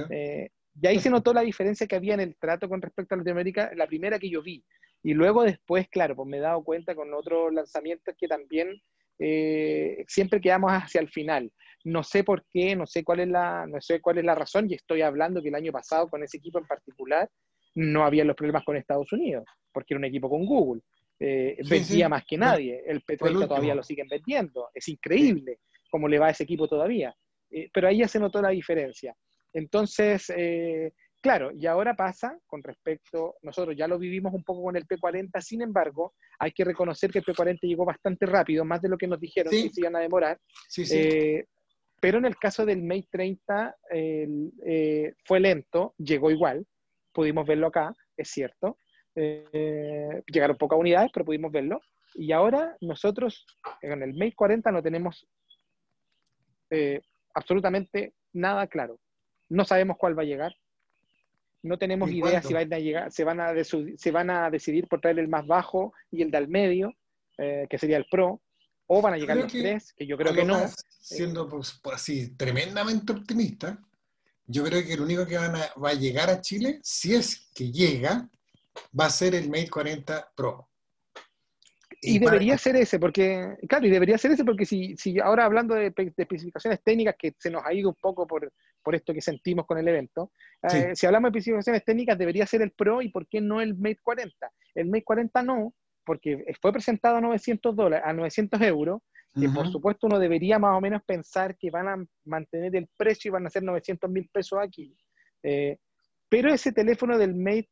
Eh, 0.10 0.50
y 0.82 0.88
ahí 0.88 1.00
se 1.00 1.10
notó 1.10 1.34
la 1.34 1.40
diferencia 1.40 1.88
que 1.88 1.96
había 1.96 2.16
en 2.16 2.20
el 2.20 2.36
trato 2.36 2.68
con 2.68 2.82
respecto 2.82 3.16
a 3.16 3.18
Latinoamérica, 3.18 3.72
la 3.76 3.88
primera 3.88 4.20
que 4.20 4.30
yo 4.30 4.42
vi. 4.42 4.62
Y 5.04 5.14
luego 5.14 5.44
después, 5.44 5.88
claro, 5.88 6.18
pues 6.18 6.28
me 6.28 6.38
he 6.38 6.42
dado 6.42 6.62
cuenta 6.66 6.96
con 6.96 7.14
otros 7.14 7.54
lanzamientos 7.54 8.14
que 8.18 8.28
también 8.28 8.82
eh, 9.20 10.04
siempre 10.08 10.42
quedamos 10.42 10.72
hacia 10.72 11.02
el 11.02 11.10
final. 11.10 11.52
No 11.84 12.04
sé 12.04 12.24
por 12.24 12.46
qué, 12.52 12.76
no 12.76 12.86
sé 12.86 13.04
cuál 13.04 13.22
es 13.22 13.28
la, 13.30 13.66
no 13.68 13.80
sé 13.80 14.02
cuál 14.02 14.18
es 14.18 14.26
la 14.26 14.36
razón, 14.36 14.70
y 14.70 14.74
estoy 14.74 15.02
hablando 15.02 15.42
que 15.42 15.50
el 15.50 15.56
año 15.56 15.72
pasado 15.72 16.10
con 16.10 16.24
ese 16.24 16.38
equipo 16.38 16.60
en 16.60 16.66
particular 16.66 17.30
no 17.76 18.04
había 18.04 18.26
los 18.26 18.36
problemas 18.36 18.64
con 18.64 18.76
Estados 18.76 19.12
Unidos, 19.14 19.46
porque 19.72 19.94
era 19.94 20.00
un 20.00 20.06
equipo 20.06 20.30
con 20.30 20.46
Google. 20.46 20.82
Eh, 21.20 21.58
vendía 21.70 22.10
más 22.10 22.26
que 22.26 22.38
nadie. 22.38 22.84
El 22.86 23.04
P30 23.04 23.48
todavía 23.48 23.76
lo 23.76 23.84
siguen 23.84 24.08
vendiendo. 24.08 24.70
Es 24.74 24.88
increíble 24.88 25.60
cómo 25.90 26.08
le 26.08 26.20
va 26.20 26.28
a 26.28 26.32
ese 26.32 26.44
equipo 26.44 26.68
todavía. 26.68 27.16
Eh, 27.50 27.70
pero 27.74 27.88
ahí 27.88 28.00
ya 28.00 28.08
se 28.08 28.20
notó 28.20 28.42
la 28.42 28.50
diferencia. 28.50 29.16
Entonces, 29.54 30.32
eh, 30.36 30.92
Claro, 31.28 31.52
y 31.52 31.66
ahora 31.66 31.94
pasa 31.94 32.40
con 32.48 32.64
respecto, 32.64 33.36
nosotros 33.42 33.76
ya 33.76 33.86
lo 33.86 34.00
vivimos 34.00 34.34
un 34.34 34.46
poco 34.46 34.64
con 34.64 34.78
el 34.78 34.88
P40, 34.88 35.42
sin 35.42 35.62
embargo, 35.62 36.14
hay 36.40 36.54
que 36.54 36.64
reconocer 36.64 37.12
que 37.12 37.20
el 37.20 37.26
P40 37.26 37.60
llegó 37.64 37.84
bastante 37.84 38.26
rápido, 38.26 38.64
más 38.64 38.82
de 38.82 38.88
lo 38.88 38.98
que 38.98 39.08
nos 39.08 39.20
dijeron 39.20 39.52
que 39.52 39.70
se 39.70 39.82
iban 39.82 39.98
a 39.98 40.00
demorar. 40.00 40.40
Eh, 40.78 41.44
pero 42.00 42.20
en 42.20 42.28
el 42.28 42.38
caso 42.38 42.66
del 42.66 42.82
Mate 42.82 43.10
30 43.12 43.76
eh, 43.92 45.16
fue 45.26 45.42
lento, 45.42 45.96
llegó 45.98 46.32
igual, 46.32 46.66
pudimos 47.12 47.46
verlo 47.46 47.68
acá, 47.68 47.94
es 48.16 48.30
cierto. 48.30 48.78
Eh, 49.14 50.22
llegaron 50.28 50.56
pocas 50.56 50.80
unidades, 50.80 51.12
pero 51.14 51.26
pudimos 51.26 51.52
verlo. 51.52 51.82
Y 52.14 52.32
ahora 52.32 52.78
nosotros 52.80 53.46
en 53.82 54.02
el 54.02 54.14
Mate 54.14 54.34
40 54.34 54.72
no 54.72 54.82
tenemos 54.82 55.28
absolutamente 57.34 58.14
nada 58.32 58.66
claro. 58.68 58.98
No 59.50 59.66
sabemos 59.66 59.98
cuál 59.98 60.18
va 60.18 60.22
a 60.22 60.26
llegar, 60.26 60.54
no 61.68 61.78
tenemos 61.78 62.10
idea 62.10 62.42
si 62.42 62.54
van 62.54 62.74
a 62.74 62.80
llegar, 62.80 63.12
se 63.12 63.24
van 63.24 63.40
a, 63.40 63.54
se 63.64 64.12
van 64.12 64.30
a 64.30 64.50
decidir 64.50 64.88
por 64.88 65.02
traer 65.02 65.20
el 65.20 65.28
más 65.28 65.46
bajo 65.46 65.94
y 66.12 66.22
el 66.22 66.32
del 66.32 66.48
medio, 66.48 66.94
eh, 67.38 67.68
que 67.70 67.78
sería 67.78 67.98
el 67.98 68.06
Pro, 68.10 68.42
o 68.88 69.02
van 69.02 69.14
a 69.14 69.18
llegar 69.18 69.38
los 69.38 69.52
tres, 69.52 69.94
que 69.94 70.08
yo 70.08 70.18
creo 70.18 70.34
que 70.34 70.46
no. 70.46 70.66
Siendo 71.00 71.48
pues, 71.48 71.80
así 71.94 72.36
tremendamente 72.36 73.14
optimista, 73.14 73.80
yo 74.46 74.64
creo 74.64 74.84
que 74.84 74.94
el 74.94 75.02
único 75.02 75.26
que 75.26 75.38
van 75.38 75.56
a, 75.56 75.68
va 75.82 75.90
a 75.90 75.94
llegar 75.94 76.30
a 76.30 76.42
Chile, 76.42 76.80
si 76.82 77.14
es 77.14 77.50
que 77.54 77.72
llega, 77.72 78.30
va 78.98 79.06
a 79.06 79.10
ser 79.10 79.36
el 79.36 79.50
Mate 79.50 79.70
40 79.70 80.32
Pro. 80.36 80.70
Y, 82.02 82.20
debería 82.20 82.58
ser 82.58 82.76
ese, 82.76 83.00
porque, 83.00 83.58
claro, 83.68 83.88
y 83.88 83.90
debería 83.90 84.18
ser 84.18 84.32
ese 84.32 84.46
porque 84.46 84.66
si, 84.66 84.96
si 84.98 85.20
ahora 85.20 85.46
hablando 85.46 85.74
de, 85.74 85.88
especificaciones 86.16 86.82
técnicas 86.84 87.16
que 87.18 87.36
se 87.40 87.50
nos 87.50 87.66
ha 87.66 87.74
ido 87.74 87.90
un 87.90 87.96
poco 87.96 88.28
por, 88.28 88.52
por 88.88 88.96
esto 88.96 89.14
que 89.14 89.20
sentimos 89.20 89.66
con 89.66 89.78
el 89.78 89.86
evento, 89.86 90.32
eh, 90.64 90.96
si 90.96 91.06
hablamos 91.06 91.34
de 91.34 91.40
especificaciones 91.40 91.84
técnicas 91.84 92.18
debería 92.18 92.48
ser 92.48 92.62
el 92.62 92.72
Pro 92.72 93.02
y 93.02 93.10
por 93.10 93.28
qué 93.28 93.42
no 93.42 93.60
el 93.60 93.76
Mate 93.76 94.00
40. 94.02 94.50
El 94.76 94.86
Mate 94.86 95.04
40 95.04 95.44
no, 95.44 95.74
porque 96.06 96.46
fue 96.62 96.72
presentado 96.72 97.18
a 97.18 97.20
900 97.20 97.76
dólares, 97.76 98.06
a 98.08 98.14
900 98.14 98.62
euros, 98.62 99.02
que 99.38 99.50
por 99.50 99.70
supuesto 99.70 100.08
uno 100.08 100.20
debería 100.20 100.58
más 100.58 100.78
o 100.78 100.80
menos 100.80 101.02
pensar 101.06 101.58
que 101.58 101.70
van 101.70 101.90
a 101.90 102.02
mantener 102.24 102.78
el 102.78 102.88
precio 102.96 103.28
y 103.28 103.34
van 103.34 103.46
a 103.46 103.50
ser 103.50 103.62
900 103.64 104.10
mil 104.10 104.30
pesos 104.32 104.58
aquí. 104.58 104.96
Eh, 105.44 105.78
pero 106.30 106.54
ese 106.54 106.72
teléfono 106.72 107.18
del 107.18 107.36
Mate, 107.36 107.70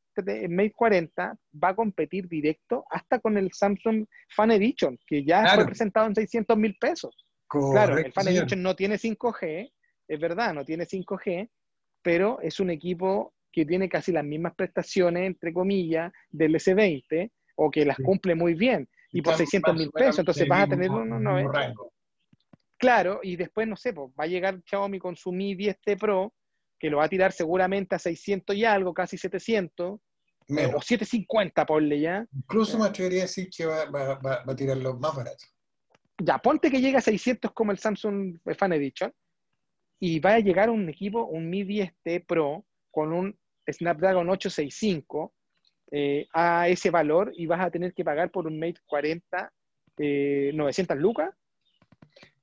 Mate 0.50 0.74
40 0.76 1.34
va 1.64 1.70
a 1.70 1.76
competir 1.78 2.28
directo 2.28 2.84
hasta 2.90 3.20
con 3.20 3.38
el 3.38 3.54
Samsung 3.54 4.06
Fan 4.36 4.52
Edition, 4.52 5.00
que 5.08 5.24
ya 5.24 5.56
fue 5.56 5.66
presentado 5.66 6.08
en 6.08 6.16
600 6.16 6.58
mil 6.58 6.76
pesos. 6.78 7.26
claro, 7.48 8.00
el 8.00 8.12
Fan 8.12 8.28
Edition 8.28 8.62
no 8.62 8.76
tiene 8.76 8.98
5G, 8.98 9.72
es 10.08 10.20
verdad, 10.20 10.54
no 10.54 10.64
tiene 10.66 10.86
5G, 10.86 11.50
pero 12.02 12.40
es 12.42 12.60
un 12.60 12.70
equipo 12.70 13.34
que 13.52 13.66
tiene 13.66 13.88
casi 13.88 14.12
las 14.12 14.24
mismas 14.24 14.54
prestaciones, 14.56 15.26
entre 15.26 15.54
comillas, 15.54 16.12
del 16.30 16.56
S20, 16.56 17.32
o 17.56 17.72
que 17.72 17.86
las 17.86 17.98
cumple 17.98 18.36
muy 18.36 18.54
bien, 18.54 18.88
y 19.12 19.22
por 19.22 19.36
600 19.36 19.74
mil 19.76 19.90
pesos, 19.92 20.20
entonces 20.20 20.48
vas 20.48 20.64
a 20.64 20.68
tener 20.68 20.92
uno, 20.92 21.20
no, 21.20 21.52
Claro, 22.78 23.22
y 23.24 23.38
después, 23.38 23.68
no 23.68 23.78
sé, 23.78 23.94
pues, 23.94 24.12
va 24.20 24.26
a 24.26 24.28
llegar 24.28 24.62
Xiaomi 24.66 25.00
con 25.00 25.16
su 25.16 25.32
Mi 25.32 25.56
10T 25.56 25.98
Pro, 25.98 26.34
que 26.78 26.90
lo 26.90 26.98
va 26.98 27.06
a 27.06 27.10
tirar 27.10 27.32
seguramente 27.32 27.96
a 27.96 28.00
600 28.00 28.54
y 28.56 28.66
algo, 28.66 28.94
casi 28.94 29.18
700, 29.18 30.00
eh, 30.50 30.72
o 30.76 30.82
750, 30.82 31.66
ponle 31.66 32.00
ya. 32.00 32.28
Incluso 32.34 32.78
me 32.78 32.86
atrevería 32.86 33.22
a 33.22 33.24
decir 33.24 33.50
que 33.50 33.66
va, 33.66 33.86
va, 33.86 34.44
a 34.46 34.56
tirar 34.56 34.78
los 34.78 35.00
más 35.00 35.16
baratos. 35.16 35.50
Ya, 36.18 36.38
ponte 36.38 36.70
que 36.70 36.82
llega 36.82 37.00
a 37.00 37.02
600 37.02 37.52
como 37.54 37.72
el 37.72 37.80
Samsung 37.80 38.38
Fan 38.58 38.74
Edition, 38.74 39.14
y 40.00 40.20
va 40.20 40.36
a 40.36 40.40
llegar 40.40 40.70
un 40.70 40.88
equipo, 40.90 41.26
un 41.26 41.50
Mi 41.50 41.64
10T 41.64 42.26
Pro, 42.26 42.66
con 42.92 43.14
un 43.14 43.38
Snapdragon 43.70 44.30
865 44.30 45.34
eh, 45.92 46.28
a 46.34 46.68
ese 46.68 46.90
valor 46.90 47.32
y 47.36 47.46
vas 47.46 47.66
a 47.66 47.72
tener 47.72 47.94
que 47.94 48.04
pagar 48.04 48.32
por 48.32 48.48
un 48.48 48.60
Mate 48.60 48.82
40 48.86 49.52
900 49.98 50.98
lucas 50.98 51.34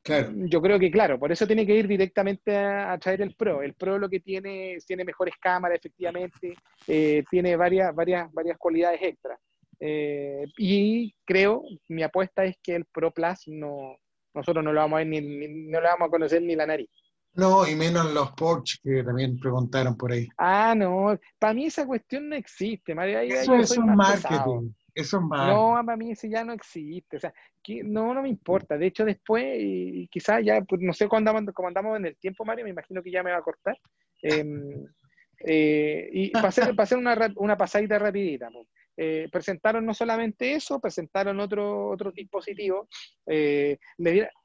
yo 0.05 0.61
creo 0.61 0.79
que, 0.79 0.91
claro, 0.91 1.19
por 1.19 1.31
eso 1.31 1.47
tiene 1.47 1.65
que 1.65 1.77
ir 1.77 1.87
directamente 1.87 2.57
a, 2.57 2.99
traer 2.99 3.23
el 3.23 3.35
Pro. 3.35 3.62
El 3.62 3.75
Pro 3.75 3.99
lo 3.99 4.09
que 4.09 4.21
tiene, 4.21 4.79
tiene 4.87 5.05
mejores 5.05 5.35
cámaras, 5.41 5.79
efectivamente, 5.79 6.55
eh, 6.88 7.23
tiene 7.31 7.55
varias, 7.57 7.95
varias, 7.95 8.33
varias 8.33 8.59
cualidades 8.59 9.01
extras. 9.01 9.38
Eh, 9.79 10.45
y 10.59 11.15
creo, 11.25 11.62
mi 11.88 12.03
apuesta 12.03 12.45
es 12.45 12.57
que 12.63 12.75
el 12.75 12.85
Pro 12.87 13.13
Plus 13.13 13.46
no, 13.46 13.96
nosotros 14.35 14.65
no 14.65 14.73
lo 14.73 14.81
vamos 14.81 15.00
a 15.00 15.05
ni, 15.05 15.21
no 15.21 15.81
lo 15.81 15.87
vamos 15.87 16.09
a 16.09 16.11
conocer 16.11 16.42
ni 16.42 16.57
la 16.57 16.67
nariz. 16.67 16.88
No, 17.35 17.67
y 17.67 17.75
menos 17.75 18.13
los 18.13 18.33
Porsche 18.33 18.79
que 18.83 19.03
también 19.03 19.39
preguntaron 19.39 19.97
por 19.97 20.13
ahí. 20.13 20.29
Ah, 20.37 20.75
no, 20.77 21.19
para 21.39 21.55
mí 21.55 21.67
esa 21.67 21.87
cuestión 21.87 22.29
no 22.29 22.37
existe, 22.37 22.95
María. 22.95 23.23
Eso 23.23 23.55
es 23.55 23.77
un 23.79 23.95
marketing. 23.97 24.73
Eso 24.95 25.17
es 25.17 25.23
No, 25.23 25.81
para 25.87 25.97
mí 25.97 26.13
ese 26.13 26.29
ya 26.29 26.45
no 26.45 26.53
existe. 26.53 27.17
O 27.17 27.21
sea, 27.21 27.33
que, 27.63 27.83
no, 27.83 28.13
no 28.13 28.23
me 28.23 28.29
importa. 28.29 28.77
De 28.77 28.87
hecho, 28.87 29.05
después, 29.05 29.45
y 29.59 30.09
quizás 30.09 30.45
ya, 30.45 30.61
pues, 30.61 30.83
no 30.83 30.93
sé 30.93 31.09
cómo 31.09 31.19
andamos, 31.19 31.55
cómo 31.55 31.69
andamos 31.69 31.97
en 31.97 32.07
el 32.07 32.17
tiempo, 32.17 32.45
Mario, 32.45 32.65
me 32.65 32.71
imagino 32.71 33.03
que 33.03 33.11
ya 33.11 33.23
me 33.23 33.33
va 33.33 33.39
a 33.39 33.43
cortar. 33.43 33.79
Em, 34.21 34.85
eh, 35.39 36.11
y 36.13 36.31
para 36.31 36.49
hacer, 36.49 36.77
para 36.77 36.83
hacer 36.83 36.99
una, 36.99 37.33
una, 37.37 37.57
pasadita 37.57 37.99
rapidita. 37.99 38.51
Pues. 38.51 38.69
Eh, 38.95 39.29
presentaron 39.33 39.87
no 39.87 39.95
solamente 39.95 40.53
eso, 40.53 40.79
presentaron 40.79 41.41
otro, 41.41 41.89
otro 41.89 42.13
dispositivo. 42.13 42.89
Eh, 43.27 43.79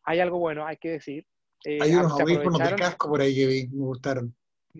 hay 0.03 0.19
algo 0.21 0.39
bueno, 0.39 0.65
hay 0.65 0.77
que 0.77 0.91
decir. 0.91 1.25
Hay 1.65 1.95
unos 1.95 2.19
audífonos 2.19 2.59
de 2.59 2.75
casco 2.75 3.09
por 3.09 3.21
ahí 3.21 3.35
que 3.35 3.69
me 3.71 3.85
gustaron. 3.85 4.35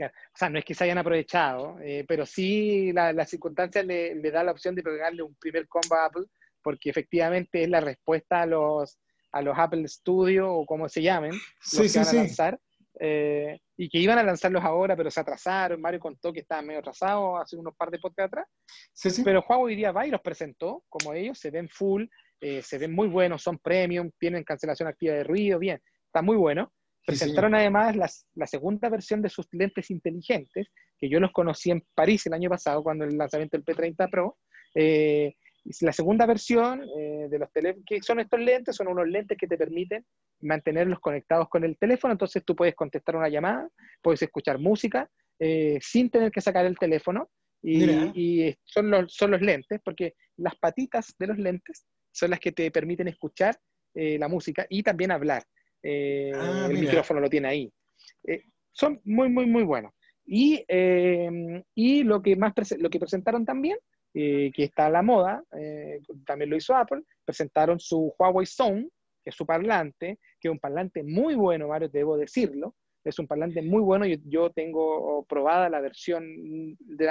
O 0.05 0.37
sea, 0.37 0.49
no 0.49 0.59
es 0.59 0.65
que 0.65 0.75
se 0.75 0.83
hayan 0.83 0.99
aprovechado, 0.99 1.79
eh, 1.81 2.05
pero 2.07 2.25
sí 2.25 2.91
la, 2.93 3.13
la 3.13 3.25
circunstancia 3.25 3.81
le, 3.83 4.15
le, 4.15 4.31
da 4.31 4.43
la 4.43 4.51
opción 4.51 4.75
de 4.75 4.83
pegarle 4.83 5.23
un 5.23 5.35
primer 5.35 5.67
combo 5.67 5.95
a 5.95 6.05
Apple, 6.05 6.25
porque 6.61 6.89
efectivamente 6.89 7.63
es 7.63 7.69
la 7.69 7.79
respuesta 7.79 8.41
a 8.41 8.45
los, 8.45 8.99
a 9.31 9.41
los 9.41 9.57
Apple 9.57 9.87
Studio 9.87 10.53
o 10.53 10.65
como 10.65 10.87
se 10.89 11.01
llamen, 11.01 11.31
los 11.31 11.91
que 11.91 11.99
van 11.99 12.07
a 12.07 12.13
lanzar, 12.13 12.59
eh, 12.99 13.59
y 13.75 13.89
que 13.89 13.99
iban 13.99 14.17
a 14.17 14.23
lanzarlos 14.23 14.63
ahora, 14.63 14.95
pero 14.95 15.11
se 15.11 15.19
atrasaron. 15.19 15.81
Mario 15.81 15.99
contó 15.99 16.33
que 16.33 16.39
estaban 16.39 16.65
medio 16.65 16.79
atrasados 16.79 17.41
hace 17.41 17.55
unos 17.55 17.75
par 17.75 17.91
de 17.91 17.99
podcasts 17.99 18.33
atrás. 18.33 19.23
Pero 19.23 19.43
Huawei 19.47 19.75
día 19.75 19.91
va 19.91 20.07
y 20.07 20.11
los 20.11 20.21
presentó 20.21 20.83
como 20.89 21.13
ellos, 21.13 21.37
se 21.39 21.51
ven 21.51 21.69
full, 21.69 22.05
eh, 22.41 22.61
se 22.61 22.77
ven 22.77 22.93
muy 22.93 23.07
buenos, 23.07 23.41
son 23.41 23.59
premium, 23.59 24.11
tienen 24.19 24.43
cancelación 24.43 24.87
activa 24.87 25.13
de 25.13 25.23
ruido, 25.23 25.59
bien, 25.59 25.81
está 26.07 26.21
muy 26.21 26.37
bueno. 26.37 26.71
Presentaron 27.05 27.55
además 27.55 27.95
la 28.33 28.47
segunda 28.47 28.89
versión 28.89 29.21
de 29.21 29.29
sus 29.29 29.47
lentes 29.51 29.89
inteligentes, 29.91 30.67
que 30.97 31.09
yo 31.09 31.19
los 31.19 31.31
conocí 31.31 31.71
en 31.71 31.83
París 31.95 32.25
el 32.25 32.33
año 32.33 32.49
pasado, 32.49 32.83
cuando 32.83 33.05
el 33.05 33.17
lanzamiento 33.17 33.57
del 33.57 33.65
P30 33.65 34.09
Pro. 34.09 34.37
Eh, 34.75 35.35
la 35.81 35.91
segunda 35.91 36.25
versión 36.25 36.83
eh, 36.97 37.27
de 37.29 37.39
los 37.39 37.51
teléfonos, 37.51 37.85
que 37.85 38.01
son 38.01 38.19
estos 38.19 38.39
lentes, 38.39 38.75
son 38.75 38.87
unos 38.87 39.07
lentes 39.07 39.37
que 39.37 39.47
te 39.47 39.57
permiten 39.57 40.05
mantenerlos 40.41 40.99
conectados 40.99 41.49
con 41.49 41.63
el 41.63 41.77
teléfono, 41.77 42.13
entonces 42.13 42.43
tú 42.45 42.55
puedes 42.55 42.75
contestar 42.75 43.15
una 43.15 43.29
llamada, 43.29 43.67
puedes 44.01 44.21
escuchar 44.21 44.59
música 44.59 45.09
eh, 45.39 45.77
sin 45.81 46.09
tener 46.09 46.31
que 46.31 46.41
sacar 46.41 46.65
el 46.65 46.77
teléfono 46.77 47.29
y, 47.61 48.55
son, 48.63 48.89
los, 48.89 49.13
son 49.13 49.31
los 49.31 49.41
lentes, 49.41 49.81
porque 49.83 50.13
las 50.37 50.55
patitas 50.55 51.13
de 51.19 51.27
los 51.27 51.37
lentes 51.37 51.85
son 52.11 52.29
las 52.29 52.39
que 52.39 52.51
te 52.51 52.71
permiten 52.71 53.07
escuchar 53.07 53.57
eh, 53.93 54.17
la 54.17 54.27
música 54.27 54.65
y 54.69 54.83
también 54.83 55.11
hablar. 55.11 55.43
Ah, 55.83 56.67
el 56.69 56.79
micrófono 56.79 57.19
lo 57.19 57.29
tiene 57.29 57.47
ahí. 57.47 57.73
son 58.71 58.99
muy, 59.05 59.29
muy, 59.29 59.45
muy 59.45 59.63
buenos. 59.63 59.93
Y, 60.25 60.65
y 61.73 62.03
lo, 62.03 62.21
que 62.21 62.35
más 62.35 62.53
lo 62.77 62.89
que 62.89 62.99
presentaron 62.99 63.45
también 63.45 63.77
eh, 64.19 64.51
que 64.51 64.63
está 64.63 64.87
a 64.87 64.89
la 64.89 65.03
moda, 65.03 65.43
eh, 65.55 66.01
también 66.25 66.49
lo 66.49 66.55
hizo 66.55 66.75
Apple, 66.75 67.03
presentaron 67.23 67.79
su 67.79 68.15
Huawei 68.17 68.47
Zone, 68.47 68.89
que 69.23 69.29
es 69.29 69.35
su 69.35 69.45
parlante, 69.45 70.17
que 70.39 70.47
es 70.47 70.51
un 70.51 70.57
parlante 70.57 71.03
muy 71.03 71.35
bueno, 71.35 71.67
Mario, 71.67 71.87
debo 71.89 72.17
decirlo, 72.17 72.73
es 73.03 73.19
un 73.19 73.27
parlante 73.27 73.61
muy 73.61 73.79
bueno, 73.79 74.07
yo, 74.07 74.15
yo 74.25 74.49
tengo 74.49 75.23
probada 75.29 75.69
la 75.69 75.81
versión 75.81 76.25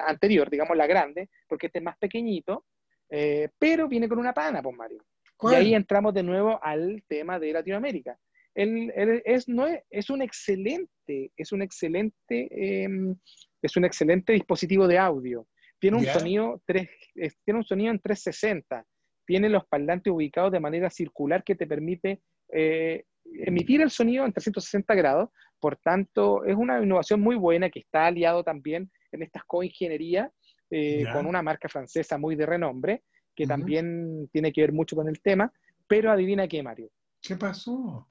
anterior, 0.04 0.50
digamos 0.50 0.76
la 0.76 0.88
grande, 0.88 1.28
porque 1.46 1.66
este 1.66 1.78
es 1.78 1.84
más 1.84 1.96
pequeñito, 1.96 2.64
eh, 3.08 3.50
pero 3.56 3.86
viene 3.86 4.08
con 4.08 4.18
una 4.18 4.34
pana, 4.34 4.60
pues 4.60 4.74
Mario. 4.76 5.04
Y 5.42 5.54
ahí 5.54 5.74
entramos 5.74 6.12
de 6.12 6.24
nuevo 6.24 6.58
al 6.60 7.04
tema 7.06 7.38
de 7.38 7.52
Latinoamérica. 7.52 8.18
El, 8.56 8.90
es, 9.26 9.48
no 9.48 9.66
es, 9.90 10.08
un 10.08 10.22
excelente, 10.22 11.30
es 11.36 11.52
un 11.52 11.60
excelente, 11.60 12.48
em, 12.50 13.14
es 13.60 13.76
un 13.76 13.84
excelente 13.84 14.32
dispositivo 14.32 14.88
de 14.88 14.96
audio. 14.96 15.46
Tiene 15.78 15.98
un, 15.98 16.06
sonido 16.06 16.62
tiene 16.64 17.58
un 17.58 17.64
sonido 17.64 17.90
en 17.92 18.00
360. 18.00 18.82
Tiene 19.26 19.50
los 19.50 19.66
parlantes 19.66 20.10
ubicados 20.10 20.52
de 20.52 20.60
manera 20.60 20.88
circular 20.88 21.44
que 21.44 21.54
te 21.54 21.66
permite 21.66 22.22
eh, 22.50 23.04
emitir 23.44 23.82
el 23.82 23.90
sonido 23.90 24.24
en 24.24 24.32
360 24.32 24.94
grados. 24.94 25.28
Por 25.60 25.76
tanto, 25.76 26.42
es 26.46 26.56
una 26.56 26.82
innovación 26.82 27.20
muy 27.20 27.36
buena 27.36 27.68
que 27.68 27.80
está 27.80 28.06
aliado 28.06 28.42
también 28.42 28.90
en 29.12 29.22
estas 29.22 29.44
coingeniería 29.44 30.32
eh, 30.70 31.04
con 31.12 31.26
una 31.26 31.42
marca 31.42 31.68
francesa 31.68 32.16
muy 32.16 32.36
de 32.36 32.46
renombre, 32.46 33.02
que 33.34 33.46
también 33.46 34.30
tiene 34.32 34.50
que 34.50 34.62
ver 34.62 34.72
mucho 34.72 34.96
con 34.96 35.08
el 35.08 35.20
tema. 35.20 35.52
Pero 35.86 36.10
adivina 36.10 36.48
qué, 36.48 36.62
Mario. 36.62 36.88
¿Qué 37.20 37.36
pasó? 37.36 38.08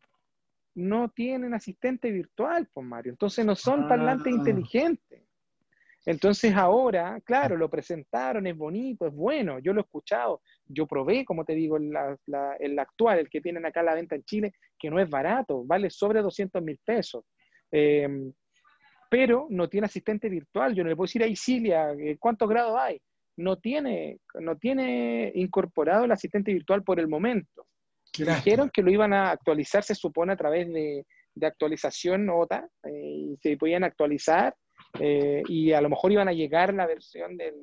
No 0.76 1.10
tienen 1.10 1.54
asistente 1.54 2.12
virtual, 2.12 2.68
pues 2.74 2.86
Mario. 2.86 3.14
Entonces 3.14 3.46
no 3.46 3.56
son 3.56 3.88
parlantes 3.88 4.32
ah. 4.34 4.36
inteligentes. 4.36 5.26
Entonces 6.06 6.54
ahora, 6.54 7.20
claro, 7.22 7.58
lo 7.58 7.70
presentaron, 7.70 8.46
es 8.46 8.56
bonito, 8.56 9.08
es 9.08 9.14
bueno, 9.14 9.58
yo 9.58 9.74
lo 9.74 9.82
he 9.82 9.84
escuchado, 9.84 10.42
yo 10.68 10.86
probé, 10.86 11.26
como 11.26 11.44
te 11.44 11.56
digo, 11.56 11.78
el, 11.78 12.80
actual, 12.80 13.20
el 13.20 13.30
que 13.30 13.42
tienen 13.42 13.66
acá 13.66 13.80
a 13.80 13.84
la 13.84 13.96
venta 13.96 14.16
en 14.16 14.24
Chile, 14.24 14.54
que 14.78 14.92
no 14.92 15.00
es 15.00 15.10
barato, 15.10 15.64
vale 15.66 15.90
sobre 15.90 16.22
200 16.22 16.62
mil 16.62 16.80
pesos. 16.86 17.26
Em, 17.72 18.32
pero 19.10 19.48
no 19.50 19.68
tiene 19.68 19.86
asistente 19.86 20.30
virtual, 20.30 20.76
yo 20.76 20.84
no 20.84 20.90
le 20.90 20.96
puedo 20.96 21.08
decir 21.08 21.24
a 21.24 21.28
Isilia 21.28 21.92
eh, 21.94 22.18
cuántos 22.20 22.48
grados 22.50 22.76
hay. 22.78 23.02
No 23.38 23.58
tiene, 23.58 24.20
no 24.40 24.58
tiene 24.58 25.32
incorporado 25.34 26.06
el 26.06 26.12
asistente 26.12 26.54
virtual 26.54 26.84
por 26.84 27.00
el 27.00 27.08
momento. 27.08 27.66
Dijeron 28.18 28.70
que 28.74 28.82
lo 28.82 28.92
iban 28.92 29.14
a 29.14 29.32
actualizar, 29.32 29.84
se 29.84 29.96
supone, 29.96 30.34
a 30.34 30.38
través 30.38 30.68
de, 30.72 31.06
actualización 31.42 32.30
OTA, 32.30 32.68
eh, 32.84 32.92
y 32.92 33.38
se 33.42 33.58
podían 33.58 33.84
actualizar 33.84 34.56
eh, 35.00 35.44
y 35.48 35.74
a 35.74 35.82
lo 35.82 35.90
mejor 35.90 36.12
iban 36.12 36.28
a 36.28 36.34
llegar 36.34 36.74
la 36.74 36.88
versión 36.88 37.36
del, 37.38 37.56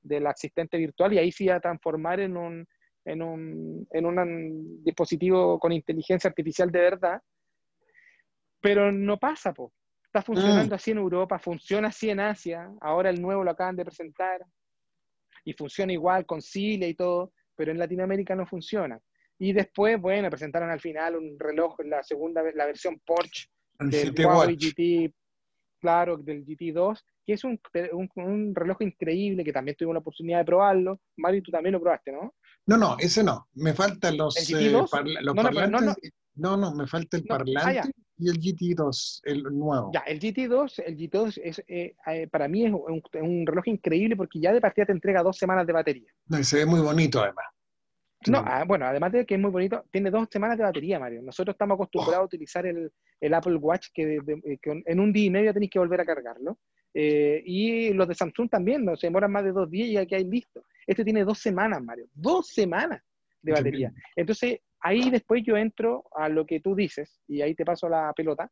del, 0.00 0.26
asistente 0.26 0.76
virtual 0.76 1.12
y 1.12 1.18
ahí 1.18 1.32
se 1.32 1.44
iba 1.44 1.56
a 1.56 1.60
transformar 1.60 2.20
en 2.20 2.36
un, 2.36 2.66
en 3.04 3.22
un, 3.22 3.86
en 3.90 4.06
un 4.06 4.84
dispositivo 4.84 5.58
con 5.58 5.72
inteligencia 5.72 6.28
artificial 6.28 6.70
de 6.70 6.80
verdad. 6.80 7.20
Pero 8.60 8.92
no 8.92 9.18
pasa, 9.18 9.52
po. 9.52 9.72
Está 10.04 10.22
funcionando 10.22 10.74
mm. 10.74 10.76
así 10.76 10.90
en 10.92 10.98
Europa, 10.98 11.38
funciona 11.38 11.88
así 11.88 12.08
en 12.08 12.20
Asia, 12.20 12.70
ahora 12.80 13.10
el 13.10 13.20
nuevo 13.20 13.44
lo 13.44 13.50
acaban 13.50 13.76
de 13.76 13.84
presentar 13.84 14.40
y 15.44 15.52
funciona 15.52 15.92
igual 15.92 16.24
con 16.24 16.40
Cilia 16.40 16.88
y 16.88 16.94
todo, 16.94 17.32
pero 17.54 17.70
en 17.70 17.78
Latinoamérica 17.78 18.34
no 18.34 18.46
funciona. 18.46 18.98
Y 19.38 19.52
después, 19.52 20.00
bueno, 20.00 20.30
presentaron 20.30 20.70
al 20.70 20.80
final 20.80 21.16
un 21.16 21.38
reloj, 21.38 21.76
la 21.84 22.02
segunda, 22.02 22.42
la 22.54 22.66
versión 22.66 23.00
Porsche 23.04 23.48
del 23.78 24.14
Huawei 24.18 24.56
GT 24.56 25.14
claro, 25.80 26.16
del 26.16 26.44
GT2, 26.44 26.98
que 27.24 27.34
es 27.34 27.44
un, 27.44 27.60
un, 28.16 28.54
reloj 28.54 28.78
increíble 28.80 29.44
que 29.44 29.52
también 29.52 29.76
tuvimos 29.76 29.94
la 29.94 30.00
oportunidad 30.00 30.38
de 30.38 30.44
probarlo. 30.44 31.00
Mario, 31.16 31.42
tú 31.42 31.50
también 31.50 31.74
lo 31.74 31.80
probaste, 31.80 32.12
¿no? 32.12 32.34
No, 32.66 32.76
no, 32.76 32.96
ese 32.98 33.22
no. 33.22 33.48
Me 33.54 33.72
faltan 33.72 34.16
los, 34.16 34.36
eh, 34.50 34.70
los 34.70 34.90
parlantes. 34.90 36.12
No, 36.34 36.56
no, 36.56 36.74
me 36.74 36.86
falta 36.86 37.16
el 37.16 37.24
ah, 37.30 37.38
parlante 37.38 37.90
y 38.18 38.28
el 38.28 38.38
GT2, 38.38 39.20
el 39.24 39.42
nuevo. 39.44 39.90
Ya, 39.92 40.00
el 40.00 40.20
GT2, 40.20 40.82
el 40.84 40.96
GT2 40.96 41.40
es, 41.42 41.62
eh, 41.66 41.94
eh, 42.06 42.28
para 42.28 42.48
mí 42.48 42.66
es 42.66 42.72
un, 42.72 43.02
un, 43.22 43.46
reloj 43.46 43.68
increíble 43.68 44.16
porque 44.16 44.40
ya 44.40 44.52
de 44.52 44.60
partida 44.60 44.86
te 44.86 44.92
entrega 44.92 45.22
dos 45.22 45.38
semanas 45.38 45.66
de 45.66 45.72
batería. 45.72 46.10
No, 46.26 46.38
y 46.38 46.44
se 46.44 46.58
ve 46.58 46.66
muy 46.66 46.80
bonito 46.80 47.22
además. 47.22 47.46
No, 48.28 48.42
ah, 48.44 48.64
bueno, 48.66 48.86
además 48.86 49.12
de 49.12 49.24
que 49.24 49.34
es 49.34 49.40
muy 49.40 49.50
bonito, 49.50 49.84
tiene 49.90 50.10
dos 50.10 50.28
semanas 50.30 50.58
de 50.58 50.64
batería, 50.64 50.98
Mario. 50.98 51.22
Nosotros 51.22 51.54
estamos 51.54 51.76
acostumbrados 51.76 52.22
a 52.22 52.26
utilizar 52.26 52.66
el, 52.66 52.90
el, 53.20 53.34
Apple 53.34 53.56
Watch 53.56 53.88
que, 53.94 54.16
eh, 54.16 54.58
en 54.64 55.00
un 55.00 55.12
día 55.12 55.26
y 55.26 55.30
medio 55.30 55.52
tenéis 55.52 55.70
que 55.70 55.78
volver 55.78 56.00
a 56.00 56.04
cargarlo. 56.04 56.58
Eh, 56.92 57.42
y 57.44 57.92
los 57.92 58.08
de 58.08 58.14
Samsung 58.14 58.48
también, 58.48 58.84
no 58.84 58.96
se 58.96 59.06
demoran 59.06 59.30
más 59.30 59.44
de 59.44 59.52
dos 59.52 59.70
días 59.70 59.88
y 59.88 59.92
ya 59.92 60.06
que 60.06 60.16
hay 60.16 60.24
listo. 60.24 60.64
Este 60.86 61.04
tiene 61.04 61.24
dos 61.24 61.38
semanas, 61.38 61.82
Mario. 61.82 62.06
Dos 62.14 62.48
semanas 62.48 63.02
de 63.42 63.52
batería. 63.52 63.92
Entonces, 64.16 64.60
ahí 64.80 65.10
después 65.10 65.42
yo 65.44 65.56
entro 65.56 66.04
a 66.14 66.28
lo 66.28 66.46
que 66.46 66.60
tú 66.60 66.74
dices 66.74 67.20
y 67.28 67.42
ahí 67.42 67.54
te 67.54 67.64
paso 67.64 67.88
la 67.88 68.12
pelota. 68.16 68.50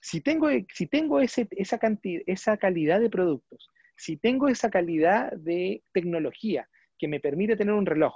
Si 0.00 0.20
tengo, 0.20 0.48
si 0.72 0.86
tengo 0.86 1.20
ese, 1.20 1.48
esa, 1.50 1.78
cantidad, 1.78 2.22
esa 2.26 2.56
calidad 2.56 3.00
de 3.00 3.10
productos, 3.10 3.68
si 3.96 4.16
tengo 4.16 4.48
esa 4.48 4.70
calidad 4.70 5.32
de 5.32 5.82
tecnología 5.92 6.68
que 6.96 7.08
me 7.08 7.18
permite 7.18 7.56
tener 7.56 7.74
un 7.74 7.86
reloj 7.86 8.14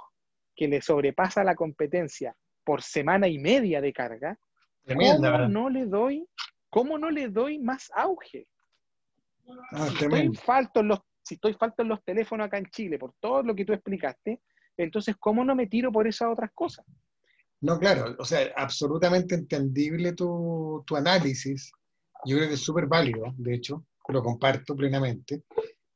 que 0.55 0.67
le 0.67 0.81
sobrepasa 0.81 1.43
la 1.43 1.55
competencia 1.55 2.35
por 2.63 2.81
semana 2.81 3.27
y 3.27 3.39
media 3.39 3.81
de 3.81 3.93
carga, 3.93 4.37
¿cómo 4.87 5.47
no 5.47 5.69
le 5.69 5.85
doy, 5.85 6.27
cómo 6.69 6.97
no 6.97 7.09
le 7.09 7.27
doy 7.29 7.59
más 7.59 7.91
auge? 7.95 8.47
Ah, 9.71 9.87
si, 9.87 10.05
estoy 10.05 10.33
falto 10.35 10.79
en 10.79 10.87
los, 10.89 10.99
si 11.21 11.35
estoy 11.35 11.53
falto 11.53 11.81
en 11.81 11.89
los 11.89 12.03
teléfonos 12.03 12.47
acá 12.47 12.57
en 12.57 12.67
Chile, 12.67 12.97
por 12.97 13.13
todo 13.19 13.43
lo 13.43 13.55
que 13.55 13.65
tú 13.65 13.73
explicaste, 13.73 14.41
entonces, 14.77 15.15
¿cómo 15.19 15.43
no 15.43 15.55
me 15.55 15.67
tiro 15.67 15.91
por 15.91 16.07
esas 16.07 16.29
otras 16.31 16.51
cosas? 16.53 16.85
No, 17.61 17.79
claro, 17.79 18.15
o 18.19 18.25
sea, 18.25 18.51
absolutamente 18.55 19.35
entendible 19.35 20.13
tu, 20.13 20.83
tu 20.85 20.95
análisis. 20.95 21.71
Yo 22.25 22.37
creo 22.37 22.49
que 22.49 22.55
es 22.55 22.61
súper 22.61 22.87
válido, 22.87 23.33
de 23.37 23.55
hecho, 23.55 23.85
lo 24.09 24.21
comparto 24.21 24.75
plenamente. 24.75 25.43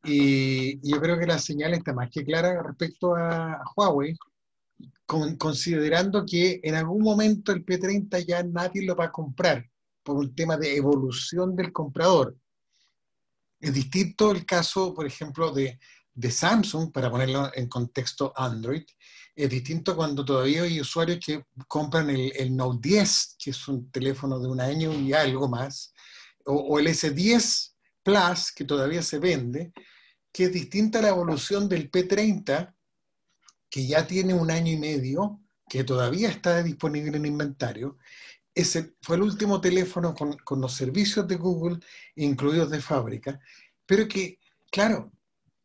Y, 0.04 0.80
yo 0.90 1.02
creo 1.02 1.20
que 1.20 1.26
la 1.26 1.40
señal 1.40 1.74
está 1.74 1.94
más 1.94 2.10
que 2.10 2.24
clara 2.24 2.62
respecto 2.64 3.16
a 3.16 3.62
Huawei, 3.76 4.16
considerando 5.08 6.26
que 6.26 6.60
en 6.62 6.76
algún 6.76 7.02
momento 7.02 7.52
el 7.54 7.66
P30 7.66 8.26
ya 8.26 8.44
nadie 8.44 8.86
lo 8.86 8.96
va 8.96 9.06
a 9.06 9.12
comprar 9.12 9.66
por 10.04 10.18
un 10.18 10.36
tema 10.36 10.58
de 10.58 10.76
evolución 10.76 11.56
del 11.56 11.72
comprador. 11.72 12.36
Es 13.60 13.74
distinto 13.74 14.32
el 14.32 14.46
caso, 14.46 14.94
por 14.94 15.08
ejemplo, 15.08 15.52
de, 15.52 15.80
de 16.14 16.32
Samsung, 16.32 16.92
para 16.92 17.10
ponerlo 17.10 17.50
en 17.54 17.68
contexto 17.68 18.34
Android. 18.36 18.84
Es 19.36 19.50
distinto 19.50 19.96
cuando 19.96 20.26
todavía 20.26 20.64
hay 20.64 20.82
usuarios 20.82 21.20
que 21.26 21.44
compran 21.68 22.10
el, 22.10 22.32
el, 22.36 22.56
Note 22.56 22.90
10, 22.90 23.36
que 23.40 23.52
es 23.52 23.68
un 23.68 23.90
teléfono 23.90 24.40
de 24.40 24.48
un 24.48 24.60
año 24.60 24.94
y 24.94 25.14
algo 25.14 25.48
más, 25.48 25.94
o, 26.46 26.54
o, 26.54 26.80
el 26.80 26.88
S10 26.88 27.74
Plus, 28.04 28.52
que 28.52 28.66
todavía 28.66 29.02
se 29.02 29.20
vende, 29.20 29.72
que 30.32 30.46
es 30.46 30.54
distinta 30.54 31.02
la 31.02 31.10
evolución 31.10 31.68
del 31.68 31.90
P30, 31.90 32.77
que 33.70 33.86
ya 33.86 34.08
tiene 34.08 34.34
un 34.34 34.52
año 34.52 34.72
y 34.72 34.78
medio, 34.78 35.42
que 35.70 35.84
todavía 35.84 36.30
está 36.30 36.64
disponible 36.64 37.18
en 37.18 37.26
inventario. 37.26 37.98
Ese 38.54 38.96
fue 39.02 39.18
el 39.18 39.24
último 39.24 39.62
teléfono 39.62 40.16
con, 40.16 40.62
los 40.62 40.74
servicios 40.74 41.28
de 41.28 41.36
Google 41.36 41.80
incluidos 42.16 42.70
de 42.72 42.82
fábrica, 42.82 43.40
pero 43.86 44.08
que, 44.08 44.40
claro, 44.72 45.12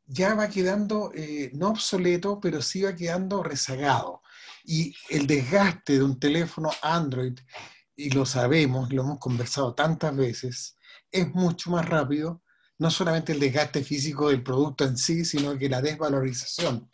ya 0.04 0.34
va 0.34 0.48
quedando, 0.48 1.12
eh, 1.14 1.50
no 1.54 1.70
obsoleto, 1.70 2.40
pero 2.40 2.60
sí 2.60 2.82
va 2.82 2.94
quedando 2.94 3.42
rezagado. 3.42 4.22
Y 4.64 4.94
el 5.08 5.26
desgaste 5.26 5.94
de 5.94 6.04
un 6.04 6.18
teléfono 6.18 6.70
Android, 6.82 7.38
y 7.96 8.10
lo 8.10 8.26
sabemos, 8.26 8.92
lo 8.92 9.02
hemos 9.02 9.18
conversado 9.18 9.74
tantas 9.74 10.14
veces, 10.14 10.76
es 11.10 11.32
mucho 11.34 11.70
más 11.70 11.88
rápido, 11.88 12.42
no 12.78 12.90
solamente 12.90 13.32
el 13.32 13.40
desgaste 13.40 13.84
físico 13.84 14.28
del 14.28 14.42
producto 14.42 14.84
en 14.84 14.96
sí, 14.96 15.24
sino 15.24 15.56
que 15.56 15.68
la 15.68 15.80
desvalorización. 15.80 16.90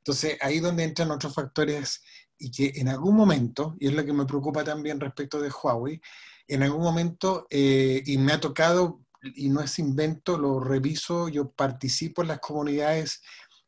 Entonces, 0.00 0.38
ahí 0.40 0.60
donde 0.60 0.84
entran 0.84 1.10
otros 1.10 1.34
factores 1.34 2.02
y 2.38 2.50
que 2.50 2.72
en 2.80 2.88
algún 2.88 3.14
momento, 3.14 3.76
y 3.78 3.88
es 3.88 3.92
lo 3.94 4.04
que 4.04 4.12
me 4.12 4.24
preocupa 4.24 4.64
también 4.64 4.98
respecto 4.98 5.40
de 5.40 5.50
Huawei, 5.50 6.00
en 6.48 6.62
algún 6.62 6.82
momento, 6.82 7.46
eh, 7.50 8.02
y 8.04 8.18
me 8.18 8.32
ha 8.32 8.40
tocado, 8.40 9.04
y 9.22 9.50
no 9.50 9.60
es 9.60 9.78
invento, 9.78 10.38
lo 10.38 10.58
reviso, 10.58 11.28
yo 11.28 11.50
participo 11.50 12.22
en 12.22 12.28
las 12.28 12.40
comunidades 12.40 13.20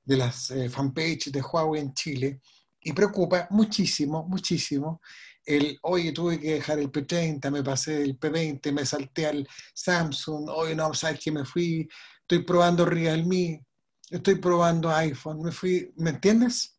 de 0.04 0.16
las 0.16 0.50
eh, 0.50 0.68
de 0.68 1.42
Huawei 1.42 1.82
en 1.82 1.94
Chile, 1.94 2.40
y 2.80 2.92
preocupa 2.92 3.46
muchísimo, 3.50 4.26
muchísimo 4.26 5.00
el, 5.44 5.78
oye, 5.82 6.12
tuve 6.12 6.38
que 6.40 6.54
dejar 6.54 6.78
el 6.78 6.90
P30, 6.90 7.50
me 7.50 7.62
pasé 7.62 7.98
del 7.98 8.18
P20, 8.18 8.72
me 8.72 8.86
salté 8.86 9.26
al 9.26 9.48
Samsung, 9.74 10.48
oye, 10.48 10.74
no, 10.74 10.94
sabes 10.94 11.20
que 11.20 11.32
me 11.32 11.44
fui, 11.44 11.88
estoy 12.20 12.44
probando 12.44 12.84
Realme, 12.84 13.64
estoy 14.12 14.36
probando 14.36 14.90
iPhone, 14.90 15.42
me 15.42 15.50
fui, 15.50 15.92
¿me 15.96 16.10
entiendes? 16.10 16.78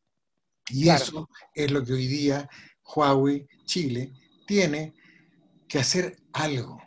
Y 0.70 0.90
eso 0.90 1.28
es 1.54 1.72
lo 1.72 1.84
que 1.84 1.94
hoy 1.94 2.08
día 2.08 2.48
Huawei 2.96 3.48
Chile 3.66 4.14
tiene 4.46 4.94
que 5.68 5.80
hacer 5.80 6.18
algo. 6.32 6.82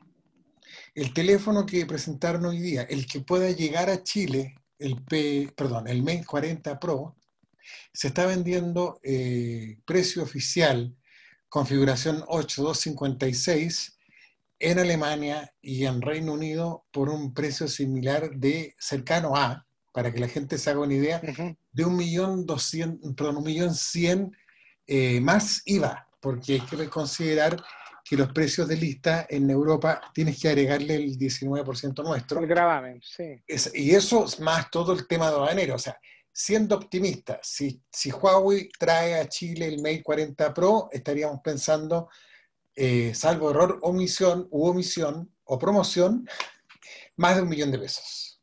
El 0.95 1.13
teléfono 1.13 1.67
que 1.67 1.85
presentaron 1.85 2.47
hoy 2.47 2.61
día, 2.61 2.83
el 2.83 3.07
que 3.07 3.21
pueda 3.21 3.51
llegar 3.51 3.91
a 3.91 4.03
Chile, 4.03 4.55
el 4.79 5.03
P, 5.05 5.53
perdón, 5.55 5.89
el 5.89 6.03
Mate 6.03 6.25
40 6.25 6.79
Pro, 6.79 7.17
se 7.93 8.09
está 8.09 8.25
vendiendo 8.25 9.01
eh, 9.03 9.79
precio 9.85 10.23
oficial, 10.23 10.97
configuración 11.49 12.23
8256, 12.29 13.99
en 14.59 14.79
Alemania 14.79 15.53
y 15.61 15.85
en 15.85 16.01
Reino 16.01 16.33
Unido 16.33 16.87
por 16.93 17.11
un 17.11 17.35
precio 17.35 17.69
similar 17.69 18.31
de 18.37 18.75
cercano 18.79 19.37
a, 19.37 19.66
para 19.97 20.13
que 20.13 20.21
la 20.21 20.29
gente 20.29 20.59
se 20.59 20.69
haga 20.69 20.81
una 20.81 20.93
idea, 20.93 21.23
de 21.73 21.85
un 21.87 21.97
millón 21.97 22.45
doscientos, 22.45 23.15
perdón, 23.15 23.39
un 23.39 23.45
millón 23.45 23.75
cien 23.75 24.31
eh, 24.87 25.23
más 25.23 25.63
IVA, 25.65 26.07
porque 26.21 26.53
hay 26.53 26.61
que 26.61 26.91
considerar 26.91 27.57
que 28.05 28.15
los 28.15 28.31
precios 28.31 28.69
de 28.69 28.77
lista 28.77 29.27
en 29.27 29.49
Europa 29.49 30.03
tienes 30.13 30.39
que 30.39 30.51
agregarle 30.51 30.97
el 30.97 31.19
19% 31.19 32.05
nuestro. 32.05 32.41
El 32.41 32.47
gravamen, 32.47 33.01
sí. 33.03 33.43
y 33.73 33.93
eso 33.93 34.27
es 34.27 34.39
más 34.39 34.71
todo 34.71 34.93
el 34.93 35.07
tema 35.07 35.31
de 35.31 35.37
aduanero. 35.37 35.77
O 35.77 35.79
sea, 35.79 35.99
siendo 36.31 36.77
optimista, 36.77 37.41
si, 37.43 37.81
si 37.91 38.11
Huawei 38.11 38.69
trae 38.79 39.19
a 39.19 39.27
Chile 39.27 39.67
el 39.67 39.79
Mate 39.79 40.03
40 40.03 40.53
Pro, 40.53 40.91
estaríamos 40.93 41.41
pensando, 41.43 42.11
eh, 42.75 43.15
salvo 43.15 43.51
error, 43.51 43.79
omisión 43.81 44.47
u 44.51 44.67
omisión 44.67 45.33
o 45.45 45.59
promoción, 45.59 46.29
más 47.17 47.37
de 47.37 47.41
un 47.41 47.49
millón 47.49 47.71
de 47.71 47.79
pesos. 47.79 48.36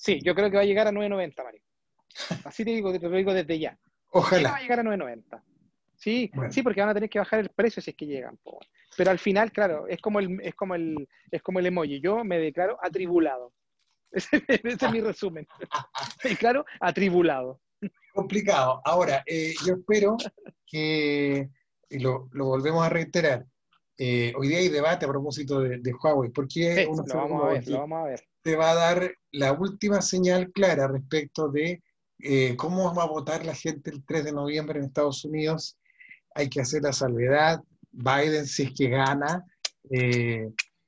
Sí, 0.00 0.18
yo 0.22 0.34
creo 0.34 0.50
que 0.50 0.56
va 0.56 0.62
a 0.62 0.66
llegar 0.66 0.86
a 0.86 0.92
9.90, 0.92 1.44
Mario. 1.44 1.60
Así 2.44 2.64
te 2.64 2.70
digo, 2.70 2.90
te 2.90 3.06
lo 3.06 3.14
digo 3.14 3.34
desde 3.34 3.58
ya. 3.58 3.78
Ojalá. 4.12 4.52
Va 4.52 4.56
a 4.56 4.62
llegar 4.62 4.80
a 4.80 4.82
9.90. 4.82 5.42
Sí, 5.94 6.30
sí, 6.48 6.62
porque 6.62 6.80
van 6.80 6.88
a 6.88 6.94
tener 6.94 7.10
que 7.10 7.18
bajar 7.18 7.40
el 7.40 7.50
precio 7.50 7.82
si 7.82 7.90
es 7.90 7.96
que 7.98 8.06
llegan. 8.06 8.38
Pero 8.96 9.10
al 9.10 9.18
final, 9.18 9.52
claro, 9.52 9.86
es 9.88 10.00
como 10.00 10.18
el, 10.18 10.40
es 10.40 10.54
como 10.54 10.74
el, 10.74 11.06
es 11.30 11.42
como 11.42 11.58
el 11.58 11.66
emoji. 11.66 12.00
Yo 12.00 12.24
me 12.24 12.38
declaro 12.38 12.78
atribulado. 12.82 13.52
Ese, 14.10 14.42
es 14.48 14.90
mi 14.90 15.02
resumen. 15.02 15.46
Y 16.24 16.34
claro, 16.34 16.64
atribulado. 16.80 17.60
Complicado. 18.14 18.80
Ahora, 18.86 19.22
eh, 19.26 19.52
yo 19.66 19.74
espero 19.74 20.16
que, 20.66 21.50
y 21.90 21.98
lo, 21.98 22.30
volvemos 22.32 22.86
a 22.86 22.88
reiterar, 22.88 23.44
eh, 24.02 24.32
hoy 24.36 24.48
día 24.48 24.58
hay 24.58 24.68
debate 24.68 25.04
a 25.04 25.08
propósito 25.08 25.60
de, 25.60 25.94
Huawei, 26.02 26.30
porque 26.30 26.86
lo, 26.86 27.04
vamos 27.14 27.44
a 27.44 27.48
ver, 27.48 27.68
lo 27.68 27.78
vamos 27.80 27.98
a 27.98 28.04
ver. 28.08 28.20
te 28.42 28.56
va 28.56 28.70
a 28.70 28.74
dar 28.74 29.12
la 29.32 29.52
última 29.52 30.00
señal 30.00 30.50
clara 30.52 30.88
respecto 30.88 31.48
de 31.48 31.82
eh, 32.18 32.56
cómo 32.56 32.94
va 32.94 33.02
a 33.02 33.08
votar 33.08 33.44
la 33.44 33.54
gente 33.54 33.90
el 33.90 34.04
3 34.04 34.24
de 34.24 34.32
noviembre 34.32 34.78
en 34.78 34.86
Estados 34.86 35.24
Unidos. 35.24 35.76
Hay 36.34 36.48
que 36.48 36.60
hacer 36.60 36.82
la 36.82 36.92
salvedad. 36.92 37.60
Biden, 37.92 38.46
si 38.46 38.62
es 38.62 38.72
que 38.74 38.88
gana, 38.88 39.44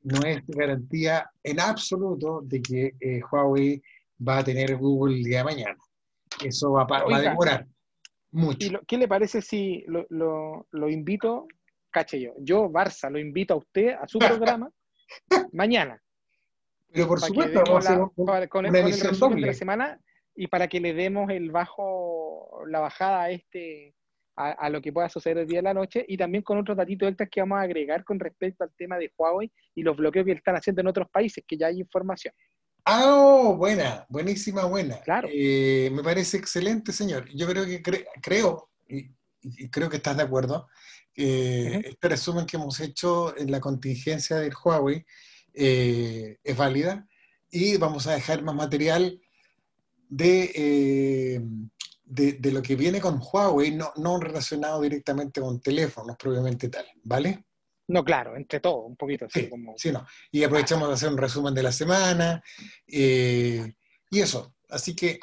no 0.02 0.22
es 0.22 0.42
garantía 0.46 1.30
en 1.42 1.60
absoluto 1.60 2.40
de 2.42 2.60
que 2.62 2.94
eh, 3.00 3.20
Huawei 3.30 3.82
va 4.26 4.38
a 4.38 4.44
tener 4.44 4.76
Google 4.76 5.16
el 5.16 5.24
día 5.24 5.38
de 5.38 5.44
mañana. 5.44 5.76
Eso 6.42 6.72
va, 6.72 6.86
a 6.88 7.20
demorar 7.20 7.66
mucho. 8.30 8.66
¿Y 8.66 8.76
¿Qué 8.86 8.96
le 8.96 9.08
parece 9.08 9.42
si 9.42 9.84
lo, 9.86 10.66
invito, 10.88 11.46
caché 11.92 12.20
yo, 12.20 12.32
yo, 12.38 12.68
Barça, 12.68 13.10
lo 13.10 13.18
invito 13.18 13.54
a 13.54 13.58
usted 13.58 13.90
a 13.90 14.08
su 14.08 14.18
programa 14.58 14.70
mañana? 15.52 16.00
Pero 16.92 17.08
por 17.08 17.20
supuesto, 17.20 17.62
vamos 17.64 17.86
a 17.88 18.48
con, 18.48 18.66
el 18.66 18.72
resumen 18.72 19.40
de 19.40 19.46
la 19.46 19.54
semana 19.54 20.00
y 20.34 20.46
para 20.46 20.68
que 20.68 20.80
le 20.80 20.92
demos 20.94 21.30
el 21.30 21.50
bajo, 21.50 22.62
la 22.66 22.80
bajada 22.80 23.22
a 23.22 23.30
este 23.30 23.94
a, 24.36 24.70
lo 24.70 24.80
que 24.80 24.92
pueda 24.92 25.08
suceder 25.08 25.38
el 25.38 25.46
día 25.46 25.58
de 25.58 25.64
la 25.64 25.74
noche 25.74 26.04
y 26.08 26.16
también 26.16 26.42
con 26.42 26.58
otros 26.58 26.76
datitos 26.76 27.08
extras 27.08 27.28
que 27.30 27.40
vamos 27.40 27.58
a 27.58 27.62
agregar 27.62 28.02
con 28.04 28.18
respecto 28.18 28.64
al 28.64 28.72
tema 28.76 28.96
de 28.96 29.12
Huawei 29.16 29.52
y 29.74 29.82
los 29.82 29.96
bloqueos 29.96 30.24
que 30.24 30.32
están 30.32 30.56
haciendo 30.56 30.80
en 30.80 30.86
otros 30.86 31.08
países, 31.10 31.44
que 31.46 31.56
ya 31.56 31.66
hay 31.66 31.80
información. 31.80 32.34
Ah, 32.84 33.02
oh, 33.14 33.56
buena, 33.56 34.06
buenísima, 34.08 34.64
buena. 34.64 35.00
Claro. 35.02 35.28
Eh, 35.30 35.90
me 35.92 36.02
parece 36.02 36.38
excelente, 36.38 36.92
señor. 36.92 37.28
Yo 37.32 37.46
creo 37.46 37.64
que 37.64 37.82
creo, 38.20 38.70
y, 38.88 39.10
creo 39.70 39.88
que 39.88 39.98
estás 39.98 40.16
de 40.16 40.24
acuerdo, 40.24 40.68
que 41.12 41.76
este 41.84 42.08
resumen 42.08 42.46
que 42.46 42.56
hemos 42.56 42.80
hecho 42.80 43.36
en 43.36 43.50
la 43.50 43.60
contingencia 43.60 44.36
del 44.36 44.54
Huawei 44.54 45.04
eh, 45.54 46.38
es 46.42 46.56
válida 46.56 47.06
y 47.50 47.76
vamos 47.76 48.06
a 48.06 48.12
dejar 48.12 48.42
más 48.42 48.54
material 48.54 49.20
de 50.08 50.52
eh, 50.54 51.40
de, 52.12 52.52
lo 52.52 52.60
que 52.60 52.76
viene 52.76 53.00
con 53.00 53.20
Huawei, 53.20 53.74
no, 53.74 53.92
no 53.96 54.18
relacionado 54.18 54.82
directamente 54.82 55.40
con 55.40 55.60
teléfonos 55.60 56.16
propiamente 56.16 56.68
tal, 56.68 56.86
¿vale? 57.04 57.44
No, 57.88 58.04
claro, 58.04 58.36
entre 58.36 58.60
todo, 58.60 58.82
un 58.82 58.96
poquito. 58.96 59.26
Sí, 59.30 59.48
sí 59.76 59.90
no. 59.90 60.06
Y 60.30 60.44
aprovechamos 60.44 60.88
de 60.88 60.94
hacer 60.94 61.08
un 61.08 61.16
resumen 61.16 61.54
de 61.54 61.62
la 61.62 61.72
semana 61.72 62.42
eh, 62.86 63.74
y 64.10 64.20
eso. 64.20 64.54
Así 64.68 64.94
que 64.94 65.20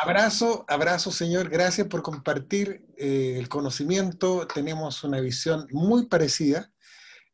abrazo, 0.00 0.64
abrazo, 0.68 1.10
señor. 1.10 1.48
Gracias 1.48 1.86
por 1.86 2.02
compartir 2.02 2.84
eh, 2.96 3.36
el 3.38 3.48
conocimiento. 3.48 4.46
Tenemos 4.46 5.02
una 5.04 5.20
visión 5.20 5.66
muy 5.70 6.06
parecida, 6.06 6.70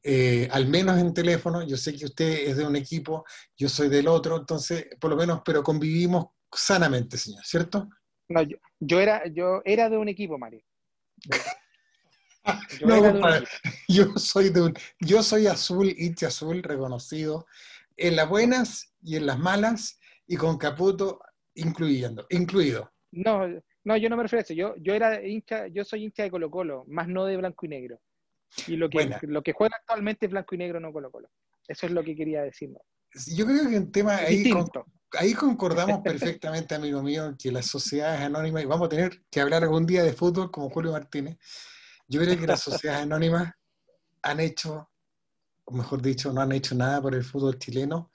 eh, 0.02 0.48
al 0.52 0.68
menos 0.68 0.98
en 0.98 1.14
teléfono. 1.14 1.66
Yo 1.66 1.76
sé 1.76 1.96
que 1.96 2.04
usted 2.04 2.48
es 2.48 2.56
de 2.56 2.66
un 2.66 2.76
equipo, 2.76 3.24
yo 3.56 3.68
soy 3.68 3.88
del 3.88 4.08
otro, 4.08 4.36
entonces, 4.36 4.86
por 5.00 5.10
lo 5.10 5.16
menos, 5.16 5.42
pero 5.44 5.62
convivimos 5.62 6.26
sanamente, 6.52 7.16
señor, 7.18 7.44
¿cierto? 7.44 7.88
No, 8.28 8.42
yo, 8.80 9.00
era, 9.00 9.26
yo 9.26 9.62
era 9.64 9.88
de 9.88 9.96
un 9.96 10.08
equipo, 10.08 10.38
Mario. 10.38 10.62
Yo, 13.88 14.16
soy 14.16 14.50
de 14.50 14.62
un, 14.62 14.74
yo 15.00 15.22
soy 15.22 15.46
azul, 15.46 15.94
hincha 15.98 16.28
azul, 16.28 16.62
reconocido, 16.62 17.46
en 17.96 18.16
las 18.16 18.28
buenas 18.28 18.94
y 19.02 19.16
en 19.16 19.26
las 19.26 19.38
malas, 19.38 19.98
y 20.26 20.36
con 20.36 20.56
Caputo 20.56 21.20
incluyendo, 21.58 22.26
incluido. 22.30 22.90
No, 23.12 23.46
no, 23.84 23.96
yo 23.96 24.08
no 24.08 24.16
me 24.16 24.24
refiero 24.24 24.40
a 24.40 24.44
eso. 24.44 24.54
Yo, 24.54 24.74
yo 24.78 24.94
era 24.94 25.24
hincha, 25.24 25.66
yo 25.68 25.84
soy 25.84 26.04
hincha 26.04 26.22
de 26.22 26.30
Colo 26.30 26.50
Colo, 26.50 26.84
más 26.88 27.08
no 27.08 27.24
de 27.24 27.36
blanco 27.36 27.66
y 27.66 27.68
negro. 27.68 28.00
Y 28.66 28.76
lo 28.76 28.88
que, 28.88 29.18
lo 29.22 29.42
que 29.42 29.52
juega 29.52 29.76
actualmente 29.76 30.26
es 30.26 30.32
blanco 30.32 30.54
y 30.54 30.58
negro, 30.58 30.80
no 30.80 30.92
Colo 30.92 31.10
Colo. 31.10 31.28
Eso 31.66 31.86
es 31.86 31.92
lo 31.92 32.02
que 32.02 32.16
quería 32.16 32.42
decir. 32.42 32.70
Yo 33.34 33.46
creo 33.46 33.68
que 33.68 33.76
en 33.76 33.92
tema 33.92 34.16
ahí 34.16 34.50
ahí 35.12 35.34
concordamos 35.34 36.00
perfectamente, 36.02 36.74
amigo 36.74 37.02
mío, 37.02 37.34
que 37.38 37.52
las 37.52 37.66
sociedades 37.66 38.20
anónimas, 38.20 38.62
y 38.62 38.66
vamos 38.66 38.86
a 38.86 38.90
tener 38.90 39.22
que 39.30 39.40
hablar 39.40 39.62
algún 39.62 39.86
día 39.86 40.02
de 40.02 40.12
fútbol 40.12 40.50
como 40.50 40.70
Julio 40.70 40.92
Martínez, 40.92 41.38
yo 42.06 42.20
creo 42.20 42.38
que 42.38 42.46
las 42.46 42.60
sociedades 42.60 43.02
anónimas 43.02 43.52
han 44.22 44.40
hecho, 44.40 44.90
o 45.64 45.72
mejor 45.72 46.02
dicho, 46.02 46.32
no 46.32 46.40
han 46.40 46.52
hecho 46.52 46.74
nada 46.74 47.00
por 47.00 47.14
el 47.14 47.24
fútbol 47.24 47.58
chileno 47.58 48.10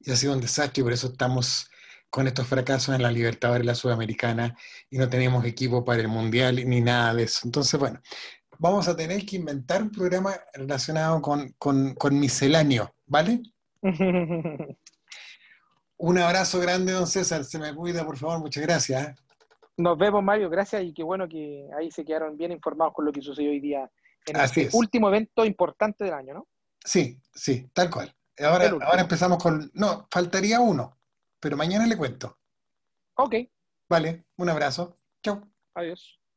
y 0.00 0.10
ha 0.10 0.16
sido 0.16 0.32
un 0.32 0.40
desastre 0.40 0.80
y 0.80 0.84
por 0.84 0.92
eso 0.92 1.08
estamos 1.08 1.68
con 2.10 2.26
estos 2.26 2.46
fracasos 2.46 2.94
en 2.94 3.02
la 3.02 3.12
Libertadores, 3.12 3.66
la 3.66 3.74
Sudamericana 3.74 4.56
y 4.90 4.98
no 4.98 5.08
tenemos 5.08 5.44
equipo 5.44 5.84
para 5.84 6.00
el 6.00 6.08
Mundial 6.08 6.56
ni 6.66 6.80
nada 6.80 7.14
de 7.14 7.24
eso. 7.24 7.40
Entonces, 7.44 7.78
bueno, 7.78 8.00
vamos 8.58 8.88
a 8.88 8.96
tener 8.96 9.24
que 9.24 9.36
inventar 9.36 9.82
un 9.82 9.90
programa 9.90 10.34
relacionado 10.54 11.20
con, 11.22 11.54
con, 11.58 11.94
con 11.94 12.18
misceláneo, 12.18 12.94
¿vale? 13.06 13.42
Un 16.00 16.16
abrazo 16.16 16.60
grande, 16.60 16.92
don 16.92 17.08
César. 17.08 17.44
Se 17.44 17.58
me 17.58 17.74
cuida, 17.74 18.06
por 18.06 18.16
favor. 18.16 18.38
Muchas 18.38 18.62
gracias. 18.62 19.08
¿eh? 19.08 19.14
Nos 19.76 19.98
vemos, 19.98 20.22
Mario. 20.22 20.48
Gracias 20.48 20.84
y 20.84 20.92
qué 20.92 21.02
bueno 21.02 21.28
que 21.28 21.68
ahí 21.76 21.90
se 21.90 22.04
quedaron 22.04 22.36
bien 22.36 22.52
informados 22.52 22.94
con 22.94 23.04
lo 23.04 23.12
que 23.12 23.20
sucedió 23.20 23.50
hoy 23.50 23.60
día 23.60 23.90
en 24.26 24.36
el 24.36 24.44
este 24.44 24.68
último 24.72 25.08
evento 25.08 25.44
importante 25.44 26.04
del 26.04 26.14
año, 26.14 26.34
¿no? 26.34 26.48
Sí, 26.84 27.20
sí, 27.34 27.68
tal 27.72 27.90
cual. 27.90 28.14
Ahora, 28.38 28.70
ahora 28.82 29.00
empezamos 29.00 29.42
con... 29.42 29.70
No, 29.74 30.06
faltaría 30.10 30.60
uno, 30.60 30.97
pero 31.40 31.56
mañana 31.56 31.86
le 31.86 31.96
cuento. 31.96 32.38
Ok. 33.16 33.34
Vale, 33.88 34.24
un 34.36 34.48
abrazo. 34.48 34.98
Chao. 35.22 35.42
Adiós. 35.74 36.17